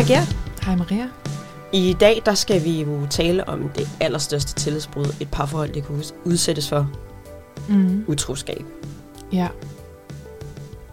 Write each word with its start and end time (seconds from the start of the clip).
Hej 0.00 0.08
Gert. 0.08 0.36
Hej 0.62 0.76
Maria. 0.76 1.08
I 1.72 1.96
dag 2.00 2.22
der 2.26 2.34
skal 2.34 2.64
vi 2.64 2.82
jo 2.82 3.06
tale 3.10 3.48
om 3.48 3.68
det 3.68 3.88
allerstørste 4.00 4.54
tillidsbrud, 4.54 5.04
et 5.20 5.28
parforhold 5.32 5.72
det 5.72 5.86
kan 5.86 6.02
udsættes 6.24 6.68
for. 6.68 6.90
Mm. 7.68 8.04
Utroskab. 8.08 8.62
Ja. 9.32 9.48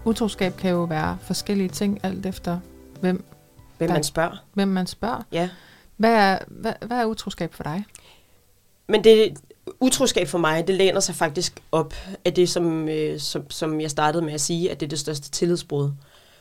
Utroskab 0.06 0.58
kan 0.58 0.72
jo 0.72 0.84
være 0.84 1.18
forskellige 1.22 1.70
ting, 1.70 2.00
alt 2.04 2.26
efter 2.26 2.60
hvem, 3.00 3.26
Hvem 3.78 3.88
Der- 3.90 3.96
man 3.96 4.04
spørger. 4.04 4.44
hvem 4.54 4.68
man 4.68 4.88
spørger. 4.88 5.22
Ja. 5.32 5.50
Hvad 5.98 6.14
er, 6.14 6.40
hvad, 6.48 6.74
hvad 6.86 6.98
er 6.98 7.06
utroskab 7.06 7.54
for 7.54 7.64
dig? 7.64 7.84
Men 8.90 9.04
det 9.04 9.38
utroskab 9.80 10.28
for 10.28 10.38
mig, 10.38 10.68
det 10.68 10.76
læner 10.76 11.00
sig 11.00 11.16
faktisk 11.16 11.60
op 11.72 11.94
af 12.26 12.34
det, 12.34 12.50
som, 12.50 12.90
øh, 12.90 13.20
som, 13.20 13.50
som 13.50 13.82
jeg 13.82 13.92
startede 13.92 14.26
med 14.26 14.34
at 14.34 14.42
sige, 14.42 14.72
at 14.72 14.80
det 14.80 14.86
er 14.86 14.90
det 14.90 15.00
største 15.00 15.30
tillidsbrud. 15.32 15.92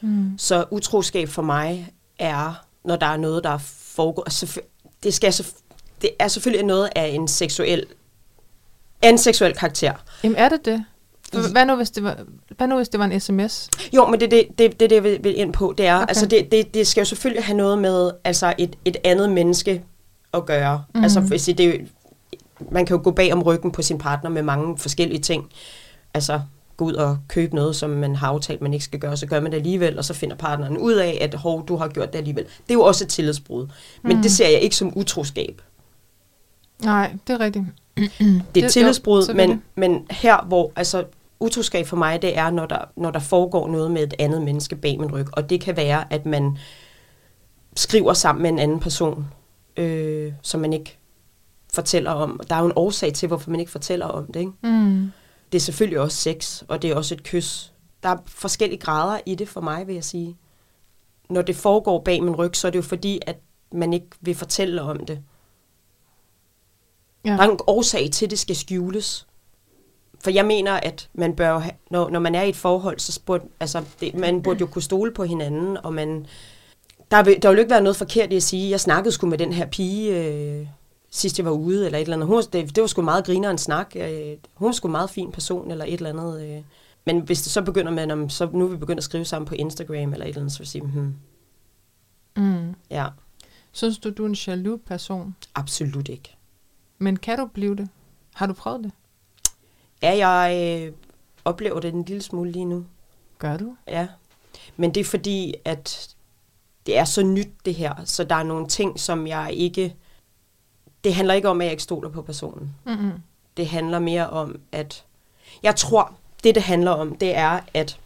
Mm. 0.01 0.39
Så 0.39 0.65
utroskab 0.71 1.29
for 1.29 1.43
mig 1.43 1.93
er, 2.19 2.65
når 2.85 2.97
der 2.97 3.07
er 3.07 3.17
noget, 3.17 3.45
der 3.45 3.59
foregår. 3.69 4.23
Altså, 4.23 4.61
det, 5.03 5.15
skal, 5.15 5.35
det 6.03 6.11
er 6.19 6.29
selvfølgelig 6.29 6.67
noget 6.67 6.91
af 6.97 7.07
en 7.07 7.29
seksuel, 7.29 7.87
af 9.03 9.09
en 9.09 9.19
seksuel 9.19 9.55
karakter. 9.55 9.93
Jamen 10.23 10.37
er 10.37 10.49
det 10.49 10.65
det? 10.65 10.85
Hvad, 11.53 11.67
nu, 11.67 11.77
hvis 11.77 11.91
det 11.91 12.03
var, 12.03 12.19
hvad 12.57 12.67
nu 12.67 12.77
hvis 12.77 12.89
det 12.89 13.01
var 13.01 13.07
en 13.07 13.21
sms? 13.21 13.71
Jo, 13.93 14.07
men 14.07 14.21
det 14.21 14.27
er 14.27 14.31
det, 14.31 14.59
det, 14.59 14.81
det, 14.81 14.91
det, 14.91 14.95
jeg 14.95 15.05
vil, 15.05 15.39
ind 15.39 15.53
på. 15.53 15.75
Det 15.79 15.87
er, 15.87 15.95
Okay. 15.95 16.07
altså 16.09 16.27
det, 16.27 16.53
det, 16.53 16.75
det 16.75 16.87
skal 16.87 17.01
jo 17.01 17.05
selvfølgelig 17.05 17.45
have 17.45 17.57
noget 17.57 17.79
med 17.79 18.11
altså 18.25 18.55
et, 18.59 18.77
et 18.85 18.97
andet 19.05 19.31
menneske 19.31 19.83
at 20.35 20.47
gøre. 20.47 20.85
Mm. 20.95 21.03
Altså, 21.03 21.21
hvis 21.21 21.45
det, 21.45 21.61
er 21.61 21.79
man 22.71 22.87
kan 22.87 22.97
jo 22.97 23.03
gå 23.05 23.11
bag 23.11 23.33
om 23.33 23.43
ryggen 23.43 23.73
på 23.73 23.83
sin 23.83 23.99
partner 23.99 24.31
med 24.31 24.43
mange 24.43 24.79
forskellige 24.79 25.21
ting. 25.21 25.51
Altså, 26.15 26.41
gå 26.77 26.85
ud 26.85 26.93
og 26.93 27.19
købe 27.29 27.55
noget, 27.55 27.77
som 27.77 27.91
man 27.91 28.17
har 28.17 28.29
aftalt, 28.29 28.63
man 28.63 28.73
ikke 28.73 28.85
skal 28.85 29.01
gøre, 29.01 29.17
så 29.17 29.27
gør 29.27 29.41
man 29.41 29.53
det 29.53 29.59
alligevel, 29.59 29.99
og 29.99 30.05
så 30.05 30.15
finder 30.15 30.37
partneren 30.37 30.79
ud 30.79 30.93
af, 30.93 31.19
at 31.21 31.35
hov, 31.35 31.69
du 31.69 31.77
har 31.77 31.89
gjort 31.89 32.13
det 32.13 32.19
alligevel. 32.19 32.45
Det 32.45 32.71
er 32.71 32.75
jo 32.75 32.83
også 32.83 33.05
et 33.05 33.09
tillidsbrud. 33.09 33.69
Men 34.03 34.17
mm. 34.17 34.23
det 34.23 34.31
ser 34.31 34.49
jeg 34.49 34.61
ikke 34.61 34.77
som 34.77 34.99
utroskab. 34.99 35.63
Nej, 36.83 37.17
det 37.27 37.33
er 37.33 37.41
rigtigt. 37.41 37.65
Det 38.55 38.63
er 38.63 38.67
et 38.67 38.73
tillidsbrud, 38.73 39.27
jo, 39.29 39.35
men, 39.35 39.63
men 39.75 40.07
her, 40.11 40.45
hvor 40.45 40.73
altså, 40.77 41.05
utroskab 41.41 41.87
for 41.87 41.97
mig, 41.97 42.23
det 42.23 42.39
er, 42.39 42.51
når 42.51 42.67
der, 42.67 42.79
når 42.97 43.11
der 43.11 43.19
foregår 43.19 43.69
noget 43.69 43.91
med 43.91 44.03
et 44.03 44.15
andet 44.19 44.43
menneske 44.43 44.77
bag 44.77 45.01
min 45.01 45.13
ryg. 45.13 45.27
Og 45.33 45.51
det 45.51 45.61
kan 45.61 45.77
være, 45.77 46.13
at 46.13 46.27
man 46.27 46.59
skriver 47.77 48.13
sammen 48.13 48.43
med 48.43 48.51
en 48.51 48.59
anden 48.59 48.81
person, 48.81 49.27
øh, 49.77 50.33
som 50.43 50.61
man 50.61 50.73
ikke 50.73 50.99
fortæller 51.75 52.11
om. 52.11 52.41
Der 52.49 52.57
er 52.57 52.61
jo 52.61 52.67
en 52.67 52.73
årsag 52.77 53.13
til, 53.13 53.27
hvorfor 53.27 53.51
man 53.51 53.61
ikke 53.61 53.73
fortæller 53.73 54.07
om 54.07 54.27
det. 54.27 54.41
Ikke? 54.41 54.53
Mm. 54.63 55.13
Det 55.53 55.59
er 55.59 55.63
selvfølgelig 55.63 56.01
også 56.01 56.17
sex, 56.17 56.63
og 56.69 56.83
det 56.83 56.91
er 56.91 56.95
også 56.95 57.15
et 57.15 57.23
kys. 57.23 57.73
Der 58.03 58.09
er 58.09 58.17
forskellige 58.27 58.81
grader 58.81 59.21
i 59.27 59.35
det 59.35 59.49
for 59.49 59.61
mig, 59.61 59.87
vil 59.87 59.95
jeg 59.95 60.05
sige. 60.05 60.37
Når 61.31 61.43
det 61.43 61.57
foregår 61.57 62.01
bag 62.01 62.23
min 62.23 62.37
ryg, 62.37 62.57
så 62.57 62.67
er 62.67 62.71
det 62.71 62.77
jo 62.77 62.83
fordi, 62.83 63.21
at 63.27 63.37
man 63.73 63.93
ikke 63.93 64.09
vil 64.21 64.35
fortælle 64.35 64.83
om 64.83 65.07
det. 65.07 65.23
Ja. 67.25 67.31
Der 67.31 67.39
er 67.39 67.51
en 67.51 67.59
årsag 67.67 68.11
til, 68.13 68.27
at 68.27 68.31
det 68.31 68.39
skal 68.39 68.57
skjules. 68.57 69.27
For 70.21 70.31
jeg 70.31 70.47
mener, 70.47 70.73
at 70.73 71.09
man 71.15 71.37
bør 71.37 71.63
når, 71.91 72.11
når 72.11 72.21
man 72.21 72.35
er 72.35 72.43
i 72.43 72.49
et 72.49 72.57
forhold, 72.57 72.99
så 72.99 73.21
burde, 73.27 73.45
altså, 73.61 73.85
det, 74.01 74.15
man 74.15 74.43
burde 74.43 74.61
jo 74.61 74.67
kunne 74.67 74.83
stole 74.83 75.15
på 75.15 75.25
hinanden, 75.25 75.77
og 75.77 75.95
man, 75.95 76.27
der, 77.11 77.23
vil, 77.23 77.43
der 77.43 77.49
vil 77.49 77.57
jo 77.57 77.61
ikke 77.61 77.71
være 77.71 77.83
noget 77.83 77.97
forkert 77.97 78.33
i 78.33 78.37
at 78.37 78.43
sige, 78.43 78.71
jeg 78.71 78.81
snakkede 78.81 79.13
sgu 79.13 79.27
med 79.27 79.39
den 79.39 79.53
her 79.53 79.67
pige, 79.67 80.17
øh, 80.17 80.67
sidst 81.11 81.39
jeg 81.39 81.47
var 81.47 81.53
ude, 81.53 81.87
eller 81.87 81.99
et 81.99 82.03
eller 82.03 82.17
andet. 82.17 82.27
Hun, 82.27 82.43
det, 82.53 82.77
det 82.77 82.81
var 82.81 82.87
sgu 82.87 83.03
meget 83.03 83.25
griner 83.25 83.51
en 83.51 83.59
snak. 83.59 83.93
Øh, 83.97 84.37
hun 84.55 84.67
var 84.67 84.73
sgu 84.73 84.89
en 84.89 84.93
meget 84.93 85.11
fin 85.11 85.33
person, 85.33 85.71
eller 85.71 85.85
et 85.85 85.93
eller 85.95 86.11
andet. 86.11 86.43
Øh. 86.57 86.63
Men 87.05 87.21
hvis 87.21 87.43
det 87.43 87.53
så 87.53 87.63
begynder 87.63 87.93
med, 87.93 88.11
om, 88.11 88.29
så 88.29 88.49
nu 88.53 88.65
er 88.65 88.69
vi 88.69 88.77
begyndt 88.77 88.99
at 88.99 89.05
skrive 89.05 89.25
sammen 89.25 89.47
på 89.47 89.55
Instagram, 89.55 90.13
eller 90.13 90.25
et 90.27 90.29
eller 90.29 90.41
andet, 90.41 90.53
så 90.53 90.59
vil 90.59 90.65
jeg 90.65 90.69
sige, 90.69 90.83
hmm, 90.85 91.15
Mm. 92.37 92.75
ja, 92.91 93.07
Synes 93.73 93.99
du, 93.99 94.11
du 94.11 94.23
er 94.25 94.29
en 94.29 94.35
jaloux 94.47 94.81
person? 94.87 95.37
absolut 95.55 96.09
ikke. 96.09 96.37
Men 96.99 97.17
kan 97.17 97.39
du 97.39 97.47
blive 97.47 97.77
det? 97.77 97.89
Har 98.35 98.47
du 98.47 98.53
prøvet 98.53 98.85
det? 98.85 98.93
Ja, 100.03 100.29
jeg 100.29 100.83
øh, 100.87 100.93
oplever 101.45 101.81
det 101.81 101.95
en 101.95 102.05
lille 102.05 102.23
smule 102.23 102.53
lige 102.53 102.65
nu. 102.65 102.85
Gør 103.39 103.57
du? 103.57 103.77
Ja, 103.89 104.09
men 104.77 104.95
det 104.95 105.01
er 105.01 105.05
fordi, 105.05 105.55
at 105.65 106.15
det 106.87 106.99
er 106.99 107.05
så 107.05 107.23
nyt 107.23 107.49
det 107.65 107.75
her, 107.75 107.95
så 108.05 108.25
der 108.25 108.35
er 108.35 108.43
nogle 108.43 108.69
ting, 108.69 109.01
som 109.01 109.27
jeg 109.27 109.51
ikke... 109.55 109.97
Det 111.07 111.15
handler 111.15 111.35
ikke 111.35 111.49
om, 111.49 111.61
at 111.61 111.65
jeg 111.65 111.71
ikke 111.73 111.83
stoler 111.83 112.09
på 112.11 112.23
personen. 112.23 112.75
Mm-mm. 112.85 113.13
Det 113.57 113.67
handler 113.67 113.99
mere 113.99 114.31
om, 114.31 114.61
at... 114.73 115.05
Jeg 115.63 115.77
tror, 115.77 116.15
det 116.45 116.55
det 116.55 116.63
handler 116.63 116.91
om, 116.91 117.17
det 117.17 117.37
er, 117.37 117.61
at 117.75 118.01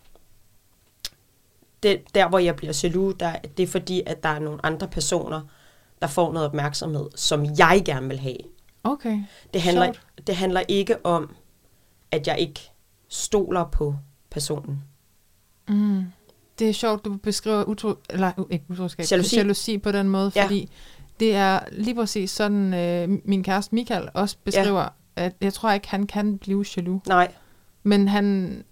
det, 1.82 2.14
der, 2.14 2.28
hvor 2.28 2.38
jeg 2.38 2.56
bliver 2.56 2.80
jaloux, 2.82 3.14
der, 3.20 3.36
det 3.56 3.62
er 3.62 3.66
fordi, 3.66 4.02
at 4.06 4.22
der 4.22 4.28
er 4.28 4.38
nogle 4.38 4.66
andre 4.66 4.88
personer, 4.88 5.40
der 6.02 6.06
får 6.08 6.32
noget 6.32 6.48
opmærksomhed, 6.48 7.08
som 7.14 7.44
jeg 7.58 7.82
gerne 7.84 8.08
vil 8.08 8.18
have. 8.18 8.36
Okay. 8.84 9.18
Det 9.54 9.62
handler, 9.62 9.84
Sjovt. 9.86 10.26
det 10.26 10.36
handler 10.36 10.62
ikke 10.68 11.06
om, 11.06 11.34
at 12.10 12.26
jeg 12.26 12.38
ikke 12.38 12.70
stoler 13.08 13.64
på 13.64 13.94
personen. 14.30 14.84
Mm. 15.68 16.04
Det 16.58 16.68
er 16.68 16.72
sjovt, 16.72 17.04
du 17.04 17.16
beskriver 17.16 17.64
utro, 17.64 17.94
eller 18.10 18.32
ikke 18.50 18.64
utroskab, 18.68 19.06
Jalousi. 19.10 19.36
jalousi 19.36 19.78
på 19.78 19.92
den 19.92 20.08
måde, 20.08 20.32
Ja. 20.36 20.48
Det 21.20 21.34
er 21.34 21.60
lige 21.72 21.94
præcis 21.94 22.30
sådan, 22.30 22.74
øh, 22.74 23.18
min 23.24 23.42
kæreste 23.42 23.74
Michael 23.74 24.08
også 24.14 24.36
beskriver, 24.44 24.88
at 25.16 25.32
jeg 25.40 25.52
tror 25.54 25.72
ikke, 25.72 25.88
han 25.88 26.06
kan 26.06 26.38
blive 26.38 26.64
jaloux, 26.76 27.06
Nej. 27.08 27.32
men 27.82 28.08
han, 28.08 28.62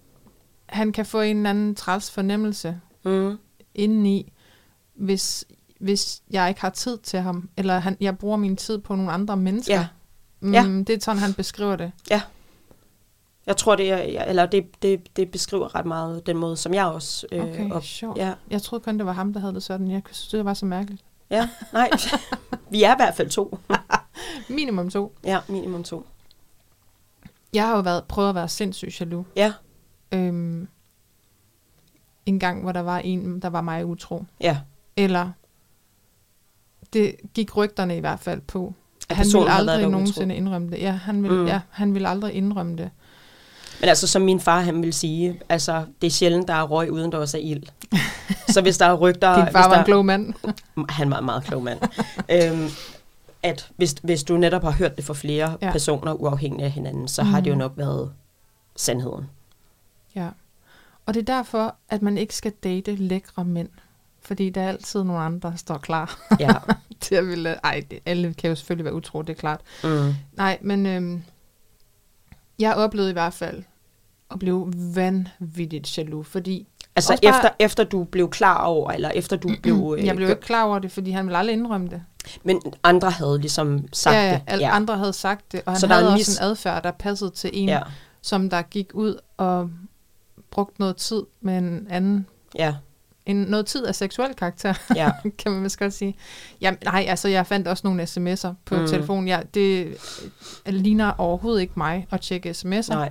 han 0.66 0.92
kan 0.92 1.06
få 1.06 1.20
en 1.20 1.36
eller 1.36 1.50
anden 1.50 1.74
træls 1.74 2.10
fornemmelse 2.10 2.80
Mm. 3.04 3.38
indeni, 3.74 4.32
hvis, 4.94 5.44
hvis 5.80 6.22
jeg 6.30 6.48
ikke 6.48 6.60
har 6.60 6.70
tid 6.70 6.98
til 6.98 7.18
ham, 7.20 7.48
eller 7.56 7.78
han, 7.78 7.96
jeg 8.00 8.18
bruger 8.18 8.36
min 8.36 8.56
tid 8.56 8.78
på 8.78 8.94
nogle 8.94 9.12
andre 9.12 9.36
mennesker. 9.36 9.74
Ja. 9.74 9.86
Mm, 10.40 10.52
Ja. 10.52 10.62
Det 10.62 10.90
er 10.90 10.98
sådan, 11.00 11.22
han 11.22 11.32
beskriver 11.34 11.76
det. 11.76 11.92
Jeg 13.46 13.56
tror, 13.56 13.76
det, 13.76 13.92
er, 13.92 14.24
eller 14.24 14.46
det, 14.46 14.82
det, 14.82 15.16
det 15.16 15.30
beskriver 15.30 15.74
ret 15.74 15.86
meget 15.86 16.26
den 16.26 16.36
måde, 16.36 16.56
som 16.56 16.74
jeg 16.74 16.86
også... 16.86 17.26
Øh, 17.32 17.40
Okay, 17.44 17.70
op, 17.70 17.84
sjovt. 17.84 18.18
ja, 18.18 18.32
Jeg 18.50 18.62
troede 18.62 18.84
kun, 18.84 18.98
det 18.98 19.06
var 19.06 19.12
ham, 19.12 19.32
der 19.32 19.40
havde 19.40 19.54
det 19.54 19.62
sådan. 19.62 19.90
Jeg 19.90 20.02
synes, 20.10 20.28
det 20.28 20.44
var 20.44 20.54
så 20.54 20.66
mærkeligt. 20.66 21.04
Ja, 21.30 21.48
nej. 21.72 21.90
Vi 22.70 22.82
er 22.82 22.92
i 22.92 22.96
hvert 22.96 23.14
fald 23.16 23.30
to. 23.30 23.58
Minimum 24.48 24.90
to. 24.90 25.12
Ja, 25.24 25.38
minimum 25.48 25.84
to. 25.84 26.06
Jeg 27.52 27.66
har 27.66 27.74
jo 27.76 27.80
været, 27.80 28.04
prøvet 28.04 28.28
at 28.28 28.34
være 28.34 28.48
sindssygt 28.48 29.00
jaloux. 29.00 29.26
Ja, 29.36 29.52
Øhm, 30.12 30.68
en 32.26 32.38
gang, 32.38 32.62
hvor 32.62 32.72
der 32.72 32.80
var 32.80 32.98
en, 32.98 33.40
der 33.42 33.48
var 33.48 33.60
mig 33.60 33.86
utro. 33.86 34.24
ja. 34.40 34.58
Eller 34.96 35.30
det 36.92 37.14
gik 37.34 37.56
rygterne 37.56 37.96
i 37.96 38.00
hvert 38.00 38.20
fald 38.20 38.40
på. 38.40 38.74
At 39.08 39.16
han 39.16 39.26
ville 39.34 39.50
aldrig 39.52 39.88
nogensinde 39.88 40.36
indrømme 40.36 40.70
det. 40.70 40.78
Ja, 40.80 40.90
han 40.92 41.22
ville, 41.22 41.38
mm. 41.38 41.46
ja, 41.46 41.60
han 41.70 41.94
ville 41.94 42.08
aldrig 42.08 42.32
indrømme 42.34 42.76
det. 42.76 42.90
Men 43.80 43.88
altså, 43.88 44.06
som 44.06 44.22
min 44.22 44.40
far, 44.40 44.60
han 44.60 44.82
vil 44.82 44.92
sige, 44.92 45.40
altså, 45.48 45.84
det 46.00 46.06
er 46.06 46.10
sjældent, 46.10 46.48
der 46.48 46.54
er 46.54 46.62
røg, 46.62 46.92
uden 46.92 47.12
der 47.12 47.18
også 47.18 47.36
er 47.38 47.42
ild. 47.42 47.62
Så 48.48 48.60
hvis 48.62 48.78
der 48.78 48.86
er 48.86 48.94
rygter... 48.94 49.44
Din 49.44 49.52
far 49.52 49.62
var 49.68 49.72
der, 49.74 49.78
en 49.78 49.84
klog 49.84 50.04
mand. 50.04 50.34
Han 50.88 51.10
var 51.10 51.18
en 51.18 51.24
meget 51.24 51.44
klog 51.44 51.62
mand. 51.62 51.78
øhm, 52.30 52.68
at 53.42 53.68
hvis, 53.76 53.94
hvis 54.02 54.22
du 54.24 54.36
netop 54.36 54.62
har 54.62 54.70
hørt 54.70 54.96
det 54.96 55.04
fra 55.04 55.14
flere 55.14 55.56
Ja. 55.62 55.72
personer, 55.72 56.12
uafhængigt 56.12 56.64
af 56.64 56.70
hinanden, 56.70 57.08
så 57.08 57.22
mm. 57.22 57.28
har 57.28 57.40
det 57.40 57.50
jo 57.50 57.54
Mhm. 57.54 57.58
nok 57.58 57.72
været 57.76 58.12
sandheden. 58.76 59.26
Ja. 60.14 60.28
Og 61.06 61.14
det 61.14 61.20
er 61.20 61.34
derfor, 61.36 61.74
at 61.88 62.02
man 62.02 62.18
ikke 62.18 62.34
skal 62.36 62.52
date 62.64 62.94
lækre 62.94 63.44
mænd. 63.44 63.68
Fordi 64.22 64.50
der 64.50 64.60
er 64.60 64.68
altid 64.68 65.02
nogle 65.04 65.22
andre, 65.22 65.50
der 65.50 65.56
står 65.56 65.78
klar 65.78 66.18
Ja. 66.40 66.52
til 67.00 67.14
at 67.14 67.26
ville... 67.26 67.50
Ej, 67.64 67.84
det, 67.90 67.98
alle 68.06 68.34
kan 68.34 68.50
jo 68.50 68.56
selvfølgelig 68.56 68.84
være 68.84 68.94
utro, 68.94 69.22
det 69.22 69.30
er 69.30 69.34
klart. 69.40 69.60
Mm. 69.84 70.14
Nej, 70.32 70.58
men 70.60 70.86
øhm, 70.86 71.22
jeg 72.58 72.74
oplevede 72.74 73.10
i 73.10 73.12
hvert 73.12 73.32
fald 73.34 73.62
at 74.30 74.38
blive 74.38 74.72
vanvittigt 74.94 75.98
jaloux, 75.98 76.26
fordi 76.26 76.68
Altså 76.96 77.18
bare- 77.22 77.36
efter, 77.36 77.48
efter 77.58 77.84
du 77.84 78.04
blev 78.04 78.30
klar 78.30 78.64
over, 78.64 78.90
eller 78.90 79.10
efter 79.10 79.36
du 79.36 79.50
blev... 79.62 79.96
øh, 79.98 80.06
jeg 80.06 80.16
blev 80.16 80.28
ikke 80.28 80.40
klar 80.42 80.64
over 80.64 80.78
det, 80.78 80.92
fordi 80.92 81.10
han 81.10 81.24
ville 81.26 81.38
aldrig 81.38 81.52
indrømme 81.52 81.88
det. 81.88 82.02
Men 82.44 82.62
andre 82.84 83.10
havde 83.10 83.38
ligesom 83.40 83.84
sagt 83.92 84.14
ja, 84.16 84.22
ja, 84.28 84.32
det. 84.34 84.42
alle 84.46 84.68
andre 84.70 84.96
havde 84.98 85.12
sagt 85.12 85.52
det, 85.52 85.62
og 85.66 85.72
han 85.72 85.80
Så 85.80 85.86
havde 85.86 86.06
en 86.06 86.12
også 86.12 86.30
mis- 86.32 86.42
en 86.44 86.50
adfærd, 86.50 86.82
der 86.82 86.90
passede 86.90 87.30
til 87.30 87.50
en, 87.52 87.68
ja. 87.68 87.80
som 88.22 88.50
der 88.50 88.62
gik 88.62 88.90
ud 88.94 89.16
og 89.36 89.70
brugte 90.50 90.80
noget 90.80 90.96
tid 90.96 91.22
med 91.40 91.58
en 91.58 91.86
anden, 91.90 92.26
Ja, 92.54 92.74
en, 93.28 93.36
noget 93.36 93.66
tid 93.66 93.86
af 93.86 93.94
seksuel 93.94 94.34
karakter, 94.34 94.74
ja. 94.94 95.10
kan 95.38 95.52
man 95.52 95.64
vist 95.64 95.78
godt 95.78 95.92
sige. 95.92 96.16
Jamen, 96.60 96.78
nej, 96.84 97.04
altså 97.08 97.28
jeg 97.28 97.46
fandt 97.46 97.68
også 97.68 97.80
nogle 97.86 98.02
sms'er 98.02 98.48
på 98.64 98.76
Mm. 98.76 98.86
telefonen. 98.86 99.28
Ja, 99.28 99.40
det 99.54 99.86
øh, 100.66 100.74
ligner 100.74 101.12
overhovedet 101.18 101.60
ikke 101.60 101.72
mig 101.76 102.06
at 102.10 102.20
tjekke 102.20 102.50
sms'er. 102.50 102.88
Nej, 102.94 103.10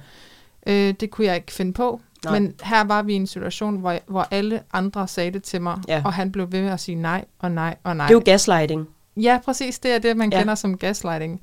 Øh, 0.68 0.94
det 1.00 1.10
kunne 1.12 1.28
jeg 1.28 1.36
ikke 1.36 1.52
finde 1.52 1.74
på. 1.74 2.02
Nej. 2.26 2.40
Men 2.40 2.54
her 2.64 2.84
var 2.84 3.02
vi 3.02 3.14
i 3.14 3.16
en 3.16 3.28
situation, 3.28 3.78
hvor, 3.78 3.96
hvor 4.08 4.28
alle 4.32 4.62
andre 4.74 5.08
sagde 5.08 5.32
det 5.32 5.44
til 5.44 5.62
mig, 5.62 5.78
Ja. 5.88 6.02
og 6.06 6.14
han 6.14 6.32
blev 6.32 6.52
ved 6.52 6.62
med 6.62 6.70
at 6.72 6.80
sige 6.80 6.96
nej 6.96 7.26
og 7.40 7.52
nej 7.52 7.76
og 7.84 7.96
nej. 7.98 8.08
det 8.08 8.14
er 8.14 8.16
jo 8.18 8.22
gaslighting. 8.26 8.88
Ja, 9.18 9.40
præcis. 9.46 9.80
Det 9.80 9.92
er 9.96 10.00
det, 10.00 10.18
man 10.18 10.30
Ja. 10.32 10.38
ja. 10.38 10.42
kender 10.42 10.56
som 10.56 10.78
gaslighting 10.78 11.42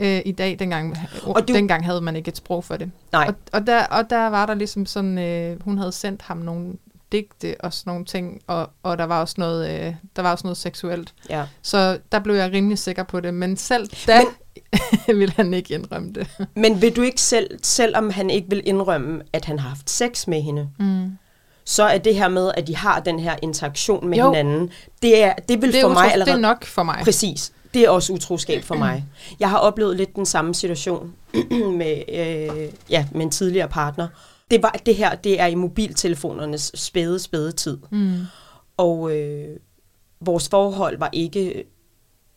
øh, 0.00 0.20
i 0.24 0.32
dag. 0.32 0.58
Dengang, 0.58 0.96
og 1.22 1.48
du- 1.48 1.52
dengang 1.54 1.84
havde 1.84 2.00
man 2.00 2.16
ikke 2.16 2.28
et 2.28 2.36
sprog 2.36 2.64
for 2.64 2.76
det. 2.76 2.90
Nej. 3.12 3.26
Og, 3.28 3.34
og, 3.52 3.66
der, 3.66 3.84
og 3.86 4.10
der 4.10 4.26
var 4.26 4.46
der 4.46 4.54
ligesom 4.54 4.86
sådan, 4.86 5.18
øh, 5.18 5.62
hun 5.64 5.78
havde 5.78 5.92
sendt 5.92 6.22
ham 6.22 6.36
nogle 6.36 6.72
digte 7.12 7.54
og 7.60 7.72
sådan 7.72 7.90
nogle 7.90 8.04
ting, 8.04 8.40
og, 8.46 8.70
og 8.82 8.98
der 8.98 9.04
var 9.04 9.20
også 9.20 9.34
noget, 9.38 9.70
øh, 9.70 9.94
der 10.16 10.22
var 10.22 10.32
også 10.32 10.46
noget 10.46 10.56
seksuelt. 10.56 11.14
Ja. 11.30 11.44
Så 11.62 11.98
der 12.12 12.18
blev 12.18 12.34
jeg 12.34 12.52
rimelig 12.52 12.78
sikker 12.78 13.02
på 13.02 13.20
det, 13.20 13.34
men 13.34 13.56
selv 13.56 13.90
da 14.06 14.20
men, 15.08 15.18
ville 15.18 15.34
han 15.36 15.54
ikke 15.54 15.74
indrømme 15.74 16.12
det. 16.12 16.26
Men 16.56 16.82
vil 16.82 16.96
du 16.96 17.02
ikke 17.02 17.20
selv, 17.20 17.58
selvom 17.62 18.10
han 18.10 18.30
ikke 18.30 18.50
vil 18.50 18.62
indrømme, 18.64 19.22
at 19.32 19.44
han 19.44 19.58
har 19.58 19.68
haft 19.68 19.90
sex 19.90 20.26
med 20.26 20.42
hende, 20.42 20.68
Mm. 20.78 21.10
så 21.64 21.82
er 21.82 21.98
det 21.98 22.14
her 22.14 22.28
med, 22.28 22.52
at 22.56 22.66
de 22.66 22.76
har 22.76 23.00
den 23.00 23.18
her 23.20 23.36
interaktion 23.42 24.08
med 24.08 24.18
Jo. 24.18 24.32
hinanden, 24.32 24.70
det, 25.02 25.22
er, 25.22 25.34
det 25.48 25.62
vil 25.62 25.72
Det 25.72 25.78
er, 25.78 25.82
for 25.82 25.88
utro, 25.88 25.98
mig 26.00 26.04
det 26.06 26.12
allerede... 26.12 26.36
er 26.36 26.40
nok 26.40 26.64
for 26.64 26.82
mig. 26.82 27.00
Præcis. 27.04 27.52
Det 27.74 27.82
er 27.82 27.88
også 27.90 28.12
utroskab 28.12 28.64
for 28.64 28.74
mig. 28.74 29.04
Jeg 29.40 29.50
har 29.50 29.58
oplevet 29.58 29.96
lidt 29.96 30.16
den 30.16 30.26
samme 30.26 30.54
situation 30.54 31.12
med, 31.80 32.02
øh, 32.08 32.68
ja, 32.90 33.06
med 33.12 33.20
en 33.22 33.30
tidligere 33.30 33.68
partner. 33.68 34.08
Det, 34.50 34.62
var, 34.62 34.80
det 34.86 34.96
her, 34.96 35.14
det 35.14 35.40
er 35.40 35.46
i 35.46 35.54
mobiltelefonernes 35.54 36.72
spæde, 36.74 37.18
spæde 37.18 37.52
tid. 37.52 37.78
Mm. 37.90 38.18
Og 38.76 39.16
øh, 39.16 39.56
vores 40.20 40.48
forhold 40.48 40.98
var 40.98 41.10
ikke 41.12 41.64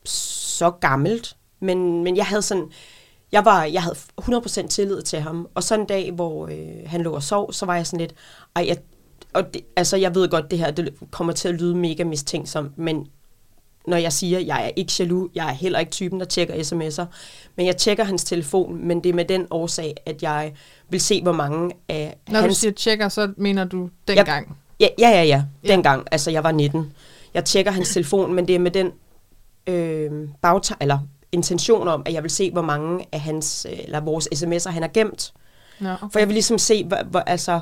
så 0.06 0.72
gammelt, 0.72 1.38
men, 1.60 2.04
men 2.04 2.18
jeg 2.18 2.26
havde 2.26 2.42
sådan, 2.42 2.72
jeg, 3.32 3.46
var, 3.46 3.64
jeg 3.64 3.84
havde 3.84 3.96
100% 4.22 4.68
tillid 4.68 5.02
til 5.02 5.20
ham. 5.20 5.48
Og 5.56 5.64
sådan 5.64 5.84
en 5.84 5.88
dag, 5.88 6.12
hvor 6.12 6.48
øh, 6.48 6.84
han 6.86 7.02
lå 7.02 7.12
og 7.12 7.24
sov, 7.24 7.54
så 7.54 7.66
var 7.66 7.76
jeg 7.76 7.88
sådan 7.88 8.00
lidt, 8.00 8.16
ej, 8.56 8.66
jeg, 8.68 8.78
og 9.34 9.54
det, 9.54 9.62
altså 9.76 9.98
jeg 9.98 10.16
ved 10.16 10.30
godt, 10.30 10.52
det 10.52 10.60
her 10.60 10.72
det 10.72 10.94
kommer 11.12 11.34
til 11.34 11.48
at 11.48 11.56
lyde 11.56 11.76
mega 11.76 12.04
mistænksomt, 12.04 12.78
men 12.78 13.08
når 13.88 13.98
jeg 13.98 14.14
siger, 14.14 14.40
at 14.40 14.48
jeg 14.48 14.66
er 14.66 14.72
ikke 14.76 14.94
jaloux, 15.00 15.32
jeg 15.36 15.50
er 15.50 15.54
heller 15.54 15.80
ikke 15.80 15.92
typen, 15.92 16.20
der 16.20 16.26
tjekker 16.26 16.54
sms'er, 16.54 17.06
men 17.56 17.66
jeg 17.66 17.78
tjekker 17.78 18.04
hans 18.04 18.24
telefon, 18.24 18.88
men 18.88 19.04
det 19.04 19.10
er 19.10 19.14
med 19.14 19.26
den 19.26 19.48
årsag, 19.52 19.96
at 20.06 20.24
jeg 20.24 20.54
vil 20.90 21.02
se, 21.02 21.22
hvor 21.22 21.32
mange 21.32 21.72
af 21.90 22.18
Når 22.30 22.40
hans... 22.40 22.56
du 22.56 22.60
siger 22.60 22.72
tjekker, 22.72 23.10
så 23.10 23.34
mener 23.38 23.64
du 23.64 23.90
dengang. 24.08 24.58
Ja, 24.80 24.88
ja, 25.00 25.10
ja, 25.10 25.24
ja. 25.24 25.44
Ja. 25.64 25.68
Dengang, 25.68 26.08
altså 26.12 26.32
jeg 26.32 26.44
var 26.44 26.52
19. 26.52 26.94
Jeg 27.34 27.46
tjekker 27.46 27.72
hans 27.72 27.90
telefon, 27.94 28.34
men 28.34 28.48
det 28.48 28.56
er 28.56 28.60
med 28.60 28.72
den 28.72 28.92
øh, 29.68 30.12
bagtag, 30.42 30.78
eller 30.82 31.00
intention 31.32 31.88
om, 31.88 32.04
at 32.06 32.14
jeg 32.14 32.24
vil 32.24 32.32
se, 32.32 32.52
hvor 32.52 32.62
mange 32.62 33.06
af 33.12 33.20
hans, 33.20 33.68
øh, 33.72 33.80
eller 33.84 34.00
vores 34.00 34.30
sms'er, 34.36 34.70
han 34.72 34.82
har 34.82 34.90
gemt. 34.94 35.34
Nå, 35.80 35.90
okay. 35.90 36.08
For 36.12 36.20
jeg 36.20 36.28
vil 36.28 36.34
ligesom 36.34 36.58
se, 36.58 36.84
hvor, 36.84 37.04
hvor 37.10 37.20
altså... 37.20 37.60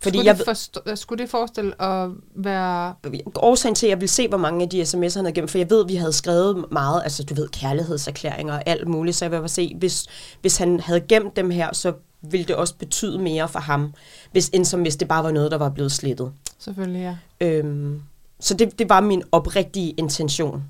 Fordi 0.00 0.18
skulle, 0.18 0.26
jeg, 0.26 0.36
det 0.38 0.44
forstå, 0.44 0.80
skulle 0.94 1.22
det 1.22 1.30
forestille 1.30 1.82
at 1.82 2.10
være... 2.34 2.94
årsagen 3.34 3.74
til, 3.74 3.86
at 3.86 3.90
jeg 3.90 4.00
vil 4.00 4.08
se, 4.08 4.28
hvor 4.28 4.38
mange 4.38 4.62
af 4.62 4.68
de 4.68 4.82
sms'er, 4.82 5.16
han 5.16 5.24
har 5.24 5.32
gemt, 5.32 5.50
for 5.50 5.58
jeg 5.58 5.70
ved, 5.70 5.84
at 5.84 5.88
vi 5.88 5.94
havde 5.94 6.12
skrevet 6.12 6.64
meget, 6.72 7.02
altså 7.04 7.24
du 7.24 7.34
ved, 7.34 7.48
kærlighedserklæringer 7.48 8.54
og 8.54 8.62
alt 8.66 8.88
muligt, 8.88 9.16
så 9.16 9.24
jeg 9.24 9.32
vil 9.32 9.38
bare 9.38 9.48
se, 9.48 9.74
hvis, 9.78 10.06
hvis 10.40 10.56
han 10.56 10.80
havde 10.80 11.00
gemt 11.00 11.36
dem 11.36 11.50
her, 11.50 11.74
så 11.74 11.92
ville 12.22 12.46
det 12.46 12.56
også 12.56 12.74
betyde 12.74 13.18
mere 13.18 13.48
for 13.48 13.58
ham, 13.58 13.94
hvis, 14.32 14.50
end 14.52 14.64
som 14.64 14.82
hvis 14.82 14.96
det 14.96 15.08
bare 15.08 15.24
var 15.24 15.30
noget, 15.30 15.50
der 15.50 15.58
var 15.58 15.68
blevet 15.68 15.92
slettet. 15.92 16.32
Selvfølgelig, 16.58 17.16
ja. 17.40 17.46
Øhm, 17.46 18.02
så 18.40 18.54
det, 18.54 18.78
det 18.78 18.88
var 18.88 19.00
min 19.00 19.22
oprigtige 19.32 19.90
intention, 19.90 20.64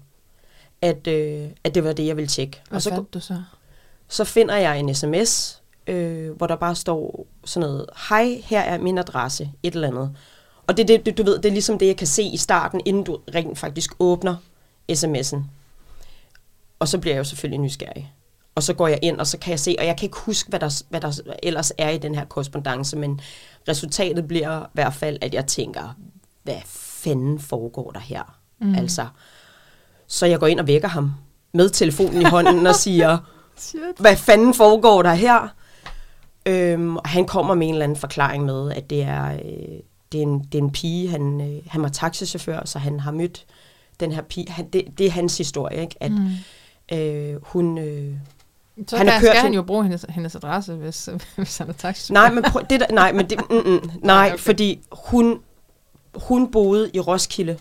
at, 0.82 1.06
øh, 1.06 1.48
at 1.64 1.74
det 1.74 1.84
var 1.84 1.92
det, 1.92 2.06
jeg 2.06 2.16
ville 2.16 2.28
tjekke. 2.28 2.62
Hvad 2.68 2.76
Og 2.76 2.82
så, 2.82 2.90
fandt 2.90 3.14
du 3.14 3.20
så? 3.20 3.42
så 4.08 4.24
finder 4.24 4.56
jeg 4.56 4.78
en 4.78 4.94
sms, 4.94 5.62
øh, 5.88 6.36
hvor 6.36 6.46
der 6.46 6.56
bare 6.56 6.74
står 6.74 7.26
sådan 7.44 7.68
noget, 7.68 7.86
hej, 8.08 8.42
her 8.44 8.60
er 8.60 8.78
min 8.78 8.98
adresse, 8.98 9.50
et 9.62 9.74
eller 9.74 9.88
andet. 9.88 10.16
Og 10.66 10.76
det, 10.76 10.88
det, 10.88 11.06
det, 11.06 11.18
du 11.18 11.22
ved, 11.22 11.36
det 11.36 11.44
er 11.44 11.52
ligesom 11.52 11.78
det, 11.78 11.86
jeg 11.86 11.96
kan 11.96 12.06
se 12.06 12.22
i 12.22 12.36
starten, 12.36 12.80
inden 12.84 13.04
du 13.04 13.18
rent 13.34 13.58
faktisk 13.58 13.92
åbner 13.98 14.36
sms'en. 14.92 15.38
Og 16.78 16.88
så 16.88 16.98
bliver 16.98 17.14
jeg 17.14 17.18
jo 17.18 17.24
selvfølgelig 17.24 17.60
nysgerrig. 17.60 18.12
Og 18.54 18.62
så 18.62 18.74
går 18.74 18.88
jeg 18.88 18.98
ind, 19.02 19.20
og 19.20 19.26
så 19.26 19.38
kan 19.38 19.50
jeg 19.50 19.60
se, 19.60 19.76
og 19.78 19.86
jeg 19.86 19.96
kan 19.96 20.04
ikke 20.06 20.18
huske, 20.18 20.48
hvad 20.48 20.60
der, 20.60 20.82
hvad 20.88 21.00
der 21.00 21.12
ellers 21.42 21.72
er 21.78 21.90
i 21.90 21.98
den 21.98 22.14
her 22.14 22.24
korrespondence, 22.24 22.96
men 22.96 23.20
resultatet 23.68 24.28
bliver 24.28 24.62
i 24.62 24.68
hvert 24.72 24.94
fald, 24.94 25.18
at 25.20 25.34
jeg 25.34 25.46
tænker, 25.46 25.96
hvad 26.42 26.60
fanden 26.66 27.38
foregår 27.38 27.90
der 27.90 28.00
her? 28.00 28.38
Mm. 28.60 28.74
Altså, 28.74 29.06
så 30.06 30.26
jeg 30.26 30.38
går 30.38 30.46
ind 30.46 30.60
og 30.60 30.66
vækker 30.66 30.88
ham 30.88 31.12
med 31.54 31.70
telefonen 31.70 32.22
i 32.22 32.24
hånden 32.24 32.66
og 32.66 32.74
siger, 32.74 33.18
Shit. 33.56 33.80
hvad 33.98 34.16
fanden 34.16 34.54
foregår 34.54 35.02
der 35.02 35.14
her? 35.14 35.48
Øhm, 36.48 36.96
og 36.96 37.08
han 37.08 37.24
kommer 37.26 37.54
med 37.54 37.66
en 37.68 37.74
eller 37.74 37.84
anden 37.84 37.98
forklaring 37.98 38.44
med, 38.44 38.72
at 38.72 38.90
det 38.90 39.02
er, 39.02 39.32
øh, 39.32 39.78
det 40.12 40.18
er, 40.18 40.22
en, 40.22 40.38
det 40.52 40.58
er 40.58 40.62
en 40.62 40.70
pige, 40.72 41.08
han, 41.08 41.40
øh, 41.40 41.62
han 41.66 41.82
var 41.82 41.88
taxichauffør, 41.88 42.62
så 42.64 42.78
han 42.78 43.00
har 43.00 43.10
mødt 43.10 43.46
den 44.00 44.12
her 44.12 44.22
pige. 44.22 44.48
Han, 44.50 44.68
det, 44.68 44.84
det 44.98 45.06
er 45.06 45.10
hans 45.10 45.38
historie, 45.38 45.80
ikke? 45.80 45.96
At 46.00 46.12
Mm. 46.12 46.28
øh, 46.96 47.36
hun... 47.42 47.78
Øh, 47.78 48.12
Så 48.88 48.96
Han 48.96 49.06
han 49.06 49.12
har 49.14 49.20
skal 49.20 49.32
kørt 49.32 49.42
han 49.42 49.54
jo 49.54 49.62
bruge 49.62 49.82
hendes, 49.82 50.06
hendes 50.08 50.34
adresse, 50.36 50.74
hvis, 50.74 51.08
hvis 51.36 51.58
han 51.58 51.68
er 51.68 51.72
taxi. 51.72 52.12
nej, 52.12 52.32
men 52.32 52.42
prøv, 52.42 52.62
det 52.70 52.80
der, 52.80 52.86
nej, 52.90 53.12
men 53.12 53.30
det, 53.30 53.38
mm, 53.50 53.56
mm, 53.56 53.90
nej, 54.02 54.26
okay. 54.32 54.38
fordi 54.38 54.80
hun, 55.08 55.40
hun 56.14 56.50
boede 56.50 56.90
i 56.94 57.00
Roskilde, 57.00 57.58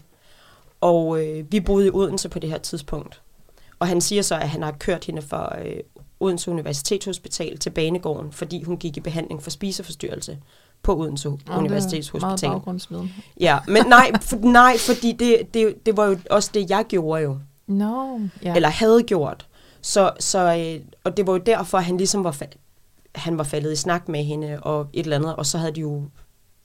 og 0.82 1.26
øh, 1.26 1.52
vi 1.52 1.60
boede 1.60 1.88
i 1.88 1.92
Odense 1.94 2.30
på 2.30 2.40
det 2.40 2.50
her 2.50 2.58
tidspunkt. 2.58 3.22
Og 3.80 3.88
han 3.88 4.02
siger 4.02 4.22
så, 4.22 4.36
at 4.36 4.50
han 4.50 4.62
har 4.64 4.72
kørt 4.72 5.06
hende 5.06 5.22
fra 5.22 5.60
øh, 5.62 5.80
Odense 6.20 6.52
Universitetshospital 6.52 7.58
til 7.58 7.70
Banegården, 7.70 8.32
fordi 8.32 8.64
hun 8.64 8.78
gik 8.78 8.98
i 8.98 9.00
behandling 9.00 9.44
for 9.44 9.50
spiseforstyrrelse 9.50 10.38
på 10.84 11.00
Odense 11.00 11.30
er 11.48 11.58
Universitetshospital. 11.58 12.50
Meget. 12.50 12.64
Ja, 13.40 13.60
men 13.68 13.86
nej, 13.86 14.12
for, 14.22 14.38
nej 14.38 14.78
fordi 14.78 15.12
det, 15.12 15.54
det, 15.54 15.86
det 15.86 15.98
var 15.98 16.06
jo 16.06 16.18
også 16.30 16.52
det, 16.54 16.70
jeg 16.70 16.86
gjorde 16.90 17.22
jo, 17.24 17.38
No, 17.68 18.20
ja. 18.44 18.56
eller 18.56 18.70
havde 18.70 19.04
gjort. 19.04 19.48
Så, 19.82 20.12
så, 20.20 20.56
øh, 20.58 20.86
og 21.04 21.18
det 21.18 21.28
var 21.28 21.34
jo 21.34 21.40
derfor, 21.40 21.78
at 21.78 21.86
han 21.86 21.98
ligesom 21.98 22.24
var, 22.24 22.44
han 23.16 23.38
var 23.38 23.44
faldet 23.44 23.74
i 23.74 23.76
snak 23.76 24.08
med 24.08 24.24
hende 24.24 24.60
og 24.62 24.88
et 24.94 25.04
eller 25.04 25.16
andet, 25.16 25.36
og 25.36 25.46
så 25.46 25.58
havde 25.58 25.72
de 25.72 25.82
jo, 25.82 26.04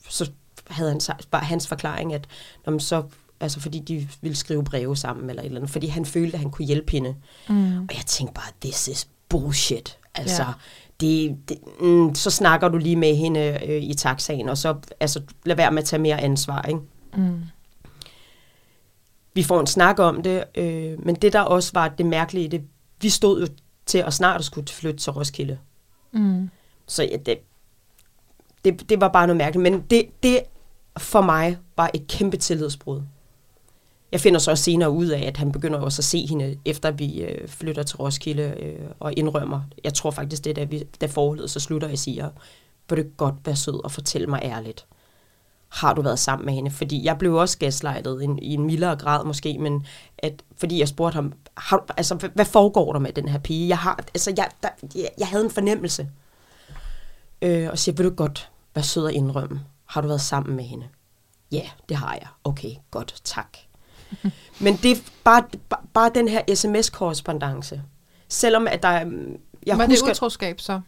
så 0.08 0.31
havde 0.66 0.90
han 0.90 1.00
bare 1.31 1.44
hans 1.44 1.69
forklaring, 1.69 2.14
at 2.14 2.26
når 2.66 2.78
så, 2.78 3.02
altså 3.40 3.60
fordi 3.60 3.78
de 3.78 4.08
ville 4.20 4.37
skrive 4.37 4.64
breve 4.64 4.96
sammen 4.96 5.31
eller 5.31 5.43
et 5.43 5.46
eller 5.46 5.60
andet, 5.60 5.70
fordi 5.70 5.87
han 5.87 6.04
følte, 6.04 6.34
at 6.34 6.40
han 6.40 6.50
kunne 6.50 6.66
hjælpe 6.66 6.93
hende. 6.93 7.14
Mm. 7.49 7.81
Og 7.81 7.94
jeg 7.94 8.02
tænkte 8.06 8.34
bare, 8.34 8.52
this 8.60 8.88
is 8.88 9.08
bullshit. 9.32 9.99
Altså, 10.14 10.43
Ja. 10.43 10.49
det, 11.00 11.37
det, 11.49 11.58
mm, 11.81 12.14
så 12.14 12.31
snakker 12.31 12.69
du 12.69 12.79
lige 12.79 12.96
med 12.96 13.17
hende 13.17 13.58
øh, 13.69 13.82
i 13.82 13.94
taxaen, 13.94 14.49
og 14.49 14.58
så 14.58 14.75
altså, 15.00 15.23
lad 15.44 15.56
være 15.56 15.70
med 15.73 15.82
at 15.82 15.88
tage 15.88 16.02
mere 16.02 16.20
ansvar, 16.20 16.62
ikke? 16.62 16.81
Mm. 17.17 17.40
vi 19.34 19.43
får 19.43 19.61
en 19.61 19.67
snak 19.67 19.99
om 19.99 20.23
det, 20.23 20.44
øh, 20.55 21.06
men 21.06 21.14
det 21.14 21.32
der 21.32 21.40
også 21.40 21.70
var 21.75 21.88
det 21.88 22.06
mærkelige 22.06 22.44
i 22.44 22.49
det, 22.49 22.62
vi 23.00 23.08
stod 23.08 23.40
jo 23.40 23.46
til 23.87 23.99
at 23.99 24.14
snart 24.14 24.44
skulle 24.44 24.69
flytte 24.69 25.00
til 25.00 25.12
Roskilde. 25.12 25.58
Mm. 26.12 26.50
Så 26.87 27.02
ja, 27.02 27.17
det, 27.26 27.38
det, 28.64 28.88
det 28.88 29.00
var 29.00 29.08
bare 29.08 29.26
noget 29.26 29.37
mærkeligt, 29.37 29.62
men 29.73 29.81
det, 29.90 30.23
det 30.23 30.40
for 30.99 31.21
mig 31.21 31.59
var 31.76 31.90
et 31.95 32.07
kæmpe 32.07 32.37
tillidsbrud. 32.37 33.02
Jeg 34.12 34.21
finder 34.21 34.40
så 34.40 34.50
også 34.50 34.64
senere 34.64 34.90
ud 34.90 35.07
af, 35.07 35.21
at 35.21 35.37
han 35.37 35.52
begynder 35.52 35.78
også 35.78 36.00
at 36.00 36.04
se 36.04 36.26
hende, 36.26 36.57
efter 36.64 36.90
vi 36.90 37.23
øh, 37.23 37.49
flytter 37.49 37.83
til 37.83 37.97
Roskilde 37.97 38.42
øh, 38.42 38.90
og 39.00 39.12
indrømmer. 39.16 39.61
Jeg 39.85 39.95
tror 39.95 40.11
faktisk, 40.11 40.45
det 40.45 40.50
er, 40.50 40.54
da, 40.54 40.64
vi, 40.64 40.85
da 41.00 41.07
forholdet 41.07 41.50
så 41.50 41.61
slutter, 41.61 41.88
jeg 41.88 41.99
siger, 41.99 42.31
vil 42.88 43.04
du 43.04 43.09
godt 43.16 43.35
være 43.45 43.57
sød 43.57 43.85
og 43.85 43.92
fortælle 43.92 44.26
mig 44.26 44.40
ærligt. 44.42 44.87
Har 45.69 45.95
du 45.95 46.02
været 46.02 46.19
sammen 46.19 46.47
med 46.47 46.54
hende? 46.54 46.71
Fordi 46.71 47.04
jeg 47.04 47.19
blev 47.19 47.35
også 47.35 47.59
gaslightet 47.59 48.23
i 48.23 48.25
en, 48.25 48.38
i 48.38 48.54
en 48.54 48.64
mildere 48.64 48.97
grad 48.97 49.25
måske, 49.25 49.59
men 49.59 49.87
at, 50.19 50.42
fordi 50.57 50.78
jeg 50.78 50.88
spurgte 50.88 51.14
ham, 51.14 51.33
har, 51.57 51.85
altså, 51.97 52.31
hvad 52.35 52.45
foregår 52.45 52.92
der 52.92 53.00
med 53.00 53.12
den 53.12 53.28
her 53.28 53.38
pige? 53.38 53.69
Jeg, 53.69 53.78
har, 53.78 54.04
altså, 54.14 54.35
jeg, 54.37 54.49
der, 54.62 54.69
jeg, 54.95 55.09
jeg 55.19 55.28
havde 55.28 55.45
en 55.45 55.50
fornemmelse. 55.50 56.09
Øh, 57.42 57.71
og 57.71 57.78
siger, 57.78 57.95
vil 57.95 58.07
du 58.07 58.14
godt 58.14 58.50
være 58.75 58.85
sød 58.85 59.04
og 59.04 59.12
indrømme? 59.12 59.61
Har 59.87 60.00
du 60.00 60.09
været 60.09 60.21
sammen 60.21 60.57
med 60.57 60.64
hende? 60.64 60.87
Ja, 61.52 61.71
det 61.88 61.97
har 61.97 62.14
jeg. 62.14 62.28
Okay, 62.45 62.75
godt, 62.90 63.21
tak. 63.25 63.59
Men 64.64 64.76
det 64.76 64.90
er 64.90 64.97
bare, 65.25 65.45
bare, 65.95 66.11
den 66.14 66.28
her 66.28 66.54
sms-korrespondence. 66.54 67.83
Selvom 68.28 68.69
at 68.69 68.83
der 68.83 68.88
er... 68.88 69.07
Jeg 69.66 69.78
Var 69.78 69.87
husker, 69.87 70.07
det 70.07 70.12
utroskab 70.12 70.61
så? 70.61 70.81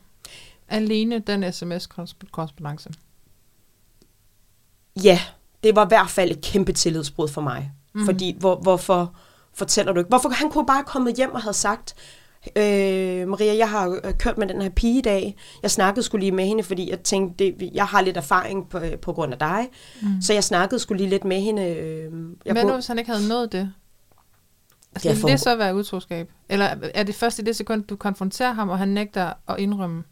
Alene 0.69 1.19
den 1.19 1.52
sms-korrespondence? 1.52 2.90
Ja, 5.02 5.21
det 5.64 5.76
var 5.76 5.85
i 5.85 5.88
hvert 5.88 6.11
fald 6.11 6.31
et 6.31 6.40
kæmpe 6.40 6.73
tillidsbrud 6.73 7.28
for 7.28 7.40
mig. 7.40 7.73
Mm. 7.95 8.04
Fordi, 8.04 8.37
hvor, 8.38 8.57
hvorfor 8.57 9.14
fortæller 9.54 9.93
du 9.93 9.99
ikke? 9.99 10.09
Hvorfor 10.09 10.28
han 10.28 10.50
kunne 10.50 10.66
bare 10.66 10.85
kommet 10.85 11.16
hjem 11.16 11.33
og 11.33 11.43
havde 11.43 11.54
sagt, 11.54 11.95
øh, 12.57 13.29
Maria, 13.29 13.57
jeg 13.57 13.71
har 13.71 14.01
øh, 14.05 14.15
kørt 14.19 14.39
med 14.39 14.47
den 14.49 14.63
her 14.63 14.69
pige 14.71 14.99
i 14.99 15.03
dag. 15.03 15.37
Jeg 15.63 15.71
snakkede 15.71 16.03
skulle 16.03 16.21
lige 16.21 16.33
med 16.33 16.45
hende, 16.47 16.63
fordi 16.63 16.91
jeg 16.91 17.01
tænkte, 17.01 17.45
det, 17.45 17.71
jeg 17.75 17.85
har 17.87 18.01
lidt 18.01 18.17
erfaring 18.17 18.69
på, 18.69 18.81
på 19.03 19.13
grund 19.13 19.33
af 19.33 19.39
dig. 19.39 19.69
Mm. 20.03 20.09
Så 20.23 20.33
jeg 20.33 20.45
snakkede 20.45 20.79
skulle 20.79 20.99
lige 20.99 21.11
lidt 21.11 21.25
med 21.25 21.41
hende. 21.41 21.63
Øh, 21.63 22.13
jeg 22.45 22.53
Hvad 22.53 22.55
nu, 22.55 22.61
kunne, 22.61 22.75
hvis 22.75 22.87
han 22.87 22.99
ikke 22.99 23.11
havde 23.13 23.29
nået 23.29 23.53
det? 23.53 23.73
Altså, 24.95 25.09
Det 25.09 25.17
er 25.17 25.21
for- 25.21 25.29
det 25.29 25.41
så 25.41 25.57
være 25.57 25.75
utroskab? 25.77 26.31
Eller 26.49 26.75
er 26.95 27.03
det 27.03 27.15
først 27.15 27.39
i 27.39 27.43
det 27.43 27.57
sekund, 27.57 27.85
du 27.85 27.97
konfronterer 27.97 28.53
ham, 28.53 28.69
og 28.69 28.79
han 28.79 28.89
nægter 28.89 29.33
at 29.49 29.57
indrømme? 29.59 30.03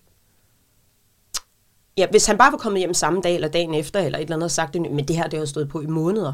ja, 1.99 2.07
hvis 2.11 2.27
han 2.27 2.39
bare 2.39 2.53
var 2.53 2.59
kommet 2.59 2.79
hjem 2.79 2.95
samme 2.95 3.21
dag, 3.21 3.35
eller 3.35 3.49
dagen 3.49 3.75
efter, 3.75 4.01
eller 4.01 4.19
et 4.19 4.23
eller 4.23 4.37
andet 4.37 4.45
og 4.45 4.51
sagt 4.51 4.75
det, 4.75 4.81
men 4.93 5.09
det 5.09 5.17
her, 5.17 5.27
det 5.29 5.39
har 5.39 5.47
stået 5.47 5.69
på 5.69 5.81
i 5.81 5.87
måneder. 5.87 6.33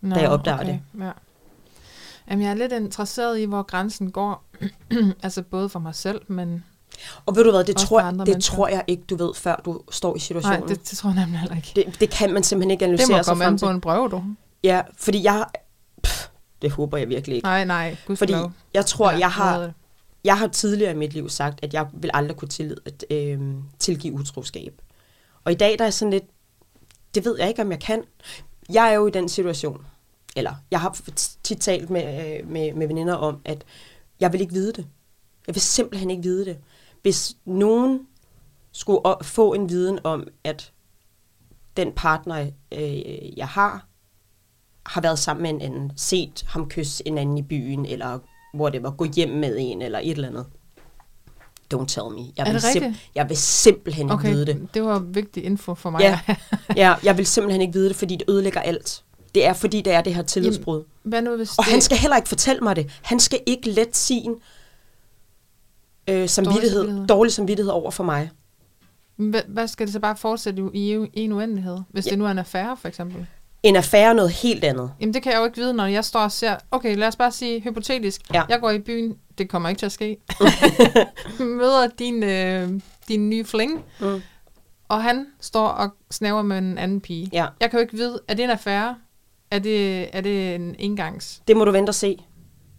Nå, 0.00 0.14
Da 0.14 0.20
jeg 0.20 0.30
opdager 0.30 0.62
det. 0.62 0.80
Ja. 1.00 1.10
Jamen, 2.30 2.44
jeg 2.44 2.50
er 2.50 2.54
lidt 2.54 2.72
interesseret 2.72 3.38
i, 3.38 3.44
hvor 3.44 3.62
grænsen 3.62 4.10
går. 4.10 4.44
altså 5.22 5.42
både 5.42 5.68
for 5.68 5.78
mig 5.78 5.94
selv, 5.94 6.20
men 6.28 6.64
Og 7.26 7.36
ved 7.36 7.44
du 7.44 7.50
hvad, 7.50 7.64
det, 7.64 7.76
tror, 7.76 8.00
andre 8.00 8.24
det 8.24 8.32
mennesker. 8.32 8.54
tror 8.54 8.68
jeg 8.68 8.84
ikke, 8.86 9.02
du 9.10 9.16
ved, 9.16 9.34
før 9.34 9.56
du 9.64 9.80
står 9.90 10.16
i 10.16 10.18
situationen. 10.18 10.60
Nej, 10.60 10.68
det, 10.68 10.90
det 10.90 10.98
tror 10.98 11.10
jeg 11.10 11.20
nemlig 11.20 11.40
heller 11.40 11.56
ikke. 11.56 11.72
det, 11.76 12.00
det 12.00 12.10
kan 12.10 12.32
man 12.32 12.42
simpelthen 12.42 12.70
ikke 12.70 12.80
Det 12.84 12.86
analysere 12.86 13.16
må 13.16 13.22
sig 13.22 13.30
komme 13.30 13.44
frem 13.44 13.52
an 13.54 13.58
til. 13.58 13.64
på 13.66 13.70
en 13.70 13.80
prøve, 13.80 14.08
du. 14.08 14.22
Ja, 14.64 14.82
fordi 14.98 15.22
jeg... 15.24 15.44
Pff, 16.02 16.26
det 16.62 16.70
håber 16.70 16.98
jeg 16.98 17.08
virkelig 17.08 17.34
ikke. 17.36 17.46
Nej, 17.46 17.64
nej, 17.64 17.94
Fordi 17.94 18.06
gudskelov. 18.06 18.52
jeg 18.74 18.86
tror, 18.86 19.10
Ja, 19.10 19.18
jeg 19.18 19.30
har... 19.30 19.58
det. 19.58 19.72
Jeg 20.24 20.38
har 20.38 20.46
tidligere 20.46 20.92
i 20.92 20.96
mit 20.96 21.12
liv 21.12 21.28
sagt, 21.28 21.58
at 21.62 21.74
jeg 21.74 21.86
vil 21.92 22.10
aldrig 22.14 22.36
kunne 22.36 22.48
tillid, 22.48 22.76
at, 22.86 23.04
øh, 23.10 23.40
tilgive 23.78 24.14
utroskab. 24.14 24.82
Og 25.44 25.52
i 25.52 25.54
dag 25.54 25.78
der 25.78 25.84
er 25.84 25.90
sådan 25.90 26.12
lidt, 26.12 26.24
det 27.14 27.24
ved 27.24 27.36
jeg 27.38 27.48
ikke, 27.48 27.62
om 27.62 27.70
jeg 27.70 27.80
kan. 27.80 28.02
Jeg 28.72 28.88
er 28.88 28.92
jo 28.94 29.06
i 29.06 29.10
den 29.10 29.28
situation, 29.28 29.86
eller 30.36 30.52
jeg 30.70 30.80
har 30.80 30.96
tit 31.42 31.58
talt 31.58 31.90
med, 31.90 32.38
øh, 32.40 32.48
med, 32.50 32.72
med 32.72 32.86
veninder 32.86 33.14
om, 33.14 33.40
at 33.44 33.64
jeg 34.20 34.32
vil 34.32 34.40
ikke 34.40 34.52
vide 34.52 34.72
det. 34.72 34.86
Jeg 35.46 35.54
vil 35.54 35.62
simpelthen 35.62 36.10
ikke 36.10 36.22
vide 36.22 36.44
det. 36.44 36.58
Hvis 37.02 37.36
nogen 37.44 38.00
skulle 38.72 39.00
få 39.22 39.54
en 39.54 39.68
viden 39.68 39.98
om, 40.04 40.28
at 40.44 40.72
den 41.76 41.92
partner, 41.96 42.50
øh, 42.72 43.38
jeg 43.38 43.48
har, 43.48 43.86
har 44.86 45.00
været 45.00 45.18
sammen 45.18 45.42
med 45.42 45.50
en 45.50 45.60
anden, 45.60 45.92
set 45.96 46.44
ham 46.46 46.68
kysse 46.68 47.08
en 47.08 47.18
anden 47.18 47.38
i 47.38 47.42
byen, 47.42 47.86
eller 47.86 48.18
hvor 48.54 48.68
det 48.70 48.82
var, 48.82 48.90
gå 48.90 49.04
hjem 49.04 49.28
med 49.28 49.56
en, 49.60 49.82
eller 49.82 49.98
et 49.98 50.10
eller 50.10 50.28
andet. 50.28 50.46
Don't 51.74 51.86
tell 51.86 52.10
me. 52.10 52.22
Jeg 52.36 52.46
vil, 52.46 52.60
rigtigt? 52.60 53.10
jeg 53.14 53.28
vil 53.28 53.36
simpelthen 53.36 54.06
ikke 54.06 54.14
Okay, 54.14 54.32
vide 54.32 54.46
det. 54.46 54.68
det 54.74 54.82
var 54.82 54.98
vigtig 54.98 55.44
info 55.44 55.74
for 55.74 55.90
mig. 55.90 56.00
Ja. 56.00 56.20
Ja, 56.76 56.94
jeg 57.02 57.16
vil 57.16 57.26
simpelthen 57.26 57.60
ikke 57.60 57.72
vide 57.72 57.88
det, 57.88 57.96
fordi 57.96 58.16
det 58.16 58.24
ødelægger 58.28 58.60
alt. 58.60 59.04
Det 59.36 59.46
er, 59.46 59.52
fordi 59.52 59.80
det 59.80 59.92
er 59.92 60.00
det 60.00 60.14
her 60.14 60.22
tillidsbrud. 60.22 60.84
Hvad 61.02 61.22
nu, 61.22 61.36
hvis 61.36 61.50
Og 61.58 61.64
det... 61.64 61.72
han 61.72 61.80
skal 61.80 61.96
heller 61.98 62.16
ikke 62.16 62.28
fortælle 62.28 62.60
mig 62.60 62.76
det. 62.76 62.90
Han 63.02 63.20
skal 63.20 63.40
ikke 63.46 63.70
let 63.70 63.96
sin 63.96 64.30
øh, 66.08 66.28
samvittighed, 66.28 66.70
samvittighed. 66.70 67.06
dårlig 67.06 67.32
samvittighed 67.32 67.72
over 67.72 67.90
for 67.90 68.04
mig. 68.04 68.30
Hvad, 69.16 69.40
hvad 69.48 69.68
skal 69.68 69.86
det 69.86 69.92
så 69.92 70.00
bare 70.00 70.16
fortsætte 70.16 70.62
i, 70.74 70.94
i, 70.94 71.08
en 71.14 71.32
uendelighed? 71.32 71.78
Hvis 71.90 72.06
Ja. 72.06 72.10
det 72.10 72.18
nu 72.18 72.26
er 72.26 72.30
en 72.30 72.38
affære, 72.38 72.76
for 72.76 72.88
eksempel? 72.88 73.26
En 73.62 73.76
affære 73.76 74.08
er 74.08 74.12
noget 74.12 74.30
helt 74.30 74.64
andet. 74.64 74.90
Jamen, 75.00 75.14
det 75.14 75.22
kan 75.22 75.32
jeg 75.32 75.38
jo 75.38 75.44
ikke 75.44 75.56
vide, 75.56 75.74
når 75.74 75.86
jeg 75.86 76.04
står 76.04 76.20
og 76.20 76.32
ser... 76.32 76.56
Okay, 76.70 76.96
lad 76.96 77.08
os 77.08 77.16
bare 77.16 77.32
sige 77.32 77.60
hypotetisk. 77.60 78.20
Ja. 78.34 78.42
Jeg 78.48 78.60
går 78.60 78.70
i 78.70 78.78
byen. 78.78 79.16
Det 79.38 79.48
kommer 79.48 79.68
ikke 79.68 79.78
til 79.78 79.86
at 79.86 79.92
ske. 79.92 80.16
Møder 81.40 81.88
din, 81.98 82.22
øh, 82.22 82.80
din 83.08 83.30
nye 83.30 83.44
fling. 83.44 83.84
Mm. 84.00 84.22
Og 84.88 85.02
han 85.02 85.26
står 85.40 85.66
og 85.68 85.90
snaver 86.10 86.42
med 86.42 86.58
en 86.58 86.78
anden 86.78 87.00
pige. 87.00 87.28
Ja, 87.32 87.46
Jeg 87.60 87.70
kan 87.70 87.78
jo 87.78 87.82
ikke 87.82 87.96
vide, 87.96 88.20
er 88.28 88.34
det 88.34 88.44
en 88.44 88.50
affære? 88.50 88.96
Er 89.56 89.60
det, 89.60 90.08
er 90.16 90.20
det 90.20 90.54
en 90.54 90.74
engangs? 90.78 91.42
det 91.48 91.56
må 91.56 91.64
du 91.64 91.70
vente 91.70 91.90
og 91.90 91.94
se. 91.94 92.24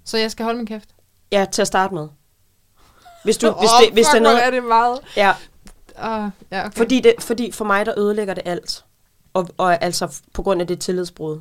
Så 0.05 0.17
jeg 0.17 0.31
skal 0.31 0.43
holde 0.43 0.57
min 0.57 0.67
kæft? 0.67 0.89
Ja, 1.31 1.45
til 1.51 1.61
at 1.61 1.67
starte 1.67 1.93
med. 1.93 2.07
Hvis, 3.23 3.37
du, 3.37 3.47
Åh, 3.51 3.59
hvis, 3.59 3.69
det, 3.81 3.93
hvis 3.93 4.07
det 4.07 4.17
er 4.17 4.21
noget... 4.23 4.45
er 4.45 4.51
det 4.51 4.63
meget. 4.63 4.99
Ja, 5.17 5.33
Uh, 5.97 6.29
ja, 6.51 6.65
okay. 6.65 6.77
fordi, 6.77 6.99
det, 6.99 7.13
fordi 7.19 7.51
for 7.51 7.65
mig, 7.65 7.85
der 7.85 7.99
ødelægger 7.99 8.33
det 8.33 8.43
alt. 8.45 8.85
Og, 9.33 9.49
og 9.57 9.83
altså 9.83 10.21
på 10.33 10.43
grund 10.43 10.61
af 10.61 10.67
det 10.67 10.79
tillidsbrud. 10.79 11.39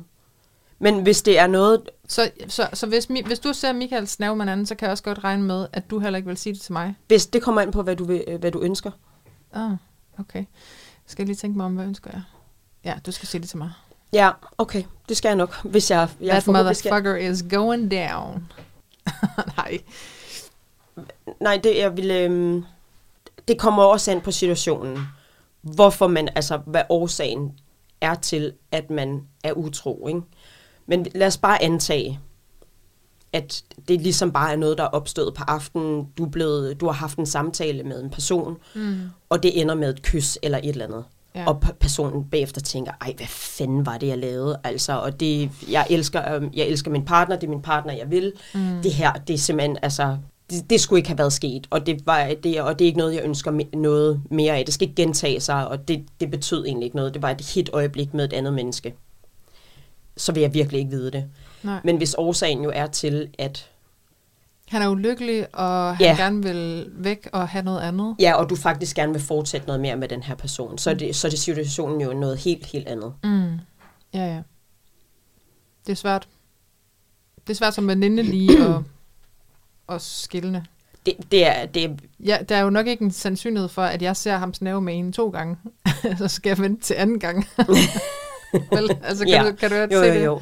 Men 0.79 1.03
hvis 1.03 1.21
det 1.21 1.39
er 1.39 1.47
noget... 1.47 1.89
Så, 2.07 2.31
så, 2.47 2.69
så 2.73 2.87
hvis, 2.87 3.05
Mi- 3.05 3.25
hvis 3.27 3.39
du 3.39 3.53
ser 3.53 3.73
Michael 3.73 4.07
snave 4.07 4.35
med 4.35 4.45
en 4.45 4.49
anden, 4.49 4.65
så 4.65 4.75
kan 4.75 4.85
jeg 4.85 4.91
også 4.91 5.03
godt 5.03 5.23
regne 5.23 5.43
med, 5.43 5.67
at 5.73 5.89
du 5.89 5.99
heller 5.99 6.17
ikke 6.17 6.27
vil 6.27 6.37
sige 6.37 6.53
det 6.53 6.61
til 6.61 6.73
mig. 6.73 6.95
Hvis 7.07 7.27
det 7.27 7.41
kommer 7.41 7.61
ind 7.61 7.71
på, 7.71 7.81
hvad 7.83 7.95
du, 7.95 8.05
vil, 8.05 8.23
øh, 8.27 8.39
hvad 8.39 8.51
du 8.51 8.61
ønsker. 8.61 8.91
Ah, 9.53 9.71
okay. 10.19 10.45
Skal 11.05 11.23
jeg 11.23 11.27
lige 11.27 11.35
tænke 11.37 11.57
mig 11.57 11.65
om, 11.65 11.75
hvad 11.75 11.85
ønsker 11.85 12.09
jeg? 12.13 12.21
Ja, 12.83 12.95
du 13.05 13.11
skal 13.11 13.27
sige 13.27 13.41
det 13.41 13.49
til 13.49 13.57
mig. 13.57 13.71
Ja, 14.13 14.31
okay. 14.57 14.83
Det 15.09 15.17
skal 15.17 15.29
jeg 15.29 15.35
nok. 15.35 15.63
Hvis 15.65 15.91
jeg... 15.91 16.09
jeg 16.21 16.29
That 16.29 16.43
forhåbentlig 16.43 16.75
skal- 16.75 16.91
motherfucker 16.91 17.15
is 17.31 17.45
going 17.49 17.91
down. 17.91 18.47
Nej. 19.57 19.79
Nej, 21.41 21.57
det 21.63 21.77
jeg 21.77 21.97
vil... 21.97 22.11
Øhm, 22.11 22.63
det 23.47 23.59
kommer 23.59 23.83
også 23.83 24.11
an 24.11 24.21
på 24.21 24.31
situationen. 24.31 24.99
Hvorfor 25.61 26.07
man, 26.07 26.29
altså 26.35 26.57
hvad 26.65 26.81
årsagen 26.89 27.51
er 28.01 28.15
til, 28.15 28.53
at 28.71 28.89
man 28.89 29.21
er 29.43 29.51
utro, 29.53 30.07
ikke? 30.07 30.21
Men 30.85 31.07
lad 31.15 31.27
os 31.27 31.37
bare 31.37 31.63
antage, 31.63 32.19
at 33.33 33.63
det 33.87 34.01
ligesom 34.01 34.31
bare 34.31 34.51
er 34.51 34.55
noget, 34.55 34.77
der 34.77 34.83
er 34.83 34.87
opstået 34.87 35.33
på 35.33 35.43
aftenen. 35.47 36.07
Du, 36.17 36.25
er 36.25 36.29
blevet, 36.29 36.79
du 36.79 36.85
har 36.85 36.93
haft 36.93 37.17
en 37.17 37.25
samtale 37.25 37.83
med 37.83 38.03
en 38.03 38.09
person, 38.09 38.57
Mm. 38.75 38.99
og 39.29 39.43
det 39.43 39.61
ender 39.61 39.75
med 39.75 39.89
et 39.93 40.01
kys 40.01 40.37
eller 40.41 40.57
et 40.57 40.65
eller 40.69 40.85
andet. 40.85 41.05
Ja. 41.37 41.47
Og 41.47 41.61
personen 41.79 42.23
bagefter 42.23 42.61
tænker, 42.61 42.91
ej, 43.01 43.13
hvad 43.17 43.27
fanden 43.27 43.85
var 43.85 43.97
det, 43.97 44.07
jeg 44.07 44.17
lavede? 44.17 44.59
Altså, 44.63 44.93
og 44.93 45.19
det, 45.19 45.49
jeg 45.71 45.87
elsker, 45.89 46.33
øhm, 46.35 46.49
jeg 46.55 46.65
elsker 46.65 46.91
min 46.91 47.05
partner, 47.05 47.35
det 47.35 47.47
er 47.47 47.51
min 47.51 47.61
partner, 47.61 47.93
jeg 47.93 48.11
vil. 48.11 48.33
Mm. 48.53 48.81
Det 48.83 48.93
her, 48.93 49.13
det 49.13 49.33
er 49.33 49.37
simpelthen, 49.37 49.77
altså, 49.81 50.17
det, 50.49 50.69
det 50.69 50.81
skulle 50.81 50.99
ikke 50.99 51.09
have 51.09 51.17
været 51.17 51.33
sket, 51.33 51.67
og 51.69 51.85
det, 51.85 52.07
var, 52.07 52.33
det, 52.43 52.61
og 52.61 52.79
det 52.79 52.85
er 52.85 52.87
ikke 52.87 52.97
noget, 52.97 53.15
jeg 53.15 53.23
ønsker 53.23 53.51
me- 53.51 53.77
noget 53.77 54.21
mere 54.31 54.57
af. 54.57 54.65
Det 54.65 54.73
skal 54.73 54.87
ikke 54.87 55.01
gentage 55.01 55.39
sig, 55.39 55.67
og 55.67 55.87
det, 55.87 56.05
det 56.19 56.31
betød 56.31 56.65
egentlig 56.65 56.85
ikke 56.85 56.95
noget. 56.95 57.13
Det 57.13 57.21
var 57.21 57.29
et 57.29 57.41
hit 57.41 57.69
øjeblik 57.73 58.13
med 58.13 58.25
et 58.25 58.33
andet 58.33 58.53
menneske. 58.53 58.93
Så 60.17 60.31
vil 60.31 60.41
jeg 60.41 60.53
virkelig 60.53 60.79
ikke 60.79 60.91
vide 60.91 61.11
det. 61.11 61.25
Nej. 61.63 61.79
Men 61.83 61.97
hvis 61.97 62.15
årsagen 62.17 62.63
jo 62.63 62.71
er 62.75 62.87
til, 62.87 63.27
at 63.39 63.69
Han 64.67 64.81
er 64.81 64.87
ulykkelig, 64.87 65.55
og 65.55 65.97
han 65.97 66.05
Ja. 66.05 66.15
gerne 66.15 66.43
vil 66.43 66.89
væk 66.93 67.29
og 67.33 67.47
have 67.49 67.63
noget 67.65 67.79
andet. 67.81 68.15
ja, 68.19 68.33
og 68.33 68.49
du 68.49 68.55
faktisk 68.55 68.95
gerne 68.95 69.11
vil 69.13 69.21
fortsætte 69.21 69.67
noget 69.67 69.79
mere 69.81 69.95
med 69.95 70.07
den 70.07 70.23
her 70.23 70.35
person, 70.35 70.77
så 70.77 70.89
er 70.89 70.93
det, 70.93 71.15
så 71.15 71.27
er 71.27 71.29
det 71.29 71.39
situationen 71.39 72.01
jo 72.01 72.13
noget 72.13 72.37
helt, 72.37 72.65
helt 72.65 72.87
andet. 72.87 73.13
Mm. 73.23 73.51
Ja, 74.13 74.25
ja. 74.35 74.41
Det 75.85 75.91
er 75.91 75.95
svært. 75.97 76.27
Det 77.47 77.53
er 77.53 77.57
svært 77.57 77.73
som 77.73 77.87
veninde 77.87 78.23
lige 78.23 78.65
at, 78.65 78.75
at 79.95 80.01
skille. 80.01 80.65
Det, 81.05 81.13
det 81.31 81.47
er, 81.47 81.65
det 81.65 81.99
Ja, 82.19 82.37
der 82.49 82.55
er 82.55 82.61
jo 82.61 82.69
nok 82.69 82.87
ikke 82.87 83.03
en 83.03 83.11
sandsynlighed 83.11 83.69
for, 83.69 83.81
at 83.83 84.01
jeg 84.01 84.15
ser 84.17 84.37
ham 84.37 84.53
snave 84.53 84.81
med 84.81 84.97
en 84.99 85.13
to 85.13 85.29
gange. 85.29 85.57
så 86.17 86.27
skal 86.27 86.49
jeg 86.49 86.57
vente 86.59 86.81
til 86.81 86.93
anden 86.93 87.19
gang. 87.19 87.47
Vel, 88.71 88.97
altså, 89.03 89.23
kan, 89.25 89.33
Ja. 89.33 89.49
du, 89.49 89.55
kan 89.55 89.69
du 89.69 89.75
jo, 89.75 89.87
se 89.89 89.95
jo, 89.95 90.13
det? 90.13 90.25
jo. 90.25 90.41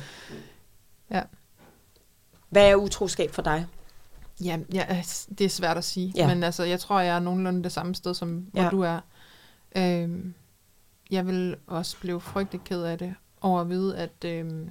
Ja. 1.12 1.22
Hvad 2.50 2.70
er 2.70 2.76
utroskab 2.76 3.32
for 3.34 3.42
dig? 3.42 3.66
Ja, 4.44 4.60
ja, 4.74 5.04
det 5.38 5.46
er 5.46 5.50
svært 5.50 5.78
at 5.78 5.84
sige. 5.84 6.14
Ja. 6.16 6.28
Men 6.28 6.44
altså, 6.44 6.64
jeg 6.64 6.80
tror, 6.80 7.00
jeg 7.00 7.16
er 7.16 7.20
nogenlunde 7.20 7.64
det 7.64 7.72
samme 7.72 7.96
sted, 7.96 8.14
som 8.14 8.48
hvor 8.52 8.62
Ja. 8.64 8.70
du 8.70 8.82
er. 8.82 9.00
Øhm, 9.76 10.34
jeg 11.12 11.28
vil 11.28 11.56
også 11.68 11.98
blive 12.00 12.22
frygtelig 12.22 12.62
ked 12.64 12.84
af 12.84 12.98
det, 12.98 13.16
over 13.42 13.62
at 13.62 13.70
vide, 13.70 13.98
at 13.98 14.26
øhm, 14.26 14.70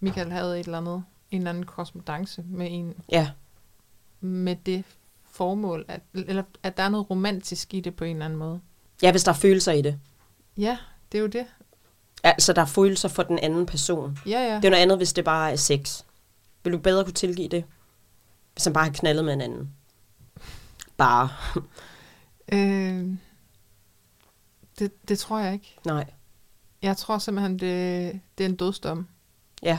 Michael 0.00 0.32
havde 0.32 0.60
et 0.60 0.64
eller 0.66 0.78
andet, 0.78 1.04
en 1.30 1.38
eller 1.40 1.50
anden 1.50 1.66
korrespondence 1.66 2.44
med 2.48 2.66
en, 2.70 2.94
Ja, 3.12 3.30
med 4.20 4.56
det 4.66 4.84
formål, 5.30 5.84
at, 5.88 6.00
eller 6.14 6.42
at 6.62 6.76
der 6.76 6.82
er 6.82 6.88
noget 6.88 7.10
romantisk 7.10 7.74
i 7.74 7.80
det 7.80 7.96
på 7.96 8.04
en 8.04 8.16
eller 8.16 8.24
anden 8.24 8.38
måde. 8.38 8.60
ja 9.02 9.10
hvis 9.10 9.24
der 9.24 9.32
er 9.32 9.36
følelser 9.36 9.72
i 9.72 9.82
det. 9.82 9.98
Ja, 10.56 10.78
det 11.12 11.18
er 11.18 11.22
jo 11.22 11.28
det. 11.28 11.46
Altså, 12.22 12.52
der 12.52 12.62
er 12.62 12.66
følelser 12.66 13.08
for 13.08 13.22
den 13.22 13.38
anden 13.38 13.66
person. 13.66 14.18
Ja, 14.26 14.40
ja. 14.40 14.56
Det 14.56 14.64
er 14.64 14.70
noget 14.70 14.82
andet, 14.82 14.96
hvis 14.96 15.12
det 15.12 15.24
bare 15.24 15.52
er 15.52 15.56
sex. 15.56 16.02
Vil 16.64 16.72
du 16.72 16.78
bedre 16.78 17.04
kunne 17.04 17.12
tilgive 17.12 17.48
det? 17.48 17.64
Han 18.64 18.72
bare 18.72 18.84
har 18.84 18.92
knaldet 18.92 19.24
med 19.24 19.32
en 19.32 19.40
anden. 19.40 19.70
Bare. 20.96 21.28
Øh, 22.52 23.10
det, 24.78 25.08
det 25.08 25.18
tror 25.18 25.38
jeg 25.38 25.52
ikke. 25.52 25.76
Nej. 25.86 26.10
Jeg 26.82 26.96
tror 26.96 27.18
simpelthen, 27.18 27.52
det, 27.58 28.20
det 28.38 28.44
er 28.44 28.48
en 28.48 28.56
dødsdom. 28.56 29.08
Ja. 29.62 29.78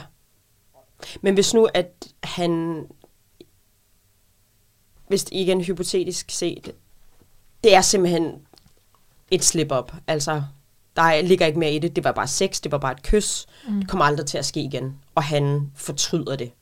Men 1.20 1.34
hvis 1.34 1.54
nu, 1.54 1.68
at 1.74 2.08
han... 2.22 2.84
Hvis 5.08 5.24
det 5.24 5.32
igen 5.36 5.60
hypotetisk 5.60 6.30
set, 6.30 6.74
det 7.64 7.74
er 7.74 7.80
simpelthen 7.80 8.46
et 9.30 9.44
slip-up. 9.44 9.92
Altså, 10.06 10.42
der 10.96 11.02
er- 11.02 11.22
ligger 11.22 11.46
ikke 11.46 11.58
mere 11.58 11.72
i 11.72 11.78
det. 11.78 11.96
Det 11.96 12.04
var 12.04 12.12
bare 12.12 12.28
sex, 12.28 12.60
det 12.60 12.72
var 12.72 12.78
bare 12.78 12.92
et 12.92 13.02
kys. 13.02 13.46
Mm. 13.68 13.80
Det 13.80 13.88
kommer 13.88 14.04
aldrig 14.04 14.26
til 14.26 14.38
at 14.38 14.46
ske 14.46 14.60
igen. 14.60 14.98
Og 15.14 15.24
han 15.24 15.72
fortryder 15.74 16.36
det. 16.36 16.52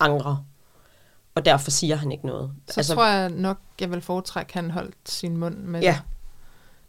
Angrer. 0.00 0.44
Og 1.38 1.44
derfor 1.44 1.70
siger 1.70 1.96
han 1.96 2.12
ikke 2.12 2.26
noget. 2.26 2.50
Så 2.68 2.80
altså, 2.80 2.94
tror 2.94 3.06
jeg 3.06 3.30
nok, 3.30 3.58
jeg 3.80 3.90
vil 3.90 4.00
foretrække, 4.00 4.50
at 4.50 4.54
han 4.54 4.70
holdt 4.70 4.94
sin 5.04 5.36
mund 5.36 5.56
med 5.56 5.80
Ja. 5.80 5.92
det. 5.92 6.02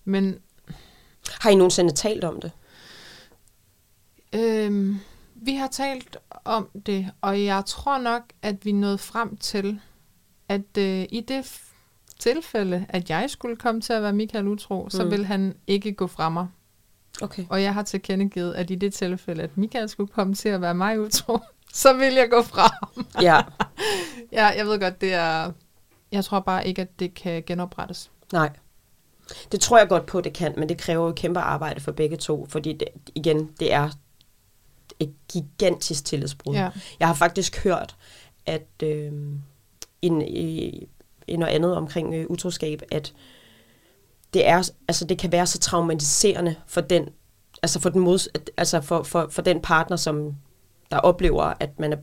Men 0.05 0.39
Har 1.41 1.49
I 1.49 1.55
nogensinde 1.55 1.93
talt 1.93 2.23
om 2.23 2.41
det? 2.41 2.51
øhm, 4.33 4.99
vi 5.35 5.55
har 5.55 5.67
talt 5.67 6.17
om 6.45 6.69
det, 6.85 7.11
og 7.21 7.43
jeg 7.43 7.63
tror 7.65 7.97
nok, 7.97 8.21
at 8.41 8.65
vi 8.65 8.71
nåede 8.71 8.97
frem 8.97 9.37
til, 9.37 9.79
at 10.47 10.77
øh, 10.77 11.05
i 11.09 11.21
det 11.27 11.61
tilfælde, 12.19 12.85
at 12.89 13.09
jeg 13.09 13.29
skulle 13.29 13.55
komme 13.55 13.81
til 13.81 13.93
at 13.93 14.01
være 14.03 14.13
Michael 14.13 14.47
utro, 14.47 14.83
mm. 14.83 14.89
så 14.89 15.05
vil 15.05 15.25
han 15.25 15.55
ikke 15.67 15.93
gå 15.93 16.07
fra 16.07 16.29
mig. 16.29 16.47
Okay. 17.21 17.45
Og 17.49 17.61
jeg 17.63 17.73
har 17.73 17.83
tilkendegivet, 17.83 18.53
at 18.53 18.69
i 18.71 18.75
det 18.75 18.93
tilfælde, 18.93 19.43
at 19.43 19.57
Michael 19.57 19.89
skulle 19.89 20.07
komme 20.13 20.35
til 20.35 20.49
at 20.49 20.61
være 20.61 20.75
mig 20.75 20.99
utro, 21.01 21.39
så 21.81 21.93
vil 21.93 22.13
jeg 22.13 22.29
gå 22.29 22.41
fra 22.41 22.61
ham. 22.61 23.07
Ja, 23.21 23.41
Ja, 24.31 24.45
jeg 24.45 24.65
ved 24.65 24.79
godt, 24.79 25.01
det 25.01 25.13
er... 25.13 25.51
Jeg 26.11 26.25
tror 26.25 26.39
bare 26.39 26.67
ikke, 26.67 26.81
at 26.81 26.99
det 26.99 27.13
kan 27.13 27.43
genoprettes. 27.45 28.11
nej. 28.33 28.49
Det 29.51 29.59
tror 29.61 29.77
jeg 29.77 29.87
godt 29.89 30.05
på, 30.05 30.21
det 30.21 30.33
kan, 30.33 30.53
men 30.57 30.69
det 30.69 30.77
kræver 30.77 31.05
jo 31.05 31.13
kæmpe 31.13 31.39
arbejde 31.39 31.81
for 31.81 31.91
begge 31.91 32.17
to, 32.17 32.45
fordi 32.49 32.73
det, 32.73 32.87
igen, 33.15 33.49
det 33.59 33.73
er 33.73 33.89
et 34.99 35.13
gigantisk 35.31 36.05
tillidsbrud. 36.05 36.55
Ja. 36.55 36.69
Jeg 36.99 37.07
har 37.07 37.15
faktisk 37.15 37.63
hørt, 37.63 37.95
at 38.45 38.67
øh, 38.83 39.11
en, 40.01 40.21
i, 40.21 40.87
noget 41.29 41.53
andet 41.53 41.75
omkring 41.75 42.13
øh, 42.13 42.25
utroskab, 42.29 42.81
at 42.91 43.13
det, 44.33 44.47
er, 44.47 44.69
altså, 44.87 45.05
det 45.05 45.17
kan 45.17 45.31
være 45.31 45.47
så 45.47 45.59
traumatiserende 45.59 46.55
for 46.67 46.81
den, 46.81 47.09
altså 47.63 47.79
for 47.79 47.89
den, 47.89 48.01
mods, 48.01 48.27
altså 48.57 48.81
for, 48.81 49.03
for, 49.03 49.27
for 49.29 49.41
den 49.41 49.61
partner, 49.61 49.97
som 49.97 50.35
der 50.91 50.97
oplever, 50.97 51.53
at 51.59 51.79
man 51.79 51.93
er, 51.93 51.97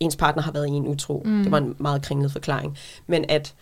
ens 0.00 0.16
partner 0.16 0.42
har 0.42 0.52
været 0.52 0.66
i 0.66 0.70
en 0.70 0.86
utro. 0.88 1.22
Mm. 1.24 1.42
Det 1.42 1.50
var 1.52 1.58
en 1.58 1.74
meget 1.78 2.02
kringlet 2.02 2.32
forklaring. 2.32 2.78
Men 3.06 3.24
at 3.28 3.54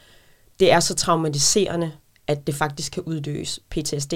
det 0.61 0.73
er 0.73 0.81
så 0.81 0.95
traumatiserende, 0.95 1.93
at 2.27 2.47
det 2.47 2.55
faktisk 2.55 2.93
kan 2.93 3.03
uddøs 3.03 3.61
PTSD. 3.71 4.13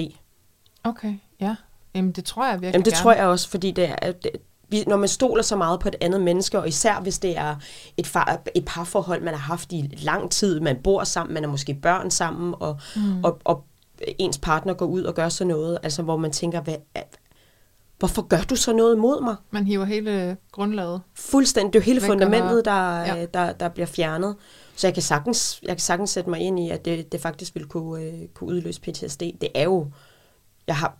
Okay, 0.83 1.13
ja. 1.39 1.55
Jamen, 1.95 2.11
det 2.11 2.25
tror 2.25 2.45
jeg 2.45 2.53
virkelig 2.53 2.73
Jamen, 2.73 2.85
det 2.85 2.93
gerne. 2.93 3.03
tror 3.03 3.13
jeg 3.13 3.25
også, 3.25 3.49
fordi 3.49 3.71
det 3.71 3.89
er, 4.01 4.11
det, 4.11 4.31
vi- 4.69 4.83
når 4.87 4.97
man 4.97 5.07
stoler 5.09 5.43
så 5.43 5.55
meget 5.55 5.79
på 5.79 5.87
et 5.87 5.95
andet 6.01 6.21
menneske, 6.21 6.59
og 6.59 6.67
især 6.67 6.99
hvis 6.99 7.19
det 7.19 7.37
er 7.37 7.55
et, 7.97 8.07
far, 8.07 8.41
et 8.55 8.65
parforhold, 8.65 9.21
man 9.21 9.33
har 9.33 9.41
haft 9.41 9.71
i 9.71 9.99
lang 10.01 10.31
tid, 10.31 10.59
man 10.59 10.77
bor 10.83 11.03
sammen, 11.03 11.33
man 11.33 11.43
er 11.43 11.47
måske 11.47 11.73
børn 11.73 12.11
sammen, 12.11 12.55
og, 12.59 12.79
mm. 12.95 13.23
og, 13.23 13.39
og 13.43 13.63
ens 14.17 14.37
partner 14.37 14.73
går 14.73 14.85
ud 14.85 15.03
og 15.03 15.13
gør 15.15 15.29
sådan 15.29 15.47
noget, 15.53 15.77
altså 15.83 16.03
hvor 16.03 16.17
man 16.17 16.31
tænker, 16.31 16.61
hvad, 16.61 16.75
hvorfor 18.03 18.21
gør 18.21 18.41
du 18.49 18.55
så 18.55 18.73
noget 18.73 18.97
mod 18.97 19.21
mig? 19.21 19.35
Man 19.51 19.67
hiver 19.67 19.85
hele 19.85 20.37
grundlaget. 20.51 21.01
Fuldstændig, 21.13 21.73
det 21.73 21.79
er 21.79 21.83
jo 21.83 21.85
hele 21.85 22.01
Væk, 22.01 22.09
fundamentet, 22.09 22.65
der, 22.65 22.99
ja. 22.99 23.15
ja. 23.15 23.25
der, 23.25 23.51
der 23.51 23.69
bliver 23.69 23.85
fjernet. 23.85 24.35
Så 24.75 24.87
jeg 24.87 24.93
kan 24.93 25.03
sagtens, 25.03 25.59
jeg 25.61 25.69
kan 25.69 25.79
sagtens 25.79 26.09
sætte 26.09 26.29
mig 26.29 26.39
ind 26.39 26.59
i, 26.59 26.69
at 26.69 26.85
det, 26.85 27.11
det 27.11 27.21
faktisk 27.21 27.55
vil 27.55 27.65
kunne, 27.65 28.03
øh, 28.03 28.27
kunne 28.33 28.47
udløse 28.47 28.81
PTSD. 28.81 29.19
Det 29.19 29.49
er 29.55 29.63
jo, 29.63 29.87
jeg 30.67 30.75
har 30.75 30.95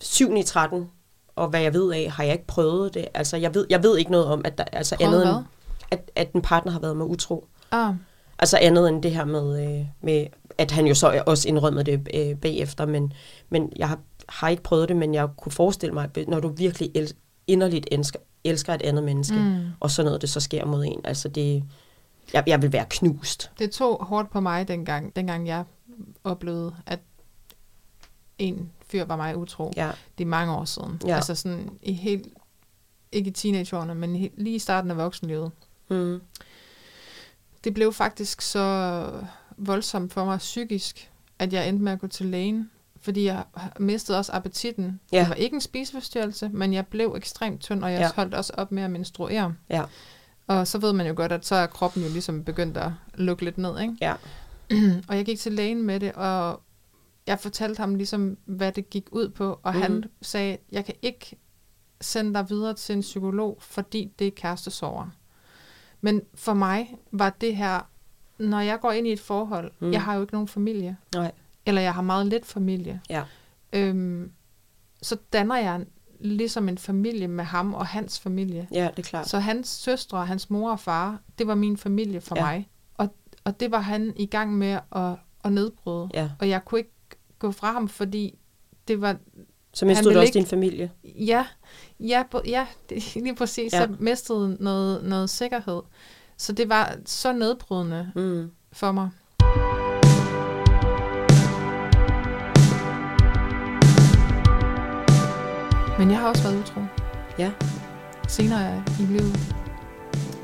7 0.00 0.36
i 0.36 0.42
13, 0.42 0.90
og 1.36 1.48
hvad 1.48 1.60
jeg 1.60 1.74
ved 1.74 1.92
af, 1.92 2.10
har 2.10 2.24
jeg 2.24 2.32
ikke 2.32 2.46
prøvet 2.46 2.94
det. 2.94 3.08
Altså, 3.14 3.36
jeg 3.36 3.54
ved, 3.54 3.66
jeg 3.70 3.82
ved 3.82 3.98
ikke 3.98 4.10
noget 4.10 4.26
om, 4.26 4.42
at 4.44 4.58
der 4.58 4.64
altså 4.72 4.96
Prøvet 4.96 5.22
andet 5.22 5.36
end, 5.36 5.44
at, 5.90 6.10
at 6.16 6.32
en 6.32 6.42
partner 6.42 6.72
har 6.72 6.80
været 6.80 6.96
med 6.96 7.06
utro. 7.06 7.46
Ah, 7.70 7.94
Altså 8.38 8.58
andet 8.58 8.88
end 8.88 9.02
det 9.02 9.12
her 9.12 9.24
med, 9.24 9.66
øh, 9.66 9.86
med 10.00 10.26
at 10.58 10.70
han 10.70 10.86
jo 10.86 10.94
så 10.94 11.22
også 11.26 11.48
indrømmede 11.48 11.84
det 11.84 12.08
øh, 12.14 12.36
bagefter, 12.36 12.86
men, 12.86 13.12
men 13.50 13.72
jeg 13.76 13.88
har, 13.88 13.98
har 14.30 14.48
ikke 14.48 14.62
prøvet 14.62 14.88
det, 14.88 14.96
men 14.96 15.14
jeg 15.14 15.28
kunne 15.36 15.52
forestille 15.52 15.94
mig, 15.94 16.10
at 16.16 16.28
når 16.28 16.40
du 16.40 16.48
virkelig 16.48 16.90
el, 16.94 17.12
inderligt 17.46 17.88
elsker, 17.92 18.18
elsker 18.44 18.74
et 18.74 18.82
andet 18.82 19.04
menneske, 19.04 19.36
Mm. 19.38 19.66
og 19.80 19.90
sådan 19.90 20.04
noget, 20.06 20.20
det 20.20 20.30
så 20.30 20.40
sker 20.40 20.64
mod 20.64 20.84
en, 20.84 21.00
altså 21.04 21.28
det, 21.28 21.64
jeg, 22.32 22.44
jeg 22.46 22.62
vil 22.62 22.72
være 22.72 22.86
knust. 22.90 23.50
det 23.58 23.70
tog 23.70 24.04
hårdt 24.04 24.30
på 24.30 24.40
mig 24.40 24.68
dengang, 24.68 25.16
dengang 25.16 25.46
jeg 25.46 25.64
oplevede, 26.24 26.74
at 26.86 27.00
en 28.38 28.70
fyr 28.86 29.04
var 29.04 29.16
mig 29.16 29.36
utro. 29.36 29.72
Ja, 29.76 29.90
Det 30.18 30.24
er 30.24 30.28
mange 30.28 30.54
år 30.54 30.64
siden. 30.64 31.00
Ja. 31.06 31.16
Altså 31.16 31.34
sådan 31.34 31.70
i 31.82 31.92
helt, 31.92 32.26
ikke 33.12 33.28
i 33.28 33.32
teenageårene, 33.32 33.94
men 33.94 34.16
i, 34.16 34.30
lige 34.36 34.56
i 34.56 34.58
starten 34.58 34.90
af 34.90 34.96
voksenlivet. 34.96 35.50
mm, 35.88 36.20
Det 37.64 37.74
blev 37.74 37.92
faktisk 37.92 38.40
så 38.40 39.10
voldsomt 39.56 40.12
for 40.12 40.24
mig 40.24 40.38
psykisk, 40.38 41.10
at 41.38 41.52
jeg 41.52 41.68
endte 41.68 41.84
med 41.84 41.92
at 41.92 42.00
gå 42.00 42.06
til 42.06 42.26
lægen, 42.26 42.70
fordi 43.00 43.24
jeg 43.24 43.44
mistede 43.78 44.18
også 44.18 44.32
appetitten. 44.32 45.00
Ja. 45.12 45.20
Det 45.20 45.28
var 45.28 45.34
ikke 45.34 45.54
en 45.54 45.60
spiseforstyrrelse, 45.60 46.48
men 46.48 46.72
jeg 46.72 46.86
blev 46.86 47.14
ekstremt 47.16 47.60
tynd, 47.60 47.84
og 47.84 47.92
jeg 47.92 48.00
Ja. 48.00 48.10
holdt 48.16 48.34
også 48.34 48.52
op 48.56 48.72
med 48.72 48.82
at 48.82 48.90
menstruere. 48.90 49.54
ja, 49.70 49.82
Og 50.46 50.66
så 50.66 50.78
ved 50.78 50.92
man 50.92 51.06
jo 51.06 51.12
godt, 51.16 51.32
at 51.32 51.46
så 51.46 51.54
er 51.54 51.66
kroppen 51.66 52.02
jo 52.02 52.08
ligesom 52.08 52.44
begyndt 52.44 52.76
at 52.76 52.90
lukke 53.14 53.44
lidt 53.44 53.58
ned, 53.58 53.80
ikke? 53.80 53.94
ja, 54.00 54.14
og 55.08 55.16
jeg 55.16 55.24
gik 55.24 55.38
til 55.38 55.52
lægen 55.52 55.82
med 55.82 56.00
det, 56.00 56.12
og 56.12 56.62
jeg 57.26 57.38
fortalte 57.40 57.80
ham 57.80 57.94
ligesom, 57.94 58.36
hvad 58.44 58.72
det 58.72 58.90
gik 58.90 59.06
ud 59.12 59.28
på, 59.28 59.60
og 59.62 59.74
mm. 59.74 59.80
han 59.82 59.92
Mhm. 59.92 60.04
sagde, 60.22 60.56
jeg 60.72 60.84
kan 60.84 60.94
ikke 61.02 61.36
sende 62.00 62.34
dig 62.34 62.50
videre 62.50 62.74
til 62.74 62.94
en 62.94 63.00
psykolog, 63.00 63.56
fordi 63.60 64.12
det 64.18 64.26
er 64.26 64.30
kærestesorger. 64.36 65.06
Men 66.00 66.22
for 66.34 66.54
mig 66.54 66.94
var 67.12 67.30
det 67.30 67.56
her, 67.56 67.80
når 68.38 68.60
jeg 68.60 68.80
går 68.80 68.92
ind 68.92 69.06
i 69.06 69.12
et 69.12 69.20
forhold, 69.20 69.72
mm. 69.78 69.86
Mm. 69.86 69.92
jeg 69.92 70.02
har 70.02 70.14
jo 70.14 70.20
ikke 70.20 70.32
nogen 70.34 70.48
familie, 70.48 70.96
nej, 71.14 71.32
eller 71.66 71.80
jeg 71.80 71.94
har 71.94 72.02
meget 72.02 72.26
lidt 72.26 72.46
familie, 72.46 73.00
ja, 73.10 73.22
øhm, 73.72 74.32
så 75.02 75.16
danner 75.32 75.56
jeg 75.56 75.86
ligesom 76.20 76.68
en 76.68 76.78
familie 76.78 77.28
med 77.28 77.44
ham 77.44 77.74
og 77.74 77.86
hans 77.86 78.20
familie. 78.20 78.68
ja, 78.72 78.88
det 78.96 78.98
er 78.98 79.08
klart. 79.08 79.28
Så 79.28 79.38
hans 79.38 79.68
søstre, 79.68 80.26
hans 80.26 80.50
mor 80.50 80.70
og 80.70 80.80
far, 80.80 81.20
det 81.38 81.46
var 81.46 81.54
min 81.54 81.76
familie 81.76 82.20
for 82.20 82.36
ja. 82.36 82.42
Mig. 82.42 82.68
Og, 82.94 83.14
og 83.44 83.60
det 83.60 83.70
var 83.70 83.80
han 83.80 84.12
i 84.16 84.26
gang 84.26 84.58
med 84.58 84.78
at, 84.96 85.12
at 85.44 85.52
nedbryde. 85.52 86.08
Ja, 86.14 86.30
Og 86.40 86.48
jeg 86.48 86.64
kunne 86.64 86.78
ikke 86.78 86.92
gå 87.38 87.52
fra 87.52 87.72
ham, 87.72 87.88
fordi 87.88 88.38
det 88.88 89.00
var, 89.00 89.16
så 89.74 89.86
mistede 89.86 90.14
du 90.14 90.18
også 90.18 90.26
ikke- 90.28 90.38
din 90.38 90.46
familie. 90.46 90.90
ja, 91.04 91.46
ja, 92.00 92.24
ja 92.46 92.66
det, 92.88 93.14
lige 93.24 93.34
præcis. 93.34 93.72
Ja. 93.72 93.82
så 93.86 93.96
mistede 93.98 94.56
noget, 94.60 95.04
noget 95.04 95.30
sikkerhed. 95.30 95.82
Så 96.36 96.52
det 96.52 96.68
var 96.68 96.96
så 97.06 97.32
nedbrydende 97.32 98.12
Mm, 98.14 98.50
for 98.72 98.92
mig. 98.92 99.10
Men 106.00 106.10
jeg 106.10 106.18
har 106.18 106.28
også 106.28 106.42
været 106.42 106.60
utro. 106.60 106.80
ja, 107.38 107.50
senere 108.28 108.84
i 109.00 109.02
livet, 109.02 109.54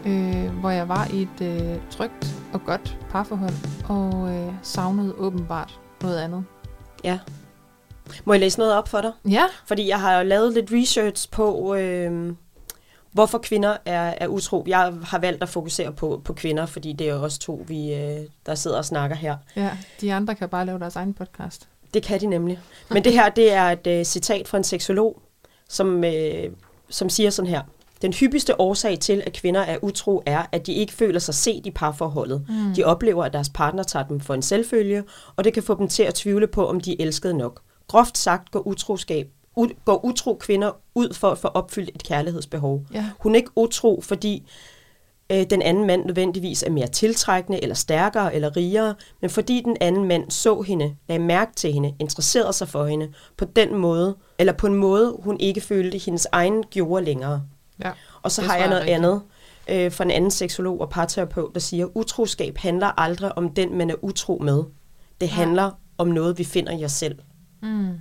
øh, 0.06 0.58
hvor 0.60 0.70
jeg 0.70 0.88
var 0.88 1.08
i 1.12 1.22
et 1.22 1.40
øh, 1.40 1.76
trygt 1.90 2.36
og 2.52 2.64
godt 2.64 2.98
parforhold, 3.10 3.54
og 3.88 4.32
øh, 4.34 4.52
savnede 4.62 5.14
åbenbart 5.14 5.80
noget 6.02 6.18
andet. 6.18 6.44
ja. 7.04 7.18
Må 8.24 8.32
jeg 8.32 8.40
læse 8.40 8.58
noget 8.58 8.74
op 8.74 8.88
for 8.88 9.00
dig? 9.00 9.12
Ja, 9.28 9.44
Fordi 9.66 9.88
jeg 9.88 10.00
har 10.00 10.18
jo 10.18 10.24
lavet 10.24 10.54
lidt 10.54 10.72
research 10.72 11.30
på, 11.30 11.74
øh, 11.74 12.32
hvorfor 13.12 13.38
kvinder 13.38 13.76
er, 13.84 14.14
er 14.20 14.26
utro. 14.26 14.64
Jeg 14.66 14.92
har 15.04 15.18
valgt 15.18 15.42
at 15.42 15.48
fokusere 15.48 15.92
på, 15.92 16.20
på 16.24 16.32
kvinder, 16.32 16.66
fordi 16.66 16.92
det 16.92 17.08
er 17.08 17.14
jo 17.14 17.22
også 17.22 17.38
to, 17.38 17.64
vi, 17.68 17.94
øh, 17.94 18.20
der 18.46 18.54
sidder 18.54 18.76
og 18.76 18.84
snakker 18.84 19.16
her. 19.16 19.36
ja, 19.56 19.70
de 20.00 20.14
andre 20.14 20.34
kan 20.34 20.48
bare 20.48 20.66
lave 20.66 20.78
deres 20.78 20.96
egen 20.96 21.14
podcast. 21.14 21.68
Det 21.94 22.02
kan 22.02 22.20
de 22.20 22.26
nemlig. 22.26 22.60
Men 22.90 23.04
det 23.04 23.12
her, 23.12 23.28
det 23.28 23.52
er 23.52 23.64
et 23.64 23.86
øh, 23.86 24.04
citat 24.04 24.48
fra 24.48 24.58
en 24.58 24.64
seksolog, 24.64 25.22
som, 25.68 26.04
øh, 26.04 26.50
som 26.90 27.08
siger 27.08 27.30
sådan 27.30 27.50
her. 27.50 27.62
Den 28.02 28.12
hyppigste 28.12 28.60
årsag 28.60 28.98
til, 28.98 29.22
at 29.26 29.32
kvinder 29.32 29.60
er 29.60 29.78
utro, 29.82 30.22
er, 30.26 30.42
at 30.52 30.66
de 30.66 30.72
ikke 30.72 30.92
føler 30.92 31.18
sig 31.18 31.34
set 31.34 31.66
i 31.66 31.70
parforholdet. 31.70 32.44
Mm. 32.48 32.74
De 32.74 32.84
oplever, 32.84 33.24
at 33.24 33.32
deres 33.32 33.48
partner 33.48 33.82
tager 33.82 34.06
dem 34.06 34.20
for 34.20 34.34
en 34.34 34.42
selvfølge, 34.42 35.04
og 35.36 35.44
det 35.44 35.52
kan 35.52 35.62
få 35.62 35.74
dem 35.74 35.88
til 35.88 36.02
at 36.02 36.14
tvivle 36.14 36.46
på, 36.46 36.66
om 36.66 36.80
de 36.80 36.92
er 36.92 36.96
elskede 37.04 37.34
nok. 37.34 37.60
Groft 37.88 38.18
sagt 38.18 38.50
går 38.50 38.66
utroskab 38.66 39.28
ud, 39.56 39.68
går 39.84 40.04
utro 40.04 40.36
kvinder 40.40 40.70
ud 40.94 41.14
for 41.14 41.30
at 41.30 41.38
få 41.38 41.48
opfyldt 41.48 41.90
et 41.94 42.02
kærlighedsbehov. 42.02 42.82
Ja. 42.94 43.10
Hun 43.18 43.34
er 43.34 43.36
ikke 43.36 43.50
utro, 43.56 44.00
fordi 44.00 44.46
øh, 45.30 45.46
den 45.50 45.62
anden 45.62 45.86
mand 45.86 46.04
nødvendigvis 46.04 46.62
er 46.62 46.70
mere 46.70 46.86
tiltrækkende, 46.86 47.62
eller 47.62 47.74
stærkere, 47.74 48.34
eller 48.34 48.56
rigere, 48.56 48.94
men 49.20 49.30
fordi 49.30 49.62
den 49.64 49.76
anden 49.80 50.04
mand 50.04 50.30
så 50.30 50.60
hende, 50.60 50.96
lagde 51.08 51.22
mærke 51.22 51.54
til 51.54 51.72
hende, 51.72 51.94
interesserede 51.98 52.52
sig 52.52 52.68
for 52.68 52.86
hende, 52.86 53.12
på 53.36 53.44
den 53.44 53.74
måde, 53.74 54.16
eller 54.38 54.52
på 54.52 54.66
en 54.66 54.74
måde, 54.74 55.16
hun 55.18 55.36
ikke 55.40 55.60
følte, 55.60 55.98
hendes 55.98 56.26
egen 56.32 56.62
gjorde 56.70 57.04
længere. 57.04 57.42
Ja. 57.84 57.92
Og 58.22 58.30
så 58.30 58.42
har 58.42 58.56
jeg 58.56 58.68
noget 58.68 58.90
er 58.90 58.94
andet 58.94 59.22
øh, 59.68 59.92
fra 59.92 60.04
en 60.04 60.10
anden 60.10 60.30
seksolog 60.30 60.80
og 60.80 60.90
parterapeut, 60.90 61.54
der 61.54 61.60
siger, 61.60 61.96
utroskab 61.96 62.58
handler 62.58 63.00
aldrig 63.00 63.38
om 63.38 63.54
den, 63.54 63.78
man 63.78 63.90
er 63.90 63.94
utro 64.02 64.38
med. 64.44 64.64
Det 65.20 65.28
handler 65.28 65.70
om 65.98 66.08
noget, 66.08 66.38
vi 66.38 66.44
finder 66.44 66.72
i 66.72 66.84
os 66.84 66.92
selv. 66.92 67.18
Mm. 67.62 67.98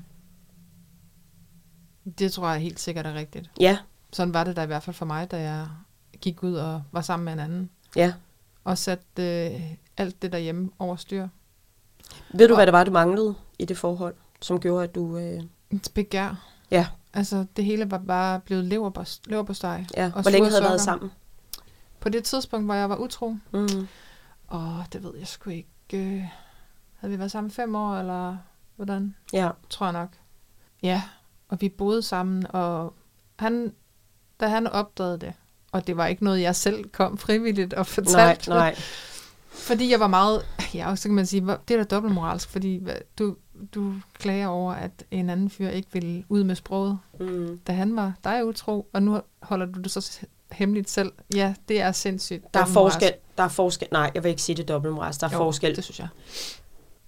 Det 2.19 2.31
tror 2.33 2.49
jeg 2.49 2.61
helt 2.61 2.79
sikkert 2.79 3.05
er 3.05 3.13
rigtigt. 3.13 3.49
Ja, 3.59 3.77
Sådan 4.13 4.33
var 4.33 4.43
det 4.43 4.55
da 4.55 4.63
i 4.63 4.65
hvert 4.65 4.83
fald 4.83 4.93
for 4.93 5.05
mig, 5.05 5.31
da 5.31 5.41
jeg 5.41 5.67
gik 6.21 6.43
ud 6.43 6.53
og 6.53 6.83
var 6.91 7.01
sammen 7.01 7.25
med 7.25 7.33
en 7.33 7.39
anden. 7.39 7.69
ja. 7.95 8.13
Og 8.63 8.77
satte 8.77 9.05
øh, 9.53 9.61
alt 9.97 10.21
det 10.21 10.31
derhjemme 10.31 10.69
over 10.79 10.95
styr. 10.95 11.27
Ved 12.33 12.47
du, 12.47 12.53
Og- 12.53 12.57
hvad 12.57 12.65
det 12.65 12.73
var, 12.73 12.83
du 12.83 12.91
manglede 12.91 13.35
i 13.59 13.65
det 13.65 13.77
forhold, 13.77 14.15
som 14.41 14.59
gjorde, 14.59 14.83
at 14.83 14.95
du... 14.95 15.17
Øh, 15.17 15.43
Et 15.71 15.89
begær. 15.93 16.45
ja, 16.71 16.87
Altså, 17.13 17.45
det 17.55 17.65
hele 17.65 17.91
var 17.91 17.97
bare 17.97 18.39
blevet 18.39 18.73
leverpos- 18.73 19.21
leverpostej. 19.25 19.85
ja. 19.97 20.11
Og 20.15 20.21
Hvor 20.21 20.31
længe 20.31 20.49
havde 20.49 20.61
I 20.61 20.63
været 20.63 20.81
sammen? 20.81 21.11
På 21.99 22.09
det 22.09 22.23
tidspunkt, 22.23 22.65
hvor 22.65 22.73
jeg 22.73 22.89
var 22.89 22.95
utro, 22.95 23.35
Mm. 23.51 23.87
og 24.47 24.83
det 24.93 25.03
ved 25.03 25.11
jeg 25.17 25.27
sgu 25.27 25.49
ikke, 25.49 25.67
øh, 25.93 26.23
havde 26.95 27.11
vi 27.11 27.19
været 27.19 27.31
sammen 27.31 27.51
fem 27.51 27.75
år, 27.75 27.95
eller 27.95 28.37
hvordan? 28.75 29.15
Ja, 29.33 29.49
Tror 29.69 29.85
jeg 29.85 29.93
nok. 29.93 30.09
Ja, 30.83 31.01
og 31.49 31.61
vi 31.61 31.69
boede 31.69 32.01
sammen, 32.01 32.45
og 32.49 32.93
han, 33.39 33.73
da 34.39 34.47
han 34.47 34.67
opdagede 34.67 35.17
det, 35.17 35.33
og 35.75 35.87
det 35.87 35.97
var 35.97 36.07
ikke 36.07 36.23
noget, 36.23 36.41
jeg 36.41 36.55
selv 36.55 36.83
kom 36.91 37.17
frivilligt 37.17 37.73
og 37.73 37.77
nej, 37.77 37.83
fortalte, 37.85 38.49
nej. 38.49 38.75
fordi 39.49 39.91
jeg 39.91 39.99
var 39.99 40.07
meget, 40.07 40.41
ja, 40.73 40.95
så 40.95 41.07
kan 41.07 41.15
man 41.15 41.25
sige, 41.25 41.41
det 41.67 41.73
er 41.73 41.77
da 41.77 41.83
dobbeltmoralsk, 41.83 42.49
fordi 42.49 42.81
du, 43.19 43.35
du 43.75 43.93
klager 44.19 44.47
over, 44.47 44.73
at 44.73 44.91
en 45.11 45.29
anden 45.29 45.49
fyr 45.49 45.69
ikke 45.69 45.89
vil 45.93 46.25
ud 46.29 46.43
med 46.43 46.55
sproget, 46.55 46.99
Mm. 47.19 47.59
da 47.67 47.71
han 47.71 47.95
var 47.95 48.13
dig 48.23 48.45
utro, 48.45 48.87
og 48.93 49.03
nu 49.03 49.21
holder 49.41 49.65
du 49.65 49.79
det 49.81 49.91
så 49.91 50.19
hemmeligt 50.51 50.89
selv. 50.89 51.11
Ja, 51.35 51.53
det 51.69 51.81
er 51.81 51.91
sindssygt. 51.91 52.53
Der 52.53 52.59
er 52.59 52.65
forskel. 52.65 53.11
Der 53.37 53.43
er 53.43 53.47
forskel. 53.47 53.87
Nej, 53.91 54.11
jeg 54.15 54.23
vil 54.23 54.29
ikke 54.29 54.41
sige 54.41 54.55
det 54.55 54.67
dobbeltmoralsk. 54.67 55.21
Der 55.21 55.27
er 55.27 55.31
Jo, 55.31 55.37
forskel. 55.37 55.75
det 55.75 55.83
synes 55.83 55.99
jeg. 55.99 56.07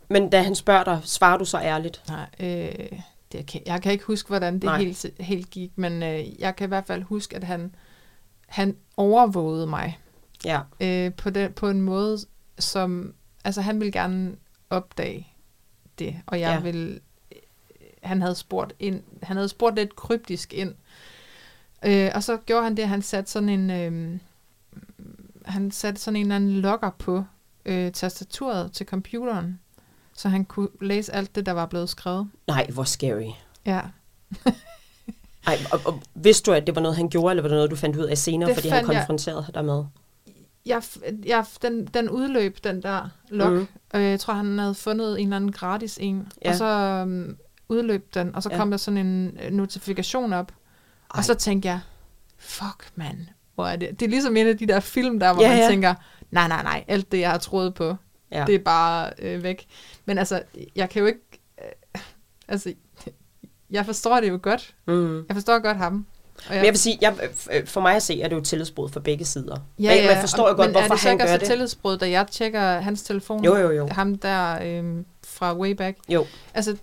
Men 0.10 0.30
da 0.30 0.42
han 0.42 0.56
spørger 0.56 0.84
dig, 0.84 1.00
svarer 1.04 1.38
du 1.38 1.46
så 1.46 1.58
ærligt? 1.60 2.02
Nej, 2.10 2.26
øh, 2.40 3.00
det 3.32 3.46
kan, 3.46 3.62
jeg 3.66 3.82
kan 3.82 3.92
ikke 3.92 4.04
huske, 4.06 4.28
hvordan 4.28 4.54
det 4.54 4.64
Nej. 4.64 4.78
helt, 4.78 5.06
helt 5.20 5.50
gik, 5.50 5.72
men 5.76 6.04
øh, 6.04 6.40
jeg 6.42 6.56
kan 6.56 6.68
i 6.68 6.68
hvert 6.68 6.86
fald 6.88 7.04
huske, 7.04 7.36
at 7.36 7.44
han, 7.44 7.76
han 8.48 8.76
overvågede 8.98 9.68
mig 9.68 10.00
Ja. 10.46 10.62
øh, 10.80 11.14
på, 11.14 11.30
den, 11.30 11.54
på 11.54 11.70
en 11.70 11.82
måde, 11.82 12.18
som 12.60 13.14
altså 13.44 13.62
han 13.62 13.80
ville 13.80 13.92
gerne 13.92 14.36
opdage 14.70 15.28
det, 16.00 16.22
og 16.26 16.40
jeg 16.40 16.48
Ja. 16.48 16.54
ja. 16.54 16.60
vil, 16.60 17.00
han 18.04 18.22
havde 18.22 18.36
spurgt 18.36 18.74
ind, 18.80 19.04
han 19.24 19.36
havde 19.38 19.50
spurgt 19.50 19.76
lidt 19.76 19.96
kryptisk 19.96 20.54
ind, 20.54 20.76
øh, 21.86 22.12
og 22.16 22.24
så 22.24 22.38
gjorde 22.38 22.64
han 22.64 22.78
det, 22.78 22.88
han 22.88 23.02
satte 23.02 23.32
sådan 23.32 23.50
en, 23.50 23.70
øh, 23.72 24.20
han 25.46 25.72
satte 25.72 26.02
sådan 26.02 26.16
en 26.16 26.22
eller 26.22 26.36
anden 26.36 26.52
logger 26.62 26.90
på 26.90 27.24
øh, 27.66 27.92
tastaturet 27.92 28.72
til 28.72 28.86
computeren, 28.86 29.60
så 30.14 30.30
han 30.30 30.46
kunne 30.46 30.70
læse 30.82 31.14
alt 31.14 31.36
det, 31.36 31.46
der 31.46 31.52
var 31.52 31.66
blevet 31.66 31.90
skrevet. 31.90 32.30
Nej, 32.48 32.68
hvor 32.74 32.84
scary. 32.84 33.32
Ja, 33.66 33.82
Ej, 35.48 35.58
og, 35.72 35.80
og 35.86 36.02
vidste 36.16 36.52
du, 36.52 36.56
at 36.56 36.68
det 36.68 36.76
var 36.76 36.82
noget, 36.82 36.98
han 36.98 37.10
gjorde, 37.10 37.32
eller 37.32 37.42
var 37.42 37.48
det 37.50 37.56
noget, 37.56 37.72
du 37.72 37.76
fandt 37.76 37.96
ud 37.96 38.04
af 38.04 38.18
senere, 38.18 38.50
Det 38.50 38.56
fordi 38.58 38.68
han 38.70 38.78
fandt 38.86 38.94
jeg- 38.94 39.02
konfronterede 39.02 39.46
dig 39.54 39.66
med? 39.66 39.84
jeg, 40.66 40.84
jeg, 41.26 41.46
den, 41.62 41.86
den 41.86 42.10
udløb, 42.10 42.58
den 42.64 42.84
der. 42.84 43.10
Mhm. 43.32 43.42
Mm. 43.50 43.68
Øh, 44.00 44.04
jeg 44.04 44.20
tror, 44.20 44.34
han 44.34 44.60
havde 44.60 44.76
fundet 44.76 45.20
en 45.22 45.28
eller 45.28 45.36
anden 45.36 45.52
gratis 45.52 45.98
en. 46.02 46.28
Ja. 46.46 46.50
Og 46.50 46.56
så 46.56 47.02
um, 47.04 47.38
udløb 47.70 48.14
den, 48.14 48.36
og 48.36 48.44
så 48.44 48.50
Ja. 48.52 48.58
kom 48.58 48.72
der 48.72 48.78
sådan 48.78 48.98
en 48.98 49.38
øh, 49.44 49.52
notifikation 49.52 50.34
op. 50.34 50.52
Ej. 50.52 51.18
Og 51.18 51.24
så 51.26 51.34
tænkte 51.34 51.70
jeg, 51.70 51.80
fuck 52.38 52.92
mand, 52.96 53.18
hvor 53.56 53.68
er 53.68 53.76
det? 53.76 54.00
Det 54.00 54.06
er 54.06 54.10
ligesom 54.10 54.38
en 54.38 54.48
af 54.48 54.58
de 54.58 54.68
der 54.68 54.80
film, 54.80 55.20
der 55.20 55.34
hvor 55.34 55.44
Ja, 55.44 55.50
man 55.50 55.58
ja. 55.58 55.68
tænker, 55.70 55.94
nej, 56.32 56.48
nej, 56.48 56.64
nej, 56.64 56.84
alt 56.88 57.12
det, 57.12 57.20
jeg 57.20 57.32
har 57.32 57.38
troet 57.38 57.74
på, 57.74 57.96
ja. 58.32 58.44
det 58.48 58.56
er 58.56 58.60
bare 58.60 59.12
øh, 59.20 59.44
væk. 59.44 59.66
Men 60.06 60.18
altså, 60.18 60.42
jeg 60.76 60.90
kan 60.90 61.00
jo 61.00 61.06
ikke... 61.06 61.20
Øh, 61.64 62.02
altså, 62.48 62.74
jeg 63.72 63.86
forstår 63.86 64.20
det 64.20 64.30
jo 64.30 64.40
godt. 64.42 64.74
Mm. 64.88 65.18
Jeg 65.28 65.36
forstår 65.36 65.60
godt 65.60 65.78
ham. 65.78 66.06
Og 66.38 66.44
Men 66.56 66.66
jeg 66.66 66.74
vil 66.74 66.80
sige, 66.80 66.98
jeg, 67.02 67.14
øh, 67.54 67.68
for 67.68 67.82
mig 67.82 67.96
at 67.96 68.04
se, 68.04 68.22
er 68.22 68.28
det 68.28 68.36
jo 68.36 68.42
tillidsbrud 68.42 68.90
for 68.90 69.00
begge 69.00 69.26
sider. 69.26 69.56
Ja, 69.80 69.90
Men 69.96 70.04
ja. 70.04 70.12
Man 70.14 70.22
forstår 70.22 70.50
jo 70.50 70.56
godt, 70.56 70.68
men 70.68 70.72
hvorfor 70.72 70.86
er 70.88 70.90
det 70.90 71.00
så 71.02 71.08
han 71.08 71.14
ikke 71.16 71.26
gør 71.26 71.32
også 71.34 71.40
det. 71.40 71.48
tillidsbrud, 71.48 71.98
da 71.98 72.10
jeg 72.10 72.28
tjekker 72.32 72.62
hans 72.62 73.04
telefon? 73.04 73.44
Jo, 73.46 73.56
jo, 73.58 73.72
jo. 73.72 73.88
Ham 73.92 74.16
der 74.16 74.58
øhm, 74.64 75.06
fra 75.28 75.58
way 75.58 75.72
back. 75.72 75.98
Jo. 76.10 76.26
Altså, 76.54 76.76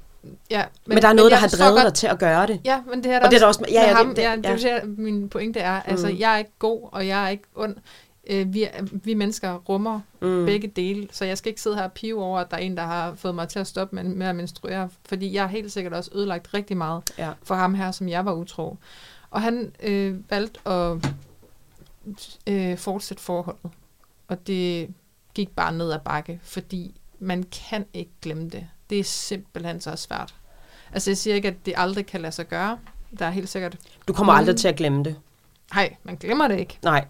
ja. 0.50 0.62
Men, 0.86 0.94
men 0.94 1.02
der 1.02 1.08
er 1.08 1.12
noget, 1.12 1.30
der 1.30 1.36
jeg 1.36 1.40
har 1.40 1.48
drevet 1.48 1.74
godt, 1.74 1.84
dig 1.86 1.94
til 1.94 2.06
at 2.06 2.18
gøre 2.18 2.46
det. 2.46 2.60
Ja, 2.64 2.80
men 2.90 3.02
det 3.04 3.12
her 3.12 3.20
Og 3.24 3.30
det 3.30 3.36
er 3.36 3.40
der 3.40 3.46
også... 3.46 3.64
Ja, 3.68 3.82
ja, 3.82 3.94
ham, 3.94 4.06
det, 4.08 4.16
det, 4.16 4.22
ja, 4.22 4.36
det, 4.36 4.64
ja. 4.64 4.74
det, 4.80 4.98
min 4.98 5.28
pointe 5.28 5.60
er. 5.60 5.80
Altså, 5.82 6.06
Mm. 6.08 6.16
jeg 6.18 6.34
er 6.34 6.38
ikke 6.38 6.58
god, 6.58 6.88
og 6.92 7.06
jeg 7.06 7.24
er 7.24 7.28
ikke 7.28 7.44
ond. 7.56 7.76
Øh, 8.26 8.54
vi, 8.54 8.66
vi 8.92 9.14
mennesker 9.14 9.54
rummer 9.54 10.00
Mm. 10.20 10.44
begge 10.46 10.68
dele, 10.68 11.08
så 11.10 11.24
jeg 11.24 11.38
skal 11.38 11.48
ikke 11.50 11.60
sidde 11.60 11.76
her 11.76 11.82
og 11.84 11.92
pive 11.92 12.22
over, 12.22 12.38
at 12.40 12.50
der 12.50 12.56
er 12.56 12.60
en, 12.60 12.76
der 12.76 12.82
har 12.82 13.14
fået 13.14 13.34
mig 13.34 13.48
til 13.48 13.58
at 13.58 13.66
stoppe 13.66 13.96
med, 13.96 14.04
med 14.04 14.26
at 14.26 14.34
menstruere, 14.36 14.88
fordi 15.08 15.34
jeg 15.34 15.42
har 15.42 15.48
helt 15.48 15.72
sikkert 15.72 15.92
også 15.92 16.10
ødelagt 16.14 16.54
rigtig 16.54 16.76
meget 16.76 17.02
Ja. 17.18 17.32
for 17.42 17.54
ham 17.54 17.74
her, 17.74 17.90
som 17.90 18.08
jeg 18.08 18.24
var 18.24 18.32
utro. 18.32 18.76
Og 19.30 19.42
han 19.42 19.72
øh, 19.82 20.30
valgte 20.30 20.68
at 20.68 20.96
øh, 22.46 22.78
fortsætte 22.78 23.22
forholdet. 23.22 23.70
Og 24.28 24.46
det 24.46 24.88
gik 25.34 25.48
bare 25.56 25.72
ned 25.72 25.92
ad 25.92 25.98
bakke, 26.04 26.40
fordi 26.42 26.94
man 27.18 27.42
kan 27.70 27.86
ikke 27.94 28.10
glemme 28.22 28.48
det. 28.48 28.66
Det 28.90 28.98
er 28.98 29.04
simpelthen 29.04 29.80
så 29.80 29.96
svært. 29.96 30.34
Altså 30.92 31.10
jeg 31.10 31.16
siger 31.18 31.34
ikke, 31.36 31.48
at 31.48 31.66
det 31.66 31.74
aldrig 31.76 32.06
kan 32.06 32.20
lade 32.20 32.32
sig 32.32 32.48
gøre. 32.48 32.78
Der 33.18 33.26
er 33.26 33.30
helt 33.30 33.48
sikkert... 33.48 33.76
Du 34.08 34.12
kommer 34.12 34.32
Mm. 34.32 34.38
aldrig 34.38 34.56
til 34.56 34.68
at 34.68 34.76
glemme 34.76 35.04
det. 35.04 35.16
Nej, 35.74 35.96
man 36.04 36.16
glemmer 36.16 36.48
det 36.48 36.58
ikke. 36.58 36.78
Nej, 36.82 37.04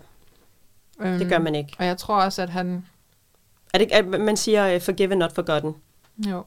Øhm, 1.00 1.18
det 1.18 1.28
gør 1.28 1.38
man 1.38 1.54
ikke. 1.54 1.76
Og 1.78 1.86
jeg 1.86 1.98
tror 1.98 2.22
også, 2.22 2.42
at 2.42 2.50
han... 2.50 2.86
Er 3.74 3.78
det, 3.78 3.92
at 3.92 4.06
man 4.20 4.36
siger, 4.36 4.76
uh, 4.76 4.82
forgiven, 4.82 5.18
not 5.18 5.32
forgotten? 5.32 5.74
Jo. 6.26 6.44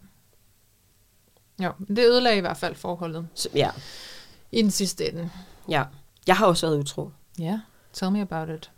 Jo, 1.64 1.72
det 1.88 2.00
ødelagde 2.00 2.38
i 2.38 2.42
hvert 2.42 2.58
fald 2.58 2.76
forholdet. 2.76 3.28
Så, 3.34 3.50
ja, 3.56 3.70
I 4.52 4.62
den 4.62 4.72
sidste 4.72 5.10
ende. 5.12 5.30
ja. 5.70 5.84
Jeg 6.28 6.36
har 6.36 6.46
også 6.46 6.68
været 6.68 6.80
utro. 6.80 7.12
Ja, 7.40 7.44
yeah. 7.44 7.60
tell 7.94 8.12
me 8.12 8.22
about 8.22 8.50
it. 8.50 8.72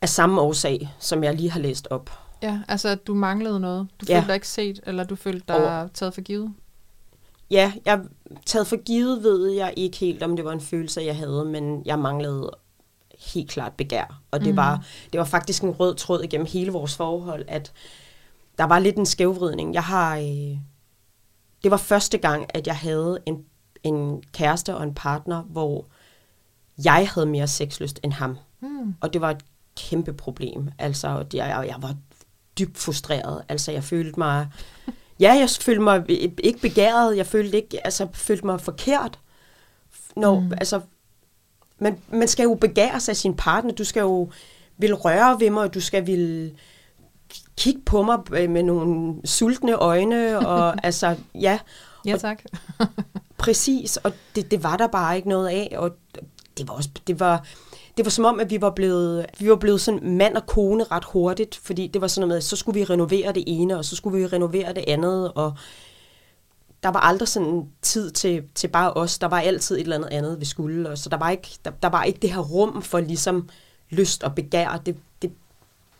Af 0.00 0.08
samme 0.08 0.40
årsag, 0.40 0.94
som 0.98 1.24
jeg 1.24 1.34
lige 1.34 1.50
har 1.50 1.60
læst 1.60 1.88
op. 1.90 2.10
Ja, 2.42 2.60
altså 2.68 2.88
at 2.88 3.06
du 3.06 3.14
manglede 3.14 3.60
noget. 3.60 3.88
Du 4.00 4.06
Ja. 4.08 4.16
følte 4.16 4.26
dig 4.28 4.34
ikke 4.34 4.48
set, 4.48 4.80
eller 4.86 5.04
du 5.04 5.16
følte 5.16 5.44
dig 5.48 5.90
taget 5.94 6.14
for 6.14 6.20
givet. 6.20 6.54
Ja, 7.50 7.72
jeg 7.84 8.00
taget 8.46 8.66
for 8.66 8.76
givet 8.84 9.22
ved 9.22 9.50
jeg 9.50 9.74
ikke 9.76 9.96
helt, 9.96 10.22
om 10.22 10.36
det 10.36 10.44
var 10.44 10.52
en 10.52 10.60
følelse, 10.60 11.00
jeg 11.00 11.16
havde, 11.16 11.44
men 11.44 11.82
jeg 11.86 11.98
manglede 11.98 12.50
helt 13.18 13.50
klart 13.50 13.72
begær. 13.72 14.22
Og 14.30 14.40
det, 14.40 14.48
Mhm. 14.48 14.56
var, 14.56 14.84
det 15.12 15.18
var 15.18 15.24
faktisk 15.26 15.62
en 15.62 15.70
rød 15.70 15.94
tråd 15.94 16.22
igennem 16.24 16.46
hele 16.52 16.70
vores 16.72 16.96
forhold, 16.96 17.44
at 17.48 17.72
der 18.58 18.64
var 18.64 18.78
lidt 18.78 18.96
en 18.96 19.06
skævvridning. 19.06 19.74
Jeg 19.74 19.82
har... 19.84 20.16
Øh, 20.16 20.58
det 21.62 21.70
var 21.70 21.76
første 21.76 22.18
gang, 22.18 22.46
at 22.56 22.66
jeg 22.66 22.76
havde 22.76 23.18
en, 23.26 23.44
en 23.82 24.22
kæreste 24.32 24.76
og 24.76 24.82
en 24.82 24.94
partner, 24.94 25.42
hvor 25.42 25.86
jeg 26.84 27.08
havde 27.14 27.26
mere 27.26 27.46
sexlyst 27.48 28.00
end 28.04 28.12
ham. 28.12 28.38
Mm. 28.60 28.94
Og 29.00 29.12
det 29.12 29.20
var 29.20 29.30
et 29.30 29.42
kæmpe 29.76 30.12
problem. 30.12 30.68
Altså, 30.78 31.22
det- 31.22 31.34
jeg, 31.34 31.64
jeg 31.68 31.76
var 31.78 31.94
dybt 32.58 32.78
frustreret. 32.78 33.42
Altså, 33.48 33.72
jeg 33.72 33.84
følte 33.84 34.18
mig... 34.20 34.48
Ja, 35.20 35.32
jeg 35.34 35.50
følte 35.50 35.80
mig 35.82 36.04
ikke 36.44 36.58
begæret. 36.60 37.16
Jeg 37.16 37.26
følte 37.26 37.56
ikke, 37.56 37.86
altså, 37.86 38.08
følte 38.12 38.46
mig 38.46 38.60
forkert. 38.60 39.18
Når, 40.16 40.40
mm. 40.40 40.46
Mm. 40.46 40.52
altså, 40.52 40.80
man, 41.78 41.98
man 42.08 42.28
skal 42.28 42.44
jo 42.44 42.54
begære 42.54 43.00
sig 43.00 43.12
af 43.12 43.16
sin 43.16 43.34
partner. 43.34 43.72
Du 43.72 43.84
skal 43.84 44.00
jo 44.00 44.30
vil 44.78 44.94
røre 44.94 45.40
ved 45.40 45.50
mig, 45.50 45.62
og 45.62 45.74
du 45.74 45.80
skal 45.80 46.06
vil 46.06 46.52
kigge 47.56 47.80
på 47.86 48.02
mig 48.02 48.18
øh, 48.32 48.50
med 48.50 48.62
nogle 48.62 49.14
sultne 49.24 49.72
øjne. 49.72 50.38
Og 50.38 50.74
altså, 50.86 51.16
ja, 51.34 51.58
Ja, 52.06 52.16
tak. 52.16 52.42
Præcis, 53.38 53.96
og 53.96 54.12
det, 54.36 54.50
det 54.50 54.62
var 54.62 54.76
der 54.76 54.86
bare 54.86 55.16
ikke 55.16 55.28
noget 55.28 55.48
af, 55.48 55.74
og 55.78 55.90
det 56.58 56.68
var 56.68 56.74
også, 56.74 56.88
det 57.06 57.20
var, 57.20 57.44
det 57.96 58.04
var 58.04 58.10
som 58.10 58.24
om, 58.24 58.40
at 58.40 58.50
vi 58.50 58.60
var 58.60 58.70
blevet, 58.70 59.26
vi 59.38 59.50
var 59.50 59.56
blevet 59.56 59.80
sådan 59.80 60.16
mand 60.16 60.36
og 60.36 60.46
kone 60.46 60.84
ret 60.84 61.04
hurtigt, 61.04 61.56
fordi 61.56 61.86
det 61.86 62.00
var 62.00 62.08
sådan 62.08 62.28
noget 62.28 62.36
med, 62.36 62.40
så 62.40 62.56
skulle 62.56 62.80
vi 62.80 62.84
renovere 62.84 63.32
det 63.32 63.44
ene, 63.46 63.78
og 63.78 63.84
så 63.84 63.96
skulle 63.96 64.18
vi 64.18 64.26
renovere 64.26 64.74
det 64.74 64.84
andet, 64.86 65.32
og 65.34 65.52
der 66.86 66.92
var 66.92 67.00
aldrig 67.00 67.28
sådan 67.28 67.68
tid 67.82 68.10
til, 68.10 68.42
til 68.54 68.68
bare 68.68 68.92
os, 68.92 69.18
der 69.18 69.26
var 69.26 69.40
altid 69.40 69.76
et 69.76 69.80
eller 69.80 69.96
andet 69.96 70.08
andet, 70.08 70.40
vi 70.40 70.44
skulle, 70.44 70.90
og 70.90 70.98
så 70.98 71.08
der 71.08 71.16
var 71.16 71.30
ikke, 71.30 71.48
der, 71.64 71.70
der 71.70 71.88
var 71.88 72.02
ikke 72.04 72.18
det 72.22 72.32
her 72.32 72.40
rum 72.40 72.82
for 72.82 73.00
ligesom 73.00 73.48
lyst 73.90 74.22
og 74.24 74.34
begær, 74.34 74.76
det, 74.86 74.96
det, 75.22 75.32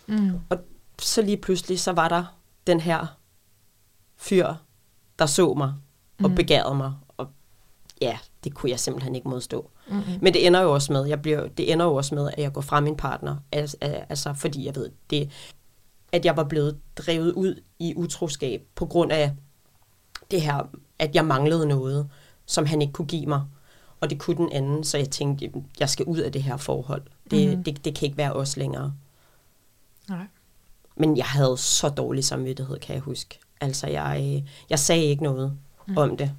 Mm. 0.09 0.31
og 0.51 0.59
så 0.99 1.23
lige 1.23 1.37
pludselig, 1.37 1.81
så 1.81 1.93
var 1.93 2.09
der 2.09 2.25
den 2.67 2.81
her 2.81 3.07
fyr, 4.17 4.55
der 5.19 5.27
så 5.27 5.55
mig 5.55 5.75
og 6.23 6.31
Mm. 6.31 6.37
begærede 6.37 6.75
mig. 6.75 6.93
Og 7.17 7.29
ja, 8.01 8.19
det 8.45 8.55
kunne 8.55 8.71
jeg 8.71 8.81
simpelthen 8.81 9.15
ikke 9.15 9.29
modstå. 9.29 9.71
Mm. 9.89 10.03
Men 10.23 10.35
det 10.35 10.47
ender 10.47 10.61
jo 10.61 10.73
også 10.75 10.93
med, 10.93 11.05
jeg 11.07 11.23
bliver, 11.23 11.49
det 11.49 11.73
ender 11.73 11.87
jo 11.87 11.95
også 11.95 12.15
med, 12.15 12.31
at 12.33 12.39
jeg 12.43 12.53
går 12.53 12.61
fra 12.61 12.81
min 12.81 12.97
partner. 12.97 13.37
Altså, 13.53 13.77
altså 13.83 14.35
fordi 14.35 14.67
jeg 14.67 14.77
ved, 14.77 14.91
det, 15.11 15.31
at 16.13 16.25
jeg 16.25 16.37
var 16.37 16.45
blevet 16.45 16.79
drevet 16.97 17.33
ud 17.33 17.61
i 17.79 17.95
utroskab 17.97 18.63
på 18.75 18.87
grund 18.87 19.13
af 19.13 19.33
det 20.31 20.43
her, 20.43 20.69
at 20.99 21.15
jeg 21.15 21.25
manglede 21.25 21.67
noget, 21.67 22.09
som 22.47 22.67
han 22.67 22.83
ikke 22.83 22.93
kunne 22.93 23.09
give 23.09 23.27
mig. 23.27 23.45
Og 24.01 24.11
det 24.11 24.19
kunne 24.19 24.37
den 24.37 24.53
anden, 24.53 24.85
så 24.85 24.99
jeg 24.99 25.11
tænkte, 25.11 25.51
jeg 25.81 25.89
skal 25.89 26.05
ud 26.05 26.19
af 26.19 26.33
det 26.33 26.43
her 26.43 26.57
forhold. 26.57 27.03
Det, 27.31 27.59
mm. 27.59 27.65
det, 27.65 27.85
det 27.85 27.95
kan 27.95 28.07
ikke 28.07 28.19
være 28.19 28.33
os 28.33 28.57
længere. 28.57 28.93
Nej. 30.09 30.27
Men 30.97 31.17
jeg 31.17 31.27
havde 31.27 31.57
så 31.57 31.89
dårlig 31.89 32.25
samvittighed, 32.25 32.79
kan 32.79 32.95
jeg 32.95 33.03
huske. 33.03 33.39
Altså, 33.61 33.87
jeg, 33.87 34.45
jeg 34.71 34.79
sagde 34.79 35.05
ikke 35.05 35.23
noget 35.23 35.59
Mm. 35.87 35.93
mm. 35.93 35.99
om 35.99 36.17
det. 36.17 36.33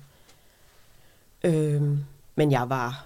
Øhm, 1.43 2.03
men 2.35 2.51
jeg 2.51 2.69
var, 2.69 3.05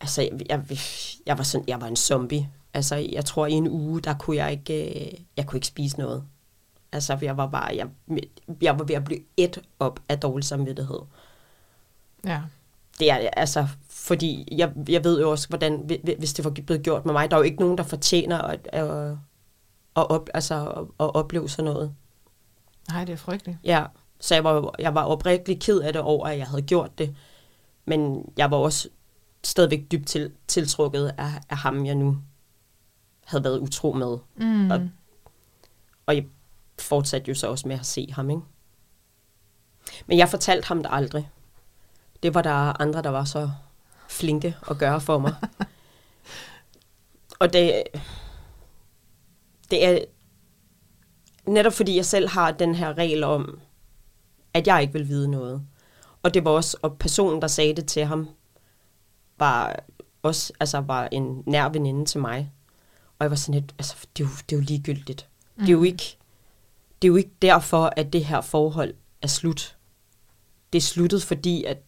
altså, 0.00 0.22
jeg, 0.22 0.30
jeg, 0.48 0.78
jeg 1.26 1.38
var 1.38 1.44
sådan, 1.44 1.68
jeg 1.68 1.80
var 1.80 1.86
en 1.86 1.96
zombie. 1.96 2.48
Altså, 2.74 2.96
jeg 2.96 3.24
tror, 3.24 3.46
i 3.46 3.52
en 3.52 3.68
uge, 3.68 4.00
der 4.00 4.14
kunne 4.14 4.36
jeg 4.36 4.52
ikke, 4.52 5.06
øh, 5.06 5.20
jeg 5.36 5.46
kunne 5.46 5.56
ikke 5.56 5.66
spise 5.66 5.98
noget. 5.98 6.24
Altså, 6.92 7.18
jeg 7.22 7.36
var 7.36 7.46
bare, 7.46 7.76
jeg, 7.76 7.88
jeg 8.62 8.78
var 8.78 8.84
ved 8.84 8.94
at 8.94 9.04
blive 9.04 9.20
et 9.36 9.58
op 9.78 10.00
af 10.08 10.20
dårlig 10.20 10.44
samvittighed. 10.44 10.98
Ja. 12.26 12.40
Det 12.98 13.10
er 13.10 13.14
altså, 13.36 13.66
fordi 13.90 14.48
jeg, 14.56 14.72
jeg 14.88 15.04
ved 15.04 15.20
jo 15.20 15.30
også, 15.30 15.48
hvordan, 15.48 15.80
hvi- 15.86 16.14
hvis 16.18 16.32
det 16.32 16.44
var 16.44 16.50
blevet 16.50 16.82
gjort 16.82 17.04
med 17.06 17.12
mig, 17.12 17.30
der 17.30 17.36
er 17.36 17.40
jo 17.40 17.44
ikke 17.44 17.60
nogen, 17.60 17.78
der 17.78 17.84
fortjener 17.84 18.38
at, 18.38 18.68
at, 18.72 18.84
at, 19.96 20.10
op, 20.10 20.28
altså, 20.34 20.66
at, 20.70 20.82
at 21.00 21.14
opleve 21.14 21.48
sådan 21.48 21.64
noget. 21.72 21.94
Nej, 22.88 23.04
det 23.04 23.12
er 23.12 23.16
frygteligt. 23.16 23.58
Ja, 23.64 23.84
så 24.20 24.34
jeg 24.34 24.44
var, 24.44 24.74
jeg 24.78 24.94
var 24.94 25.04
oprigtig 25.04 25.60
ked 25.60 25.80
af 25.80 25.92
det 25.92 26.02
over, 26.02 26.26
at 26.26 26.38
jeg 26.38 26.46
havde 26.46 26.62
gjort 26.62 26.98
det. 26.98 27.16
Men 27.84 28.24
jeg 28.36 28.50
var 28.50 28.56
også 28.56 28.88
stadigvæk 29.44 29.86
dybt 29.92 30.06
til, 30.06 30.32
tiltrukket 30.48 31.14
af, 31.18 31.30
af 31.50 31.56
ham, 31.56 31.86
jeg 31.86 31.94
nu 31.94 32.18
havde 33.24 33.44
været 33.44 33.58
utro 33.58 33.92
med. 33.92 34.18
Mm. 34.36 34.70
Og- 34.70 34.88
Og 36.06 36.14
jeg 36.16 36.24
fortsatte 36.82 37.28
jo 37.28 37.34
så 37.34 37.48
også 37.48 37.68
med 37.68 37.78
at 37.78 37.86
se 37.86 38.08
ham, 38.12 38.30
ikke? 38.30 38.42
Men 40.06 40.18
jeg 40.18 40.28
fortalte 40.28 40.68
ham 40.68 40.82
det 40.82 40.90
aldrig. 40.92 41.30
Det 42.22 42.34
var 42.34 42.42
der 42.42 42.80
andre, 42.80 43.02
der 43.02 43.10
var 43.10 43.24
så 43.24 43.50
flinke 44.08 44.56
at 44.70 44.78
gøre 44.78 45.00
for 45.00 45.18
mig. 45.18 45.34
og 47.40 47.52
det, 47.52 47.82
det 49.70 49.84
er 49.84 49.98
netop 51.46 51.72
fordi 51.72 51.96
jeg 51.96 52.04
selv 52.04 52.28
har 52.28 52.50
den 52.50 52.74
her 52.74 52.98
regel 52.98 53.24
om, 53.24 53.60
at 54.54 54.66
jeg 54.66 54.82
ikke 54.82 54.92
vil 54.92 55.08
vide 55.08 55.30
noget. 55.30 55.66
Og 56.22 56.34
det 56.34 56.44
var 56.44 56.50
også, 56.50 56.76
og 56.82 56.98
personen, 56.98 57.42
der 57.42 57.48
sagde 57.48 57.74
det 57.74 57.86
til 57.86 58.04
ham, 58.04 58.28
var 59.38 59.80
også, 60.22 60.52
altså 60.60 60.80
var 60.80 61.08
en 61.12 61.42
nær 61.46 61.68
veninde 61.68 62.04
til 62.04 62.20
mig. 62.20 62.52
Og 63.18 63.24
jeg 63.24 63.30
var 63.30 63.36
sådan 63.36 63.60
lidt, 63.60 63.74
altså, 63.78 63.96
det 64.16 64.24
er 64.24 64.28
jo, 64.28 64.34
det 64.50 64.56
er 64.56 64.60
jo 64.60 64.64
ligegyldigt. 64.66 65.28
Mm. 65.56 65.60
Det 65.60 65.68
er 65.68 65.72
jo 65.72 65.82
ikke, 65.82 66.18
det 67.02 67.08
er 67.08 67.10
jo 67.10 67.16
ikke 67.16 67.34
derfor, 67.42 67.92
at 67.96 68.12
det 68.12 68.24
her 68.24 68.40
forhold 68.40 68.94
er 69.22 69.26
slut. 69.26 69.76
Det 70.72 70.78
er 70.78 70.82
sluttet, 70.82 71.22
fordi 71.22 71.64
at 71.64 71.78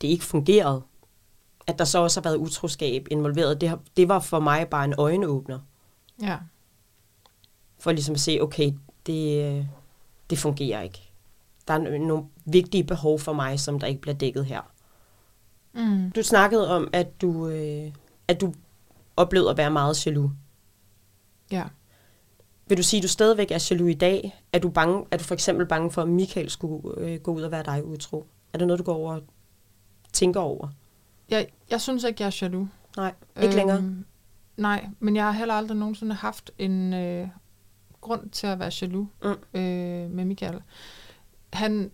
det 0.00 0.08
ikke 0.08 0.24
fungerede. 0.24 0.82
At 1.66 1.78
der 1.78 1.84
så 1.84 1.98
også 1.98 2.20
har 2.20 2.22
været 2.22 2.36
utroskab 2.36 3.06
involveret, 3.10 3.60
det, 3.60 3.68
har, 3.68 3.80
det 3.96 4.08
var 4.08 4.18
for 4.18 4.40
mig 4.40 4.68
bare 4.68 4.84
en 4.84 4.94
øjenåbner. 4.98 5.58
Ja. 6.22 6.38
For 7.78 7.92
ligesom 7.92 8.14
at 8.14 8.20
se, 8.20 8.38
okay, 8.40 8.72
det, 9.06 9.68
det 10.30 10.38
fungerer 10.38 10.82
ikke. 10.82 11.12
Der 11.68 11.74
er 11.74 11.98
nogle 11.98 12.24
vigtige 12.44 12.84
behov 12.84 13.18
for 13.18 13.32
mig, 13.32 13.60
som 13.60 13.80
der 13.80 13.86
ikke 13.86 14.00
bliver 14.00 14.14
dækket 14.14 14.46
her. 14.46 14.60
Mm. 15.72 16.10
Du 16.10 16.22
snakkede 16.22 16.70
om, 16.76 16.88
at 16.92 17.20
du, 17.20 17.48
øh, 17.48 17.92
at 18.28 18.40
du 18.40 18.54
oplevede 19.16 19.50
at 19.50 19.56
være 19.56 19.70
meget 19.70 20.06
jaloux. 20.06 20.30
Ja. 21.50 21.64
Vil 22.66 22.78
du 22.78 22.82
sige, 22.82 22.98
at 22.98 23.02
du 23.02 23.08
stadigvæk 23.08 23.50
er 23.50 23.68
jaloux 23.70 23.90
i 23.90 23.94
dag? 23.94 24.42
Er 24.52 24.58
du, 24.58 24.68
bange, 24.68 25.06
er 25.10 25.16
du 25.16 25.24
for 25.24 25.34
eksempel 25.34 25.66
bange 25.66 25.90
for, 25.90 26.02
at 26.02 26.08
Michael 26.08 26.50
skulle 26.50 26.98
øh, 26.98 27.20
gå 27.20 27.32
ud 27.32 27.42
og 27.42 27.50
være 27.50 27.62
dig 27.62 27.84
utro? 27.84 28.26
Er 28.52 28.58
det 28.58 28.66
noget, 28.66 28.78
du 28.78 28.84
går 28.84 28.94
over 28.94 29.14
og 29.14 29.22
tænker 30.12 30.40
over? 30.40 30.68
Jeg, 31.28 31.48
jeg 31.70 31.80
synes 31.80 32.04
ikke, 32.04 32.22
jeg 32.22 32.26
er 32.26 32.38
jaloux. 32.42 32.68
Nej, 32.96 33.14
ikke 33.36 33.48
øhm, 33.48 33.56
længere. 33.56 33.84
Nej, 34.56 34.88
men 35.00 35.16
jeg 35.16 35.24
har 35.24 35.32
heller 35.32 35.54
aldrig 35.54 35.76
nogensinde 35.76 36.14
haft 36.14 36.50
en 36.58 36.94
øh, 36.94 37.28
grund 38.00 38.30
til 38.30 38.46
at 38.46 38.58
være 38.58 38.70
jaloux 38.82 39.06
mm. 39.22 39.60
øh, 39.60 40.10
med 40.10 40.24
Michael. 40.24 40.62
Han 41.52 41.90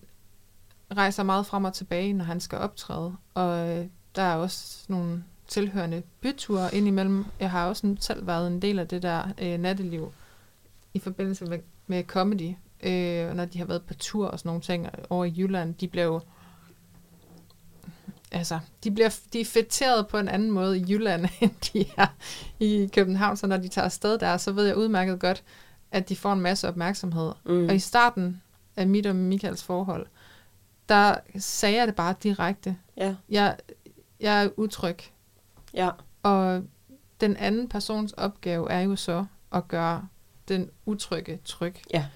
rejser 0.96 1.22
meget 1.22 1.46
frem 1.46 1.64
og 1.64 1.72
tilbage, 1.72 2.12
når 2.12 2.24
han 2.24 2.40
skal 2.40 2.58
optræde, 2.58 3.16
og 3.34 3.68
øh, 3.68 3.86
der 4.16 4.22
er 4.22 4.34
også 4.34 4.84
nogle 4.88 5.24
tilhørende 5.48 6.02
byture 6.20 6.74
indimellem. 6.74 7.24
Jeg 7.40 7.50
har 7.50 7.68
også 7.68 7.96
selv 8.00 8.26
været 8.26 8.46
en 8.46 8.62
del 8.62 8.78
af 8.78 8.88
det 8.88 9.02
der 9.02 9.22
øh, 9.42 9.58
natteliv 9.58 10.12
i 10.98 11.00
forbindelse 11.00 11.44
med, 11.44 11.58
med 11.86 12.04
comedy, 12.04 12.54
øh, 12.82 13.34
når 13.34 13.44
de 13.44 13.58
har 13.58 13.64
været 13.64 13.82
på 13.82 13.94
tur 13.94 14.26
og 14.26 14.38
sådan 14.38 14.48
nogle 14.48 14.62
ting 14.62 14.88
over 15.10 15.24
i 15.24 15.34
Jylland. 15.36 15.74
De 15.74 15.88
blev 15.88 16.20
altså, 18.32 18.58
de, 18.84 18.90
bliver, 18.90 19.18
de 19.32 19.40
er 19.40 19.44
fætteret 19.44 20.08
på 20.08 20.18
en 20.18 20.28
anden 20.28 20.50
måde 20.50 20.78
i 20.78 20.84
Jylland, 20.88 21.26
end 21.40 21.50
de 21.72 21.84
er 21.96 22.06
i 22.58 22.90
København. 22.94 23.36
Så 23.36 23.46
når 23.46 23.56
de 23.56 23.68
tager 23.68 23.84
afsted 23.84 24.18
der, 24.18 24.36
så 24.36 24.52
ved 24.52 24.66
jeg 24.66 24.76
udmærket 24.76 25.20
godt, 25.20 25.44
at 25.90 26.08
de 26.08 26.16
får 26.16 26.32
en 26.32 26.40
masse 26.40 26.68
opmærksomhed. 26.68 27.32
Mm. 27.44 27.68
Og 27.68 27.74
i 27.74 27.78
starten 27.78 28.42
af 28.76 28.86
mit 28.86 29.06
og 29.06 29.16
Michaels 29.16 29.62
forhold, 29.62 30.06
der 30.88 31.14
sagde 31.38 31.76
jeg 31.76 31.86
det 31.86 31.94
bare 31.94 32.14
direkte. 32.22 32.76
Ja. 32.96 33.14
Jeg, 33.28 33.56
jeg 34.20 34.44
er 34.44 34.48
utryg. 34.56 34.98
Ja. 35.74 35.90
Og 36.22 36.62
den 37.20 37.36
anden 37.36 37.68
persons 37.68 38.12
opgave 38.12 38.70
er 38.70 38.80
jo 38.80 38.96
så 38.96 39.24
at 39.52 39.68
gøre 39.68 40.06
den 40.48 40.70
utrygge 40.86 41.40
tryg. 41.44 41.74
Ja. 41.92 42.06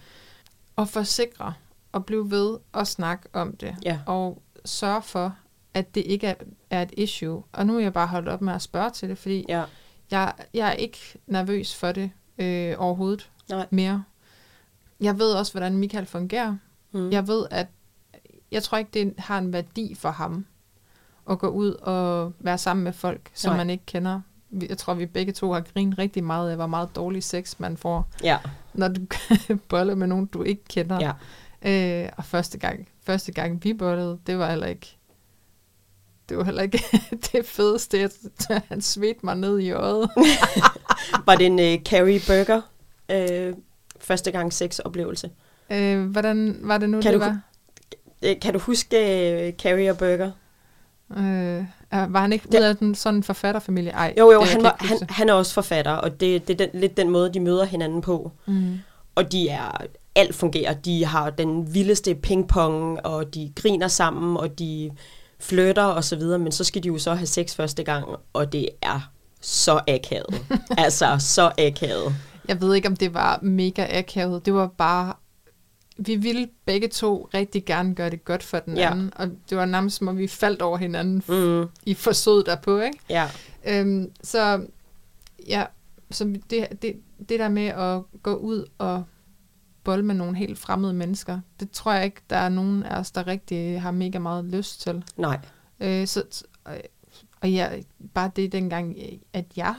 Og 0.77 0.89
forsikre 0.89 1.55
og 1.93 2.07
blive 2.07 2.31
ved 2.31 2.59
at 2.75 2.89
snakke 2.89 3.29
om 3.33 3.57
det. 3.57 3.77
Ja. 3.85 4.01
Og 4.07 4.43
sørge 4.65 5.03
for, 5.03 5.37
at 5.75 5.95
det 5.95 6.01
ikke 6.07 6.27
er, 6.27 6.35
er 6.71 6.83
et 6.83 6.91
issue. 6.97 7.43
Og 7.53 7.67
nu 7.67 7.77
er 7.77 7.81
jeg 7.81 7.93
bare 7.93 8.07
holdt 8.07 8.29
op 8.29 8.41
med 8.41 8.53
at 8.53 8.63
spørge 8.63 8.91
til 8.91 9.09
det, 9.09 9.19
fordi 9.19 9.45
ja. 9.49 9.65
jeg, 10.11 10.35
jeg 10.55 10.69
er 10.69 10.73
ikke 10.73 10.99
nervøs 11.27 11.75
for 11.75 11.93
det 11.93 12.11
øh, 12.39 12.75
overhovedet 12.79 13.31
Nej. 13.51 13.67
mere. 13.71 14.05
Jeg 15.01 15.19
ved 15.19 15.33
også, 15.33 15.53
hvordan 15.53 15.77
Michael 15.77 16.07
fungerer. 16.07 16.57
Mm. 16.93 17.11
Jeg 17.11 17.29
ved, 17.29 17.47
at 17.51 17.67
jeg 18.51 18.63
tror 18.63 18.79
ikke, 18.79 18.91
det 18.95 19.15
har 19.19 19.39
en 19.39 19.53
værdi 19.53 19.95
for 19.95 20.11
ham 20.11 20.47
at 21.31 21.39
gå 21.39 21.49
ud 21.49 21.71
og 21.73 22.33
være 22.39 22.59
sammen 22.59 22.85
med 22.85 22.93
folk, 22.93 23.31
som 23.35 23.51
Nej. 23.51 23.57
man 23.57 23.71
ikke 23.71 23.87
kender. 23.87 24.21
Jeg 24.69 24.79
tror, 24.79 24.95
vi 24.95 25.07
begge 25.07 25.33
to 25.33 25.53
har 25.53 25.61
grinet 25.61 25.99
rigtig 25.99 26.25
meget 26.25 26.51
af, 26.51 26.57
hvor 26.57 26.67
meget 26.67 26.97
dårlig 26.97 27.23
sex 27.23 27.55
man 27.59 27.77
får, 27.77 28.11
ja. 28.25 28.39
når 28.75 28.89
du 28.89 29.01
boller 29.69 29.95
med 29.95 30.07
nogen, 30.07 30.27
du 30.27 30.43
ikke 30.43 30.65
kender. 30.69 30.99
Ja. 31.01 31.13
Øh, 32.05 32.09
og 32.17 32.25
første 32.25 32.59
gang, 32.59 32.89
første 33.03 33.33
gang 33.33 33.65
vi 33.65 33.75
bollede, 33.75 34.19
det 34.27 34.39
var 34.39 34.51
heller 34.51 34.67
ikke 34.67 34.97
det 36.29 36.39
var 36.39 36.45
heller 36.45 36.63
ikke 36.63 36.85
det 37.33 37.47
fedeste, 37.47 37.99
at 37.99 38.13
han 38.69 38.81
svedte 38.81 39.21
mig 39.23 39.37
ned 39.37 39.59
i 39.59 39.71
øjet. 39.71 40.11
var 41.27 41.35
det 41.35 41.47
en 41.47 41.59
uh, 41.59 41.83
Carrie 41.85 42.21
Burger 42.27 42.61
uh, 43.13 43.59
første 44.01 44.31
gang 44.31 44.53
sexoplevelse? 44.53 45.31
Uh, 45.71 46.05
hvordan 46.05 46.59
var 46.61 46.79
det 46.79 46.91
nu, 46.91 47.01
kan 47.01 47.13
det 47.13 47.21
du, 47.21 47.27
var? 47.27 47.41
Kan 48.43 48.53
du 48.53 48.59
huske 48.59 48.97
uh, 48.97 49.63
Carrie 49.63 49.91
og 49.91 49.99
Burger? 49.99 50.31
Uh, 51.09 51.67
var 51.93 52.21
han 52.21 52.33
ikke 52.33 52.47
ud 52.49 52.63
af 52.63 52.77
den 52.77 52.95
sådan 52.95 53.17
en 53.17 53.23
forfatterfamilie? 53.23 53.91
Ej, 53.91 54.15
jo, 54.19 54.33
jo, 54.33 54.41
han, 54.41 54.63
var, 54.63 54.77
han, 54.81 54.99
han 55.09 55.29
er 55.29 55.33
også 55.33 55.55
forfatter, 55.55 55.93
og 55.93 56.21
det, 56.21 56.49
det 56.49 56.61
er 56.61 56.67
den, 56.67 56.81
lidt 56.81 56.97
den 56.97 57.11
måde, 57.11 57.35
de 57.35 57.41
møder 57.41 57.65
hinanden 57.65 58.01
på. 58.01 58.33
Mm. 58.47 58.79
Og 59.15 59.33
de 59.33 59.49
er, 59.49 59.87
alt 60.15 60.35
fungerer. 60.35 60.75
De 60.75 61.05
har 61.05 61.31
den 61.31 61.75
vildeste 61.75 62.15
pingpong, 62.15 63.07
og 63.07 63.35
de 63.35 63.53
griner 63.57 63.89
sammen, 63.89 64.37
og 64.37 64.59
de 64.59 64.91
flytter 65.41 65.85
og 65.85 66.05
så 66.05 66.17
videre, 66.17 66.39
men 66.39 66.53
så 66.53 66.65
skal 66.65 66.83
de 66.83 66.89
jo 66.89 66.99
så 66.99 67.15
have 67.15 67.27
sex 67.27 67.55
første 67.55 67.83
gang, 67.83 68.07
og 68.33 68.53
det 68.53 68.69
er 68.83 69.11
så 69.41 69.81
akavet. 69.89 70.47
altså, 70.85 71.17
så 71.19 71.51
akavet. 71.59 72.15
Jeg 72.49 72.61
ved 72.61 72.75
ikke, 72.75 72.89
om 72.89 72.97
det 72.97 73.15
var 73.15 73.39
mega 73.43 73.99
akavet. 73.99 74.47
Det 74.47 74.55
var 74.55 74.67
bare... 74.67 75.15
Vi 76.07 76.17
ville 76.17 76.49
begge 76.65 76.89
to 76.89 77.29
rigtig 77.35 77.65
gerne 77.65 77.95
gøre 77.95 78.11
det 78.11 78.25
godt 78.25 78.43
for 78.43 78.59
den 78.59 78.77
ja. 78.77 78.91
anden, 78.91 79.13
og 79.17 79.31
det 79.51 79.59
var 79.59 79.65
nærmest 79.65 79.97
som 79.97 80.09
om 80.09 80.19
vi 80.19 80.27
faldt 80.27 80.63
over 80.63 80.79
hinanden 80.79 81.23
mm. 81.29 81.69
i 81.87 81.95
forsøget 81.95 82.47
derpå, 82.47 82.81
ikke? 82.81 82.99
Ja. 83.09 83.29
Øhm, 83.65 84.13
så 84.23 84.67
ja, 85.49 85.65
så 86.11 86.25
det, 86.51 86.83
det, 86.83 86.97
det 87.29 87.39
der 87.39 87.49
med 87.49 87.67
at 87.67 88.03
gå 88.23 88.35
ud 88.35 88.67
og 88.79 89.05
bold 89.85 90.03
med 90.03 90.15
nogle 90.15 90.37
helt 90.37 90.59
fremmede 90.59 90.93
mennesker. 90.93 91.41
Det 91.61 91.71
tror 91.71 91.93
jeg 91.93 92.05
ikke, 92.05 92.21
der 92.31 92.37
er 92.37 92.49
nogen 92.49 92.83
af 92.83 92.99
os, 92.99 93.11
der 93.11 93.27
rigtig 93.27 93.81
har 93.81 93.91
mega 93.91 94.19
meget 94.19 94.45
lyst 94.45 94.81
til. 94.81 95.05
Nej. 95.17 95.41
Øh, 95.81 96.07
så, 96.07 96.45
og 97.41 97.51
ja, 97.51 97.71
bare 98.15 98.31
det 98.37 98.53
dengang, 98.53 98.97
at 99.33 99.45
jeg 99.57 99.75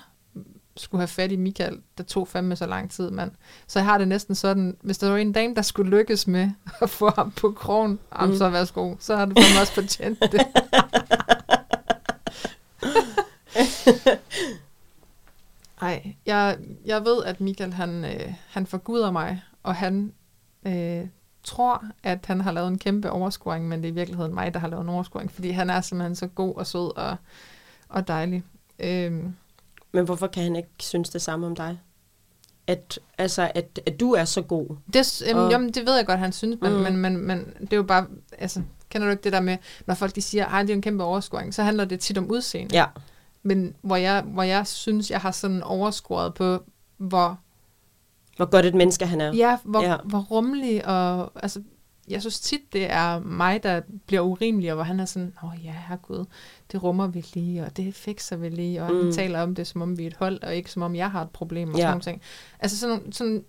skulle 0.78 1.02
have 1.02 1.08
fat 1.08 1.32
i 1.32 1.36
Michael, 1.36 1.80
der 1.98 2.04
tog 2.04 2.28
fandme 2.28 2.56
så 2.56 2.66
lang 2.66 2.92
tid, 2.92 3.12
mand. 3.12 3.32
Så 3.68 3.80
jeg 3.80 3.86
har 3.86 3.98
det 3.98 4.08
næsten 4.08 4.36
sådan, 4.36 4.78
hvis 4.82 4.98
der 4.98 5.10
var 5.10 5.18
en 5.18 5.32
dame, 5.32 5.56
der 5.56 5.62
skulle 5.62 5.90
lykkes 5.90 6.28
med 6.28 6.50
at 6.82 6.90
få 6.90 7.10
ham 7.16 7.32
på 7.32 7.52
krogen, 7.52 8.00
mm. 8.22 8.36
så 8.38 8.50
værsgo, 8.50 8.96
så 9.00 9.16
har 9.16 9.26
du 9.26 9.36
fandme 9.42 9.62
også 9.62 9.74
fortjent 9.74 10.20
det. 10.32 10.42
Ej, 15.82 16.16
jeg, 16.26 16.58
jeg 16.86 17.06
ved, 17.06 17.24
at 17.24 17.42
Michael, 17.42 17.74
han, 17.74 18.06
øh, 18.06 18.34
han 18.50 18.66
forguder 18.66 19.12
mig, 19.12 19.44
og 19.64 19.76
han 19.76 20.14
øh, 20.68 21.08
tror, 21.44 21.84
at 22.04 22.26
han 22.26 22.42
har 22.42 22.52
lavet 22.52 22.68
en 22.68 22.80
kæmpe 22.80 23.12
overscoring, 23.12 23.68
men 23.68 23.82
det 23.82 23.88
er 23.88 23.92
i 23.92 23.96
virkeligheden 23.96 24.34
mig, 24.34 24.54
der 24.54 24.60
har 24.60 24.68
lavet 24.68 24.84
en 24.84 24.90
overscoring, 24.90 25.32
fordi 25.32 25.50
han 25.50 25.70
er 25.70 25.82
simpelthen 25.82 26.16
så 26.16 26.28
god 26.28 26.56
og 26.56 26.68
sød 26.68 26.98
og, 26.98 27.16
og 27.90 28.08
dejlig. 28.08 28.44
Øhm. 28.80 29.36
Men 29.93 30.06
hvorfor 30.06 30.27
kan 30.27 30.43
han 30.43 30.56
ikke 30.56 30.69
synes 30.79 31.10
det 31.10 31.21
samme 31.21 31.45
om 31.45 31.56
dig? 31.56 31.79
At, 32.67 32.99
altså, 33.17 33.51
at, 33.56 33.79
at 33.86 33.99
du 33.99 34.12
er 34.12 34.25
så 34.25 34.41
god? 34.41 34.75
Det, 34.93 35.23
øhm, 35.29 35.39
og... 35.39 35.51
jamen, 35.51 35.69
det 35.69 35.86
ved 35.86 35.95
jeg 35.95 36.06
godt, 36.06 36.19
han 36.19 36.32
synes, 36.32 36.62
men, 36.62 36.73
mm. 36.73 36.79
men, 36.79 36.97
men, 36.97 37.27
men 37.27 37.53
det 37.62 37.73
er 37.73 37.77
jo 37.77 37.84
bare, 37.84 38.08
altså, 38.38 38.62
kender 38.89 39.08
du 39.08 39.12
ikke 39.12 39.23
det 39.23 39.34
der 39.34 39.41
med, 39.41 39.58
når 39.86 39.95
folk 39.95 40.15
de 40.15 40.21
siger, 40.21 40.45
at 40.45 40.67
det 40.67 40.73
er 40.73 40.75
en 40.75 40.82
kæmpe 40.82 41.03
overscoring, 41.03 41.53
så 41.53 41.63
handler 41.63 41.86
det 41.86 41.99
tit 41.99 42.17
om 42.17 42.32
udseende. 42.32 42.75
Ja. 42.75 42.86
Men 43.43 43.75
hvor 43.82 43.95
jeg, 43.95 44.21
hvor 44.21 44.43
jeg 44.43 44.67
synes, 44.67 45.12
jeg 45.12 45.19
har 45.19 45.32
sådan 45.32 45.63
overscoret 45.63 46.34
på, 46.34 46.63
hvor 46.97 47.38
hvor 48.38 48.45
godt 48.45 48.65
et 48.65 48.75
menneske 48.75 49.06
han 49.06 49.21
er. 49.21 49.34
Ja, 49.34 49.58
hvor, 49.63 49.82
ja. 49.82 49.97
hvor 50.06 50.19
rummelig, 50.19 50.86
og 50.88 51.32
altså, 51.36 51.62
jeg 52.08 52.22
synes 52.22 52.39
tit, 52.39 52.74
det 52.74 52.92
er 52.92 53.20
mig, 53.20 53.63
der 53.63 53.82
bliver 54.06 54.22
urimelig, 54.22 54.72
og 54.72 54.76
hvor 54.76 54.84
han 54.84 55.00
er 55.00 55.06
sådan, 55.06 55.34
åh 55.44 55.66
ja, 55.66 55.76
herregud, 55.88 56.26
det 56.72 56.84
rummer 56.84 57.08
vi 57.08 57.26
lige, 57.34 57.66
og 57.66 57.78
det 57.78 57.96
fikser 57.96 58.36
vi 58.36 58.50
lige, 58.50 58.84
og 58.84 58.94
mm. 58.94 59.04
han 59.04 59.13
taler 59.13 59.42
om 59.42 59.56
det, 59.56 59.68
som 59.68 59.82
om 59.82 59.98
vi 59.98 60.04
er 60.04 60.08
et 60.08 60.16
hold, 60.20 60.44
og 60.44 60.56
ikke 60.56 60.72
som 60.72 60.82
om 60.82 60.96
jeg 60.96 61.12
har 61.12 61.22
et 61.22 61.30
problem, 61.30 61.70
og 61.70 61.76
ja. 61.76 61.82
sådan 61.82 61.92
nogle 61.92 62.02
ting. 62.02 62.22
Altså 62.60 62.78
sådan, 62.78 63.12
sådan, 63.12 63.46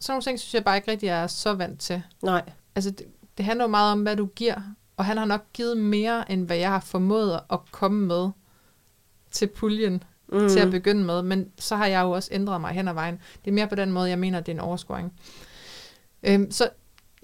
sådan 0.00 0.12
nogle 0.12 0.22
ting, 0.22 0.38
synes 0.40 0.54
jeg 0.54 0.64
bare 0.64 0.76
ikke 0.76 0.90
rigtig, 0.90 1.06
jeg 1.06 1.22
er 1.22 1.26
så 1.26 1.54
vant 1.54 1.80
til. 1.80 2.02
Nej. 2.22 2.42
Altså, 2.74 2.90
det, 2.90 3.06
det 3.36 3.44
handler 3.44 3.64
jo 3.64 3.68
meget 3.68 3.92
om, 3.92 4.02
hvad 4.02 4.16
du 4.16 4.26
giver, 4.26 4.60
og 4.96 5.04
han 5.04 5.16
har 5.16 5.24
nok 5.24 5.44
givet 5.52 5.76
mere, 5.76 6.32
end 6.32 6.46
hvad 6.46 6.56
jeg 6.56 6.70
har 6.70 6.80
formået 6.80 7.40
at 7.50 7.58
komme 7.70 8.06
med 8.06 8.30
til 9.30 9.46
puljen 9.46 10.02
mm. 10.32 10.48
til 10.48 10.58
at 10.58 10.70
begynde 10.70 11.04
med, 11.04 11.22
men 11.22 11.50
så 11.58 11.76
har 11.76 11.86
jeg 11.86 12.02
jo 12.02 12.10
også 12.10 12.28
ændret 12.32 12.60
mig 12.60 12.70
hen 12.70 12.88
ad 12.88 12.94
vejen. 12.94 13.18
Det 13.44 13.50
er 13.50 13.54
mere 13.54 13.68
på 13.68 13.74
den 13.74 13.92
måde, 13.92 14.08
jeg 14.08 14.18
mener, 14.18 14.40
det 14.40 14.52
er 14.52 14.56
en 14.56 14.60
overscoring. 14.60 15.12
Øhm, 16.22 16.50
så, 16.50 16.68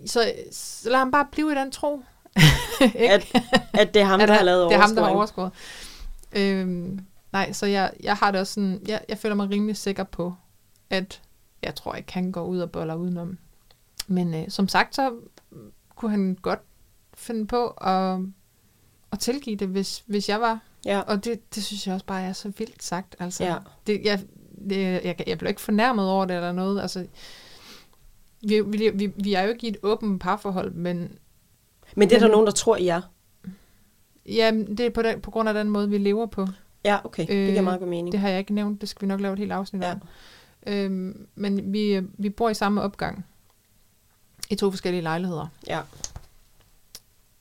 så, 0.07 0.33
så 0.53 0.91
lad 0.91 0.99
ham 0.99 1.11
bare 1.11 1.27
blive 1.33 1.53
i 1.53 1.55
den 1.55 1.71
tro. 1.71 2.03
at, 2.95 3.33
at 3.75 3.95
det 3.95 4.03
er 4.03 4.07
ham, 4.07 4.19
der 4.19 4.33
har 4.33 4.43
lavet 4.43 4.71
Det 4.71 4.77
er 4.77 4.81
ham, 4.81 4.95
der 4.95 5.05
har 5.05 5.11
overskåret. 5.11 5.53
Øhm, 6.33 7.07
nej, 7.33 7.53
så 7.53 7.67
jeg, 7.67 7.93
jeg 8.03 8.17
har 8.17 8.31
det 8.31 8.41
også 8.41 8.53
sådan, 8.53 8.81
jeg, 8.89 9.01
jeg 9.09 9.19
føler 9.19 9.35
mig 9.35 9.51
rimelig 9.51 9.77
sikker 9.77 10.05
på, 10.05 10.35
at 10.91 11.21
jeg 11.63 11.75
tror 11.75 11.95
ikke, 11.95 12.13
han 12.13 12.33
går 12.33 12.45
ud 12.45 12.61
og 12.61 12.71
boller 12.71 12.95
udenom. 12.95 13.39
Men 14.07 14.35
øh, 14.35 14.51
som 14.51 14.69
sagt, 14.69 14.95
så 14.95 15.13
kunne 15.97 16.11
han 16.11 16.39
godt 16.43 16.61
finde 17.15 17.47
på 17.47 17.67
at, 17.67 18.19
at 19.13 19.19
tilgive 19.19 19.57
det, 19.57 19.69
hvis, 19.69 20.03
hvis 20.07 20.29
jeg 20.29 20.41
var 20.41 20.59
Ja. 20.85 21.01
Og 21.01 21.25
det, 21.25 21.55
det 21.55 21.65
synes 21.65 21.87
jeg 21.87 21.95
også 21.95 22.07
bare 22.07 22.23
er 22.23 22.33
så 22.33 22.53
vildt 22.59 22.83
sagt. 22.83 23.17
Altså, 23.19 23.45
ja. 23.45 23.57
det, 23.87 24.01
jeg, 24.05 24.21
det, 24.71 25.05
jeg, 25.05 25.23
jeg 25.27 25.39
bliver 25.39 25.49
ikke 25.49 25.61
fornærmet 25.61 26.09
over 26.09 26.25
det 26.25 26.37
eller 26.37 26.53
noget. 26.53 26.83
Altså, 26.83 27.07
Vi, 28.49 28.61
vi, 28.61 28.91
vi, 28.95 29.07
vi 29.17 29.35
er 29.35 29.43
jo 29.43 29.49
ikke 29.49 29.67
i 29.67 29.71
et 29.71 29.77
åbent 29.83 30.21
parforhold, 30.23 30.73
men 30.73 30.97
Men 30.97 32.09
det 32.09 32.17
er 32.17 32.21
Men- 32.21 32.23
der 32.23 32.29
nogen, 32.29 32.47
der 32.47 32.53
tror, 32.53 32.77
I 32.77 32.89
er. 32.89 33.01
ja, 34.27 34.51
det 34.69 34.81
er 34.81 34.91
på, 34.91 35.03
den, 35.03 35.21
på 35.21 35.31
grund 35.31 35.49
af 35.49 35.55
den 35.55 35.69
måde, 35.71 35.91
vi 35.91 35.99
lever 35.99 36.27
på. 36.27 36.47
Ja, 36.85 36.99
okay. 37.05 37.23
Det 37.27 37.29
giver 37.29 37.59
Øh, 37.59 37.65
meget 37.65 37.81
god 37.81 37.89
mening. 37.89 38.13
Det 38.13 38.21
har 38.21 38.29
jeg 38.29 38.39
ikke 38.39 38.55
nævnt, 38.55 38.81
det 38.81 38.89
skal 38.89 39.03
vi 39.03 39.07
nok 39.07 39.21
lave 39.21 39.33
et 39.33 39.39
helt 39.39 39.53
afsnit 39.53 39.83
Ja. 39.83 39.93
om. 39.93 40.01
Øhm, 40.67 41.27
men 41.35 41.73
vi, 41.73 42.01
vi 42.19 42.31
bor 42.31 42.49
i 42.49 42.55
samme 42.55 42.83
opgang. 42.83 43.25
I 44.51 44.55
to 44.55 44.71
forskellige 44.71 45.03
lejligheder. 45.03 45.47
Ja. 45.69 45.81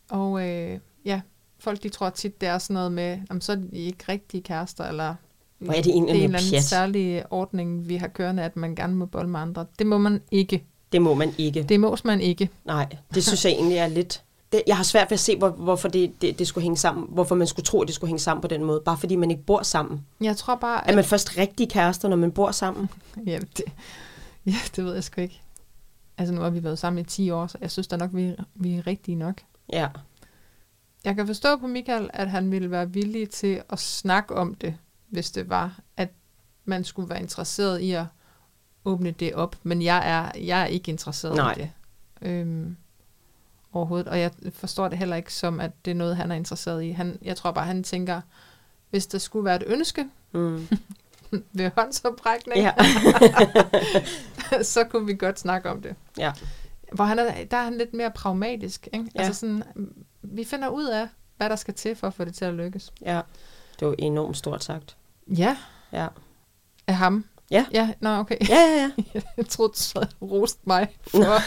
Og 0.10 0.48
øh, 0.50 0.80
ja, 1.06 1.22
folk 1.60 1.84
de 1.84 1.90
tror 1.90 2.10
tit, 2.10 2.42
det 2.42 2.50
er 2.50 2.58
sådan 2.58 2.74
noget 2.74 2.92
med, 2.92 3.20
om 3.30 3.42
så 3.42 3.52
er 3.52 3.56
de 3.56 3.68
ikke 3.78 4.04
rigtige 4.10 4.44
kærester, 4.44 4.84
eller 4.84 5.16
Hvor 5.58 5.74
er 5.74 5.76
det 5.76 5.86
det 5.86 5.92
er 5.92 5.96
en 5.98 6.10
eller 6.10 6.24
anden 6.38 6.52
pjat? 6.52 6.64
særlig 6.64 7.24
ordning, 7.30 7.90
vi 7.90 7.96
har 7.96 8.08
kørende, 8.08 8.44
at 8.44 8.56
man 8.56 8.76
gerne 8.76 8.96
må 8.96 9.06
bolle 9.06 9.30
med 9.30 9.40
andre. 9.40 9.66
Det 9.80 9.88
må 9.88 9.98
man 9.98 10.22
ikke. 10.32 10.66
Det 10.92 11.02
må 11.02 11.14
man 11.14 11.34
ikke. 11.38 11.64
Det 11.64 11.80
må 11.80 11.98
man 12.04 12.22
ikke. 12.22 12.50
Nej, 12.66 12.96
det 13.14 13.24
synes 13.24 13.46
jeg 13.46 13.52
egentlig 13.52 13.78
er 13.78 13.88
lidt... 13.88 14.24
Det, 14.52 14.64
jeg 14.68 14.78
har 14.78 14.84
svært 14.84 15.10
ved 15.10 15.16
at 15.16 15.20
se, 15.20 15.38
hvor, 15.38 15.50
hvorfor 15.50 15.88
det, 15.88 16.22
det, 16.22 16.40
det 16.40 16.48
skulle 16.48 16.62
hænge 16.62 16.78
sammen. 16.78 17.08
Hvorfor 17.10 17.36
man 17.36 17.48
skulle 17.48 17.66
tro, 17.66 17.82
at 17.82 17.88
det 17.88 17.96
skulle 17.96 18.10
hænge 18.10 18.20
sammen 18.20 18.42
på 18.42 18.48
den 18.48 18.64
måde. 18.64 18.82
Bare 18.86 18.98
fordi 18.98 19.16
man 19.16 19.32
ikke 19.32 19.44
bor 19.44 19.64
sammen. 19.64 20.06
Jeg 20.22 20.38
tror 20.38 20.56
bare, 20.56 20.90
Er 20.90 20.96
man 20.96 21.04
først 21.04 21.38
rigtig 21.38 21.70
kærester, 21.70 22.10
når 22.10 22.16
man 22.16 22.32
bor 22.32 22.52
sammen? 22.52 22.90
Ja, 23.26 23.40
det, 23.58 23.64
ja, 24.46 24.56
det 24.76 24.86
ved 24.86 24.94
jeg 24.94 25.04
sgu 25.04 25.22
ikke. 25.22 25.42
Altså 26.18 26.34
nu 26.34 26.42
har 26.42 26.50
vi 26.50 26.64
været 26.64 26.80
sammen 26.80 27.02
i 27.02 27.04
10 27.04 27.30
år, 27.30 27.48
så 27.48 27.58
jeg 27.62 27.72
synes 27.72 27.88
da 27.88 27.98
nok, 27.98 28.10
vi, 28.14 28.36
vi 28.56 28.76
er 28.76 28.88
rigtige 28.88 29.16
nok. 29.16 29.42
Ja. 29.74 29.88
Jeg 31.06 31.16
kan 31.16 31.28
forstå 31.28 31.58
på 31.58 31.68
Michael, 31.68 32.10
at 32.14 32.30
han 32.30 32.52
ville 32.52 32.72
være 32.72 32.90
villig 32.90 33.30
til 33.30 33.62
at 33.70 33.80
snakke 33.80 34.36
om 34.36 34.56
det, 34.56 34.76
hvis 35.10 35.32
det 35.32 35.50
var, 35.50 35.80
at 35.98 36.10
man 36.66 36.84
skulle 36.84 37.10
være 37.10 37.22
interesseret 37.22 37.80
i 37.80 37.92
at 37.92 38.06
åbne 38.86 39.12
det 39.12 39.34
op. 39.34 39.56
Men 39.64 39.82
jeg 39.82 40.10
er, 40.10 40.40
jeg 40.40 40.62
er 40.62 40.66
ikke 40.66 40.92
interesseret 40.92 41.36
Nej. 41.36 41.52
i 41.54 41.56
det. 41.56 41.72
Øhm, 42.22 42.76
overhovedet. 43.74 44.08
Og 44.08 44.20
jeg 44.20 44.32
forstår 44.54 44.88
det 44.88 44.98
heller 44.98 45.16
ikke 45.16 45.34
som, 45.34 45.60
at 45.60 45.72
det 45.86 45.92
er 45.92 45.96
noget, 45.96 46.16
han 46.18 46.32
er 46.32 46.36
interesseret 46.36 46.84
i. 46.84 46.90
Han, 46.92 47.18
jeg 47.22 47.38
tror 47.38 47.52
bare, 47.52 47.66
han 47.66 47.84
tænker, 47.84 48.22
hvis 48.90 49.08
der 49.08 49.18
skulle 49.18 49.46
være 49.46 49.56
et 49.56 49.64
ønske 49.68 50.06
Mm. 50.34 50.68
ved 51.54 51.72
håndsoprækning, 51.78 52.60
Ja. 52.62 52.74
så 54.64 54.84
kunne 54.84 55.06
vi 55.06 55.14
godt 55.14 55.40
snakke 55.40 55.70
om 55.70 55.82
det. 55.82 55.96
ja. 56.18 56.34
Hvor 56.94 57.04
han 57.06 57.20
er, 57.20 57.44
der 57.46 57.58
er 57.58 57.64
han 57.64 57.78
lidt 57.78 57.94
mere 57.94 58.12
pragmatisk. 58.12 58.88
Ikke? 58.94 59.06
Ja. 59.16 59.20
Altså 59.22 59.40
sådan, 59.40 59.64
vi 60.22 60.44
finder 60.44 60.68
ud 60.68 60.86
af, 60.86 61.08
hvad 61.38 61.50
der 61.50 61.56
skal 61.56 61.74
til 61.74 61.96
for 61.96 62.08
at 62.08 62.14
få 62.14 62.26
det 62.26 62.36
til 62.36 62.46
at 62.46 62.54
lykkes. 62.54 62.94
ja. 63.02 63.22
Det 63.80 63.88
var 63.88 63.96
enormt 64.00 64.38
stort 64.38 64.64
sagt. 64.64 64.98
Ja. 65.28 65.58
Ja. 65.92 66.08
Af 66.88 66.96
ham? 66.96 67.26
Ja. 67.52 67.66
Ja, 67.74 67.90
nå 68.00 68.10
okay. 68.10 68.38
Ja, 68.50 68.56
ja, 68.56 68.92
ja. 69.14 69.22
Jeg 69.38 69.48
troede, 69.48 69.72
du 69.72 69.78
så 69.78 70.06
rost 70.22 70.68
mig 70.68 70.88
for 71.08 71.20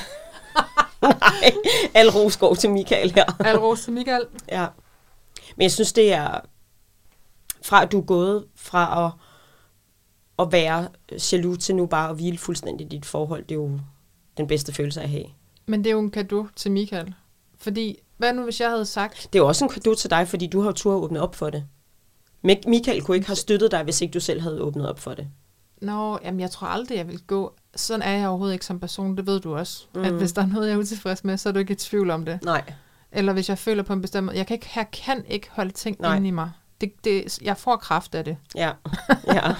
Nej, 1.02 1.52
al 1.94 2.10
ros 2.10 2.36
går 2.36 2.54
til 2.54 2.70
Michael 2.70 3.12
her. 3.14 3.42
al 3.46 3.58
ros 3.58 3.80
til 3.84 3.92
Michael. 3.92 4.26
Ja. 4.48 4.66
Men 5.56 5.62
jeg 5.62 5.72
synes, 5.72 5.92
det 5.92 6.12
er 6.12 6.40
fra 7.62 7.82
at 7.82 7.92
du 7.92 7.98
er 8.00 8.04
gået 8.04 8.44
fra 8.56 9.06
at, 9.06 9.12
at 10.46 10.52
være 10.52 10.88
jaloux 11.32 11.58
til 11.58 11.76
nu 11.76 11.86
bare 11.86 12.10
at 12.10 12.16
hvile 12.16 12.38
fuldstændig 12.38 12.90
dit 12.90 13.06
forhold, 13.06 13.42
det 13.42 13.50
er 13.50 13.54
jo 13.58 13.80
den 14.36 14.46
bedste 14.46 14.72
følelse 14.72 15.02
at 15.02 15.08
have. 15.10 15.24
Men 15.66 15.84
det 15.84 15.90
er 15.90 15.94
jo 15.94 16.00
en 16.00 16.10
gave 16.10 16.48
til 16.56 16.70
Michael. 16.72 17.14
Fordi, 17.58 17.98
hvad 18.16 18.32
nu 18.32 18.42
hvis 18.42 18.60
jeg 18.60 18.70
havde 18.70 18.86
sagt, 18.86 19.28
Det 19.32 19.38
er 19.38 19.42
jo 19.42 19.48
også 19.48 19.64
en 19.64 19.70
kado 19.70 19.94
til 19.94 20.10
dig, 20.10 20.28
fordi 20.28 20.46
du 20.46 20.60
har 20.60 20.66
jo 20.68 20.72
tur 20.72 20.92
at 20.92 20.96
åbne 21.02 21.20
op 21.20 21.34
for 21.34 21.50
det. 21.50 21.64
Michael 22.42 23.02
kunne 23.02 23.16
ikke 23.16 23.26
have 23.26 23.36
støttet 23.36 23.70
dig, 23.70 23.82
hvis 23.82 24.00
ikke 24.00 24.12
du 24.12 24.20
selv 24.20 24.40
havde 24.40 24.62
åbnet 24.62 24.88
op 24.88 24.98
for 24.98 25.14
det. 25.14 25.28
Nå, 25.80 26.18
jamen 26.22 26.40
jeg 26.40 26.50
tror 26.50 26.66
aldrig, 26.66 26.96
jeg 26.96 27.08
vil 27.08 27.20
gå. 27.26 27.54
Sådan 27.76 28.02
er 28.02 28.10
jeg 28.10 28.28
overhovedet 28.28 28.54
ikke 28.54 28.66
som 28.66 28.80
person, 28.80 29.16
det 29.16 29.26
ved 29.26 29.40
du 29.40 29.56
også. 29.56 29.86
Mm. 29.94 30.00
At 30.00 30.12
hvis 30.12 30.32
der 30.32 30.42
er 30.42 30.46
noget, 30.46 30.68
jeg 30.68 30.74
er 30.74 30.78
utilfreds 30.78 31.24
med, 31.24 31.36
så 31.36 31.48
er 31.48 31.52
du 31.52 31.58
ikke 31.58 31.72
i 31.72 31.76
tvivl 31.76 32.10
om 32.10 32.24
det. 32.24 32.44
Nej. 32.44 32.72
Eller 33.12 33.32
hvis 33.32 33.48
jeg 33.48 33.58
føler 33.58 33.82
på 33.82 33.92
en 33.92 34.00
bestemt 34.00 34.24
måde. 34.24 34.36
Jeg 34.36 34.46
kan 34.46 34.54
ikke, 34.54 34.70
jeg 34.76 34.90
kan 34.92 35.24
ikke 35.28 35.48
holde 35.50 35.70
ting 35.70 35.96
Nej. 36.00 36.16
inde 36.16 36.28
i 36.28 36.30
mig. 36.30 36.50
Det, 36.80 37.04
det, 37.04 37.42
jeg 37.42 37.56
får 37.56 37.76
kraft 37.76 38.14
af 38.14 38.24
det. 38.24 38.36
Ja. 38.54 38.72
ja. 39.34 39.54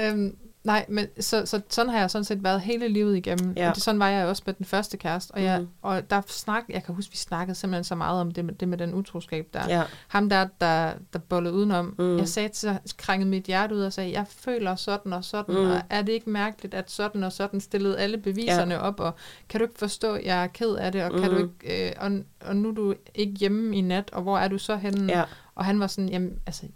Øhm, 0.00 0.36
nej, 0.68 0.86
men 0.88 1.06
så, 1.20 1.46
så, 1.46 1.60
sådan 1.68 1.90
har 1.90 1.98
jeg 1.98 2.10
sådan 2.10 2.24
set 2.24 2.44
været 2.44 2.60
hele 2.60 2.88
livet 2.88 3.16
igennem. 3.16 3.52
Ja. 3.56 3.66
Ja. 3.66 3.72
Det, 3.74 3.82
sådan 3.82 3.98
var 4.00 4.08
jeg 4.08 4.26
også 4.26 4.42
med 4.46 4.54
den 4.54 4.66
første 4.66 4.96
kæreste. 4.96 5.32
Og, 5.32 5.42
jeg, 5.42 5.58
Mhm. 5.60 5.68
og 5.82 6.10
der 6.10 6.20
snak, 6.26 6.64
jeg 6.68 6.84
kan 6.84 6.94
huske, 6.94 7.10
vi 7.10 7.16
snakkede 7.16 7.54
simpelthen 7.54 7.84
så 7.84 7.94
meget 7.94 8.20
om 8.20 8.30
det 8.30 8.44
med, 8.44 8.54
det 8.54 8.68
med 8.68 8.78
den 8.78 8.94
utroskab 8.94 9.46
der. 9.54 9.68
ja. 9.68 9.82
Ham 10.08 10.28
der, 10.28 10.46
der, 10.60 10.92
der 11.12 11.18
bollede 11.18 11.54
udenom. 11.54 11.94
Mm. 11.98 12.04
Mm. 12.04 12.18
Jeg 12.18 12.28
sagde 12.28 12.48
til 12.48 12.78
krængede 12.98 13.30
mit 13.30 13.44
hjerte 13.44 13.74
ud 13.74 13.80
og 13.80 13.92
sagde, 13.92 14.12
jeg 14.12 14.26
føler 14.28 14.74
sådan 14.76 15.12
og 15.12 15.24
sådan, 15.24 15.54
Mm. 15.54 15.60
mm. 15.60 15.70
og 15.70 15.80
er 15.90 16.02
det 16.02 16.12
ikke 16.12 16.30
mærkeligt, 16.30 16.74
at 16.74 16.90
sådan 16.90 17.24
og 17.24 17.32
sådan 17.32 17.60
stillede 17.60 17.98
alle 17.98 18.18
beviserne 18.18 18.74
ja. 18.74 18.80
op, 18.80 19.00
og 19.00 19.14
kan 19.48 19.60
du 19.60 19.64
ikke 19.66 19.78
forstå, 19.78 20.12
at 20.14 20.24
jeg 20.24 20.42
er 20.42 20.46
ked 20.46 20.74
af 20.74 20.92
det, 20.92 21.04
og, 21.04 21.10
kan 21.20 21.30
Mm. 21.30 21.36
du 21.36 21.42
ikke, 21.64 21.88
øh, 21.88 21.92
og, 21.98 22.10
og 22.40 22.56
nu 22.56 22.68
er 22.68 22.74
du 22.74 22.94
ikke 23.14 23.32
hjemme 23.32 23.76
i 23.76 23.80
nat, 23.80 24.10
og 24.12 24.22
hvor 24.22 24.38
er 24.38 24.48
du 24.48 24.58
så 24.58 24.76
henne? 24.76 25.12
ja. 25.12 25.24
Og 25.54 25.64
han 25.64 25.80
var 25.80 25.86
sådan, 25.86 26.08
jamen, 26.08 26.38
altså, 26.46 26.66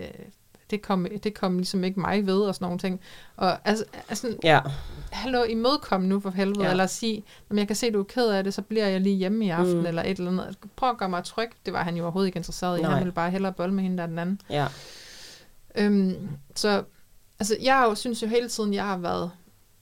øh, 0.00 0.06
det, 0.72 0.82
kom, 0.82 1.06
det 1.24 1.34
kom 1.34 1.56
ligesom 1.56 1.84
ikke 1.84 2.00
mig 2.00 2.26
ved, 2.26 2.40
og 2.40 2.54
sådan 2.54 2.64
nogle 2.64 2.78
ting. 2.78 3.00
Og 3.36 3.68
altså, 3.68 3.84
altså 4.08 4.36
Ja. 4.44 4.60
hallo, 5.10 5.42
imødekom 5.44 6.00
nu 6.00 6.20
for 6.20 6.30
helvede, 6.30 6.64
Ja. 6.64 6.70
eller 6.70 6.86
sige, 6.86 7.24
om 7.50 7.58
jeg 7.58 7.66
kan 7.66 7.76
se, 7.76 7.90
du 7.90 8.00
er 8.00 8.04
ked 8.04 8.28
af 8.28 8.44
det, 8.44 8.54
så 8.54 8.62
bliver 8.62 8.86
jeg 8.86 9.00
lige 9.00 9.16
hjemme 9.16 9.46
i 9.46 9.48
aften, 9.48 9.74
Mm. 9.74 9.80
mm. 9.80 9.86
eller 9.86 10.02
et 10.02 10.18
eller 10.18 10.30
andet. 10.30 10.56
Prøv 10.76 10.90
at 10.90 10.98
gøre 10.98 11.08
mig 11.08 11.24
tryg. 11.24 11.50
Det 11.66 11.72
var 11.72 11.82
han 11.82 11.96
jo 11.96 12.02
overhovedet 12.02 12.26
ikke 12.28 12.36
interesseret 12.36 12.78
i. 12.78 12.82
Nej. 12.82 12.90
Han 12.90 12.98
ville 13.00 13.12
bare 13.12 13.30
hellere 13.30 13.52
bolle 13.52 13.74
med 13.74 13.82
hende 13.82 13.98
der 13.98 14.06
den 14.06 14.18
anden. 14.18 14.40
Ja. 14.50 14.66
Øhm, 15.74 16.28
så, 16.54 16.82
altså, 17.40 17.56
jeg 17.62 17.84
jo, 17.88 17.94
synes 17.94 18.22
jo 18.22 18.26
hele 18.26 18.48
tiden, 18.48 18.74
jeg 18.74 18.84
har 18.84 18.96
været 18.98 19.30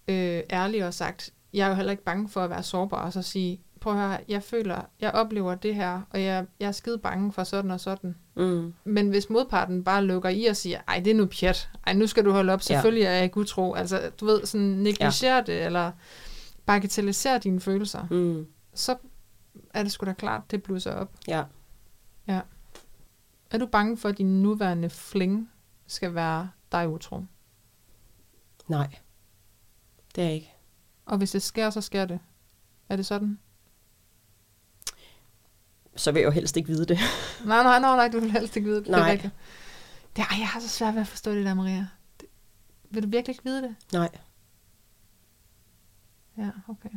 øh, 0.09 0.42
ærlig 0.50 0.87
og 0.87 0.94
sagt, 0.94 1.31
jeg 1.55 1.64
er 1.64 1.68
jo 1.68 1.74
heller 1.74 1.90
ikke 1.90 2.05
bange 2.05 2.29
for 2.29 2.40
at 2.44 2.50
være 2.50 2.62
sårbar, 2.62 2.96
og 3.07 3.12
så 3.12 3.22
sige, 3.22 3.61
prøv 3.81 3.93
at 3.93 3.99
høre, 4.09 4.19
jeg 4.29 4.43
føler, 4.43 4.83
jeg 5.01 5.11
oplever 5.11 5.55
det 5.55 5.75
her, 5.75 6.01
og 6.11 6.23
jeg, 6.23 6.47
jeg 6.61 6.66
er 6.69 6.73
skide 6.73 6.99
bange 6.99 7.33
for 7.33 7.45
sådan 7.45 7.71
og 7.71 7.81
sådan. 7.81 8.16
Mm. 8.37 8.75
Men 8.85 9.09
hvis 9.09 9.31
modparten 9.31 9.85
bare 9.85 10.05
lukker 10.05 10.29
i 10.29 10.45
og 10.45 10.57
siger, 10.57 10.81
ej, 10.88 11.01
det 11.05 11.11
er 11.11 11.14
nu 11.14 11.27
pjat, 11.27 11.71
ej, 11.87 11.93
nu 11.93 12.07
skal 12.07 12.25
du 12.25 12.31
holde 12.33 12.53
op, 12.53 12.62
selvfølgelig 12.62 13.05
er 13.05 13.11
jeg 13.11 13.25
ikke 13.25 13.38
utro, 13.38 13.75
altså, 13.75 14.11
du 14.21 14.27
ved, 14.27 14.47
sådan 14.47 14.66
negligerer 14.66 15.35
ja. 15.35 15.40
det, 15.40 15.62
eller 15.66 15.93
bagatelliserer 16.66 17.38
dine 17.38 17.61
følelser, 17.61 18.07
Mm. 18.11 18.47
så 18.75 18.97
er 19.75 19.83
det 19.83 19.93
sgu 19.93 20.07
da 20.07 20.12
klart, 20.12 20.51
det 20.51 20.62
blusser 20.62 20.93
op. 20.93 21.12
Ja. 21.29 21.45
Er 23.51 23.59
du 23.59 23.66
bange 23.66 23.97
for, 23.97 24.09
at 24.09 24.19
din 24.19 24.43
nuværende 24.43 24.90
fling 24.90 25.51
skal 25.87 26.14
være 26.14 26.51
dig 26.73 26.88
utro? 26.88 27.25
Nej. 28.69 28.97
Det 30.14 30.23
er 30.23 30.27
jeg 30.27 30.35
ikke. 30.35 30.53
Og 31.07 31.19
hvis 31.19 31.31
det 31.31 31.43
sker, 31.43 31.71
så 31.71 31.81
sker 31.81 32.05
det. 32.05 32.19
Er 32.88 32.97
det 32.97 33.07
sådan? 33.07 33.38
Så 36.01 36.13
vil 36.13 36.21
jeg 36.21 36.27
jo 36.27 36.31
helst 36.31 36.57
ikke 36.57 36.69
vide 36.69 36.85
det. 36.87 36.99
Nej, 37.47 37.63
nej, 37.63 37.79
nej, 37.79 37.97
nej, 37.97 38.09
du 38.09 38.21
vil 38.21 38.31
helst 38.31 38.57
ikke 38.57 38.69
vide 38.69 38.79
det. 38.79 38.87
Det 38.87 38.95
er 38.95 38.99
Nej. 38.99 39.11
rigtigt. 39.13 39.33
Det, 40.17 40.25
ej, 40.31 40.37
jeg 40.39 40.49
har 40.49 40.61
så 40.61 40.69
svært 40.69 40.95
ved 40.95 41.01
at 41.01 41.09
forstå 41.09 41.35
det 41.35 41.45
der, 41.45 41.55
Maria. 41.55 41.87
Det, 42.21 42.29
vil 42.91 43.03
du 43.03 43.09
virkelig 43.09 43.35
ikke 43.35 43.45
vide 43.45 43.63
det? 43.63 43.77
Nej. 43.93 44.09
Ja, 46.39 46.51
okay. 46.69 46.89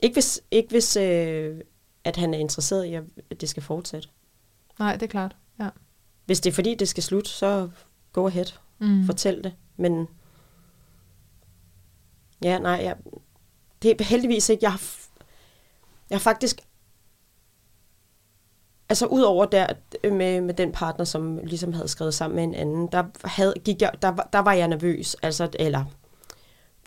Ikke 0.00 0.14
hvis, 0.14 0.40
ikke 0.50 0.70
hvis 0.70 0.96
øh, 0.96 1.60
at 2.04 2.16
han 2.16 2.34
er 2.34 2.38
interesseret 2.38 2.84
i, 2.84 2.94
at 2.94 3.40
det 3.40 3.48
skal 3.48 3.62
fortsætte. 3.62 4.08
Nej, 4.78 4.92
det 4.92 5.02
er 5.02 5.10
klart. 5.10 5.36
Ja. 5.60 5.68
Hvis 6.24 6.40
det 6.40 6.50
er 6.50 6.54
fordi, 6.54 6.74
det 6.74 6.88
skal 6.88 7.02
slutte, 7.02 7.30
så 7.30 7.70
go 8.12 8.26
ahead. 8.26 8.46
Mm. 8.78 9.06
Fortæl 9.06 9.44
det. 9.44 9.54
Men 9.76 10.08
ja, 12.42 12.58
nej, 12.58 12.80
jeg, 12.82 12.96
det 13.82 14.00
er 14.00 14.04
heldigvis 14.04 14.48
ikke. 14.48 14.64
Jeg 14.64 14.70
har, 14.70 14.82
jeg 16.10 16.16
har 16.16 16.20
faktisk 16.20 16.60
Altså 18.88 19.06
udover 19.06 19.44
der 19.44 19.66
øh, 20.04 20.12
med, 20.12 20.40
med 20.40 20.54
den 20.54 20.72
partner, 20.72 21.04
som 21.04 21.38
ligesom 21.44 21.72
havde 21.72 21.88
skrevet 21.88 22.14
sammen 22.14 22.36
med 22.36 22.44
en 22.44 22.54
anden, 22.54 22.88
der, 22.92 23.04
havde, 23.24 23.54
gik 23.64 23.82
jeg, 23.82 23.90
der, 24.02 24.08
var- 24.08 24.28
der 24.32 24.38
var 24.38 24.52
jeg 24.52 24.68
nervøs. 24.68 25.16
Altså, 25.22 25.48
eller 25.58 25.84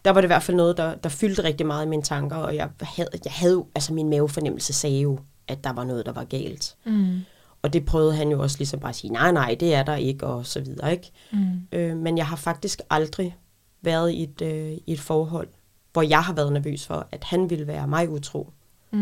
der 0.06 0.12
var 0.12 0.22
det 0.22 0.26
i 0.26 0.32
hvert 0.34 0.44
fald 0.44 0.58
noget, 0.58 0.78
der, 0.78 0.96
der 0.96 1.10
fyldte 1.10 1.44
rigtig 1.44 1.66
meget 1.68 1.86
i 1.86 1.90
mine 1.90 2.02
tanker, 2.04 2.36
og 2.36 2.56
jeg 2.56 2.70
havde, 2.82 3.10
jeg 3.26 3.32
havde 3.34 3.54
jo- 3.54 3.66
altså 3.76 3.94
min 3.94 4.10
mavefornemmelse 4.10 4.74
sagde 4.74 5.02
jo, 5.02 5.20
at 5.48 5.64
der 5.64 5.74
var 5.74 5.84
noget, 5.84 6.06
der 6.06 6.12
var 6.12 6.24
galt. 6.24 6.76
Mm. 6.86 7.20
Og 7.62 7.74
det 7.74 7.86
prøvede 7.86 8.16
han 8.16 8.30
jo 8.32 8.42
også 8.42 8.58
ligesom 8.58 8.80
bare 8.80 8.90
at 8.90 8.96
sige, 8.96 9.14
nej, 9.14 9.32
nej, 9.32 9.56
det 9.60 9.74
er 9.76 9.84
der 9.84 9.96
ikke, 9.96 10.26
og 10.28 10.46
så 10.46 10.60
videre, 10.62 10.92
ikke? 10.92 11.12
Mm. 11.32 11.40
Øh, 11.72 11.98
men 11.98 12.18
jeg 12.18 12.28
har 12.28 12.36
faktisk 12.36 12.82
aldrig 12.90 13.38
været 13.82 14.12
i 14.12 14.24
et, 14.24 14.42
øh, 14.42 14.72
i 14.72 14.84
et 14.94 15.00
forhold, 15.00 15.48
hvor 15.94 16.02
jeg 16.02 16.24
har 16.24 16.34
været 16.34 16.54
nervøs 16.54 16.86
for, 16.88 17.08
at 17.12 17.24
han 17.24 17.50
ville 17.50 17.68
være 17.68 17.88
mig 17.88 18.10
utro. 18.10 18.50
Mm. 18.92 19.00